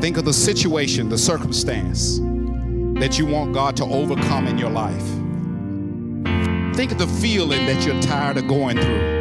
Think 0.00 0.16
of 0.16 0.24
the 0.24 0.32
situation, 0.32 1.08
the 1.08 1.18
circumstance 1.18 2.18
that 3.00 3.18
you 3.18 3.26
want 3.26 3.52
God 3.52 3.76
to 3.76 3.84
overcome 3.84 4.46
in 4.46 4.56
your 4.56 4.70
life. 4.70 5.06
Think 6.74 6.92
of 6.92 6.98
the 6.98 7.06
feeling 7.06 7.66
that 7.66 7.84
you're 7.84 8.00
tired 8.00 8.38
of 8.38 8.48
going 8.48 8.78
through, 8.78 9.14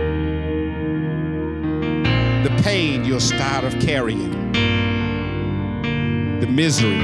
the 2.43 2.61
pain 2.63 3.03
you're 3.03 3.19
tired 3.19 3.65
of 3.65 3.77
carrying, 3.81 4.31
the 6.39 6.47
misery 6.47 6.95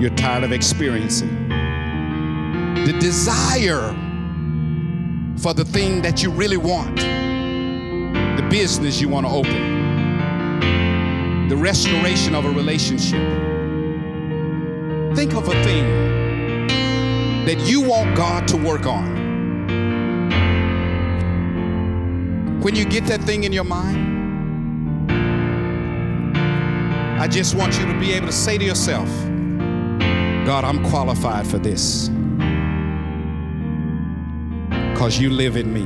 you're 0.00 0.16
tired 0.16 0.42
of 0.42 0.50
experiencing, 0.52 1.48
the 2.84 2.92
desire 3.00 3.94
for 5.36 5.54
the 5.54 5.64
thing 5.64 6.02
that 6.02 6.20
you 6.22 6.30
really 6.30 6.56
want, 6.56 6.96
the 6.96 8.46
business 8.50 9.00
you 9.00 9.08
want 9.08 9.24
to 9.24 9.32
open, 9.32 9.78
the 11.48 11.56
restoration 11.56 12.34
of 12.34 12.44
a 12.44 12.50
relationship. 12.50 13.49
Think 15.14 15.34
of 15.34 15.48
a 15.48 15.64
thing 15.64 16.66
that 17.44 17.58
you 17.68 17.80
want 17.80 18.16
God 18.16 18.46
to 18.46 18.56
work 18.56 18.86
on. 18.86 19.18
When 22.60 22.76
you 22.76 22.84
get 22.84 23.06
that 23.06 23.20
thing 23.22 23.42
in 23.42 23.52
your 23.52 23.64
mind, 23.64 25.10
I 27.20 27.26
just 27.26 27.56
want 27.56 27.76
you 27.80 27.86
to 27.86 27.98
be 27.98 28.12
able 28.12 28.28
to 28.28 28.32
say 28.32 28.56
to 28.56 28.64
yourself, 28.64 29.08
God, 30.46 30.64
I'm 30.64 30.88
qualified 30.88 31.44
for 31.44 31.58
this 31.58 32.08
because 34.92 35.18
you 35.18 35.30
live 35.30 35.56
in 35.56 35.72
me. 35.74 35.82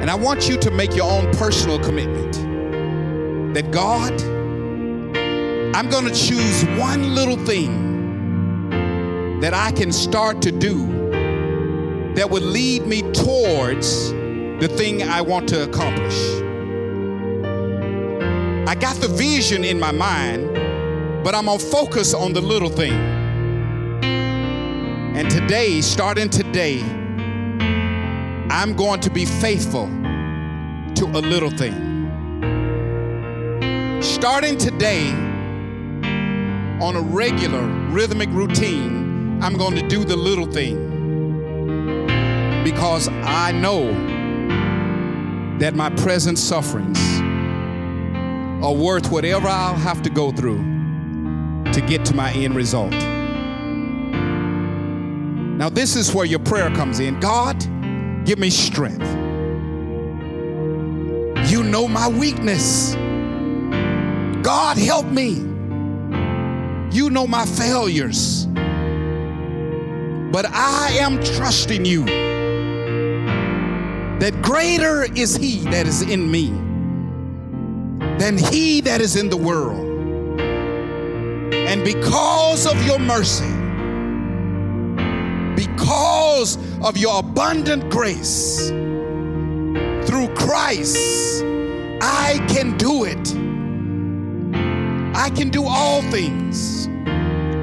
And 0.00 0.08
I 0.08 0.14
want 0.14 0.48
you 0.48 0.56
to 0.56 0.70
make 0.70 0.94
your 0.94 1.10
own 1.10 1.32
personal 1.32 1.80
commitment 1.80 2.34
that 3.54 3.72
God, 3.72 4.37
I'm 5.78 5.88
going 5.88 6.06
to 6.06 6.12
choose 6.12 6.64
one 6.76 7.14
little 7.14 7.36
thing 7.46 8.68
that 9.40 9.54
I 9.54 9.70
can 9.70 9.92
start 9.92 10.42
to 10.42 10.50
do 10.50 10.88
that 12.16 12.28
would 12.28 12.42
lead 12.42 12.84
me 12.84 13.02
towards 13.12 14.10
the 14.10 14.66
thing 14.76 15.04
I 15.04 15.20
want 15.20 15.48
to 15.50 15.62
accomplish. 15.62 16.18
I 18.68 18.74
got 18.74 18.96
the 18.96 19.06
vision 19.06 19.62
in 19.62 19.78
my 19.78 19.92
mind, 19.92 20.52
but 21.22 21.36
I'm 21.36 21.44
gonna 21.46 21.60
focus 21.60 22.12
on 22.12 22.32
the 22.32 22.40
little 22.40 22.70
thing. 22.70 22.98
And 24.02 25.30
today, 25.30 25.80
starting 25.80 26.28
today, 26.28 26.82
I'm 28.50 28.74
going 28.74 28.98
to 29.02 29.10
be 29.10 29.24
faithful 29.24 29.86
to 30.96 31.04
a 31.04 31.22
little 31.22 31.50
thing. 31.50 31.86
Starting 34.02 34.58
today, 34.58 35.27
on 36.80 36.94
a 36.94 37.00
regular 37.00 37.66
rhythmic 37.90 38.28
routine, 38.30 39.42
I'm 39.42 39.56
going 39.56 39.74
to 39.74 39.86
do 39.88 40.04
the 40.04 40.16
little 40.16 40.46
thing 40.46 40.86
because 42.64 43.08
I 43.08 43.50
know 43.52 43.92
that 45.58 45.74
my 45.74 45.90
present 45.90 46.38
sufferings 46.38 46.98
are 48.62 48.72
worth 48.72 49.10
whatever 49.10 49.48
I'll 49.48 49.74
have 49.74 50.02
to 50.02 50.10
go 50.10 50.30
through 50.30 50.58
to 51.72 51.80
get 51.86 52.04
to 52.06 52.14
my 52.14 52.32
end 52.32 52.54
result. 52.54 52.92
Now, 55.58 55.68
this 55.68 55.96
is 55.96 56.14
where 56.14 56.26
your 56.26 56.38
prayer 56.38 56.70
comes 56.70 57.00
in 57.00 57.18
God, 57.18 57.58
give 58.24 58.38
me 58.38 58.50
strength. 58.50 59.08
You 61.50 61.64
know 61.64 61.88
my 61.88 62.06
weakness. 62.08 62.94
God, 64.42 64.78
help 64.78 65.06
me. 65.06 65.57
You 66.90 67.10
know 67.10 67.26
my 67.26 67.44
failures. 67.44 68.46
But 70.32 70.46
I 70.46 70.96
am 71.00 71.22
trusting 71.22 71.84
you 71.84 72.04
that 74.18 74.40
greater 74.42 75.04
is 75.14 75.36
He 75.36 75.60
that 75.70 75.86
is 75.86 76.02
in 76.02 76.30
me 76.30 76.48
than 78.18 78.36
He 78.36 78.80
that 78.82 79.00
is 79.00 79.16
in 79.16 79.30
the 79.30 79.36
world. 79.36 79.86
And 81.52 81.84
because 81.84 82.66
of 82.66 82.82
your 82.84 82.98
mercy, 82.98 83.52
because 85.54 86.58
of 86.82 86.96
your 86.96 87.20
abundant 87.20 87.90
grace, 87.90 88.68
through 90.08 90.28
Christ, 90.34 91.42
I 92.00 92.44
can 92.48 92.76
do 92.78 93.04
it. 93.04 93.47
I 95.28 95.30
can 95.30 95.50
do 95.50 95.66
all 95.66 96.00
things. 96.10 96.88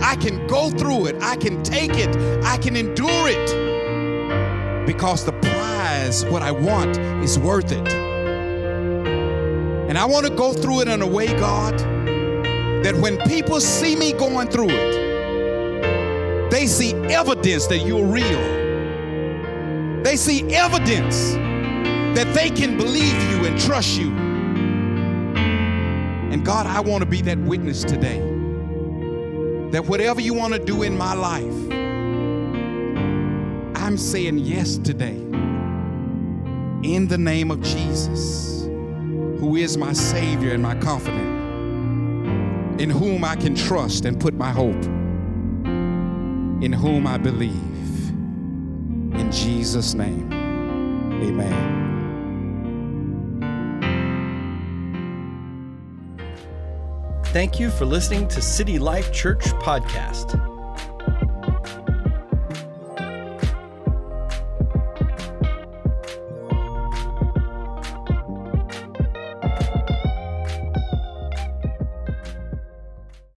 I 0.03 0.15
can 0.21 0.45
go 0.45 0.69
through 0.69 1.07
it. 1.07 1.15
I 1.19 1.35
can 1.35 1.63
take 1.63 1.95
it. 1.95 2.15
I 2.43 2.57
can 2.57 2.75
endure 2.75 3.27
it. 3.27 4.85
Because 4.85 5.25
the 5.25 5.31
prize, 5.31 6.23
what 6.25 6.43
I 6.43 6.51
want, 6.51 6.95
is 7.23 7.39
worth 7.39 7.71
it. 7.71 7.87
And 9.89 9.97
I 9.97 10.05
want 10.05 10.27
to 10.27 10.31
go 10.35 10.53
through 10.53 10.81
it 10.81 10.87
in 10.89 11.01
a 11.01 11.07
way, 11.07 11.25
God, 11.25 11.79
that 12.83 12.95
when 12.97 13.17
people 13.21 13.59
see 13.59 13.95
me 13.95 14.13
going 14.13 14.49
through 14.49 14.69
it, 14.69 16.51
they 16.51 16.67
see 16.67 16.93
evidence 16.93 17.65
that 17.65 17.79
you're 17.79 18.05
real. 18.05 18.43
They 20.03 20.17
see 20.17 20.53
evidence 20.53 21.33
that 22.15 22.31
they 22.35 22.51
can 22.51 22.77
believe 22.77 23.19
you 23.31 23.45
and 23.45 23.59
trust 23.59 23.97
you. 23.97 24.24
God, 26.45 26.67
I 26.67 26.79
want 26.79 27.01
to 27.01 27.09
be 27.09 27.23
that 27.23 27.39
witness 27.39 27.83
today. 27.83 28.19
That 29.71 29.87
whatever 29.87 30.21
you 30.21 30.35
want 30.35 30.53
to 30.53 30.59
do 30.59 30.83
in 30.83 30.95
my 30.95 31.15
life, 31.15 31.71
I'm 33.75 33.97
saying 33.97 34.37
yes 34.37 34.77
today. 34.77 35.15
In 36.83 37.07
the 37.07 37.17
name 37.17 37.49
of 37.49 37.61
Jesus, 37.61 38.65
who 39.39 39.55
is 39.55 39.75
my 39.75 39.91
Savior 39.91 40.53
and 40.53 40.61
my 40.61 40.75
confidant, 40.75 42.79
in 42.79 42.91
whom 42.91 43.23
I 43.23 43.35
can 43.35 43.55
trust 43.55 44.05
and 44.05 44.21
put 44.21 44.35
my 44.35 44.51
hope, 44.51 44.83
in 46.63 46.71
whom 46.71 47.07
I 47.07 47.17
believe. 47.17 48.09
In 49.19 49.31
Jesus' 49.31 49.95
name, 49.95 50.31
amen. 50.31 51.84
Thank 57.35 57.59
you 57.59 57.69
for 57.69 57.83
listening 57.83 58.29
to 58.29 58.41
City 58.41 58.79
Life 58.79 59.11
Church 59.11 59.43
Podcast. 59.55 60.54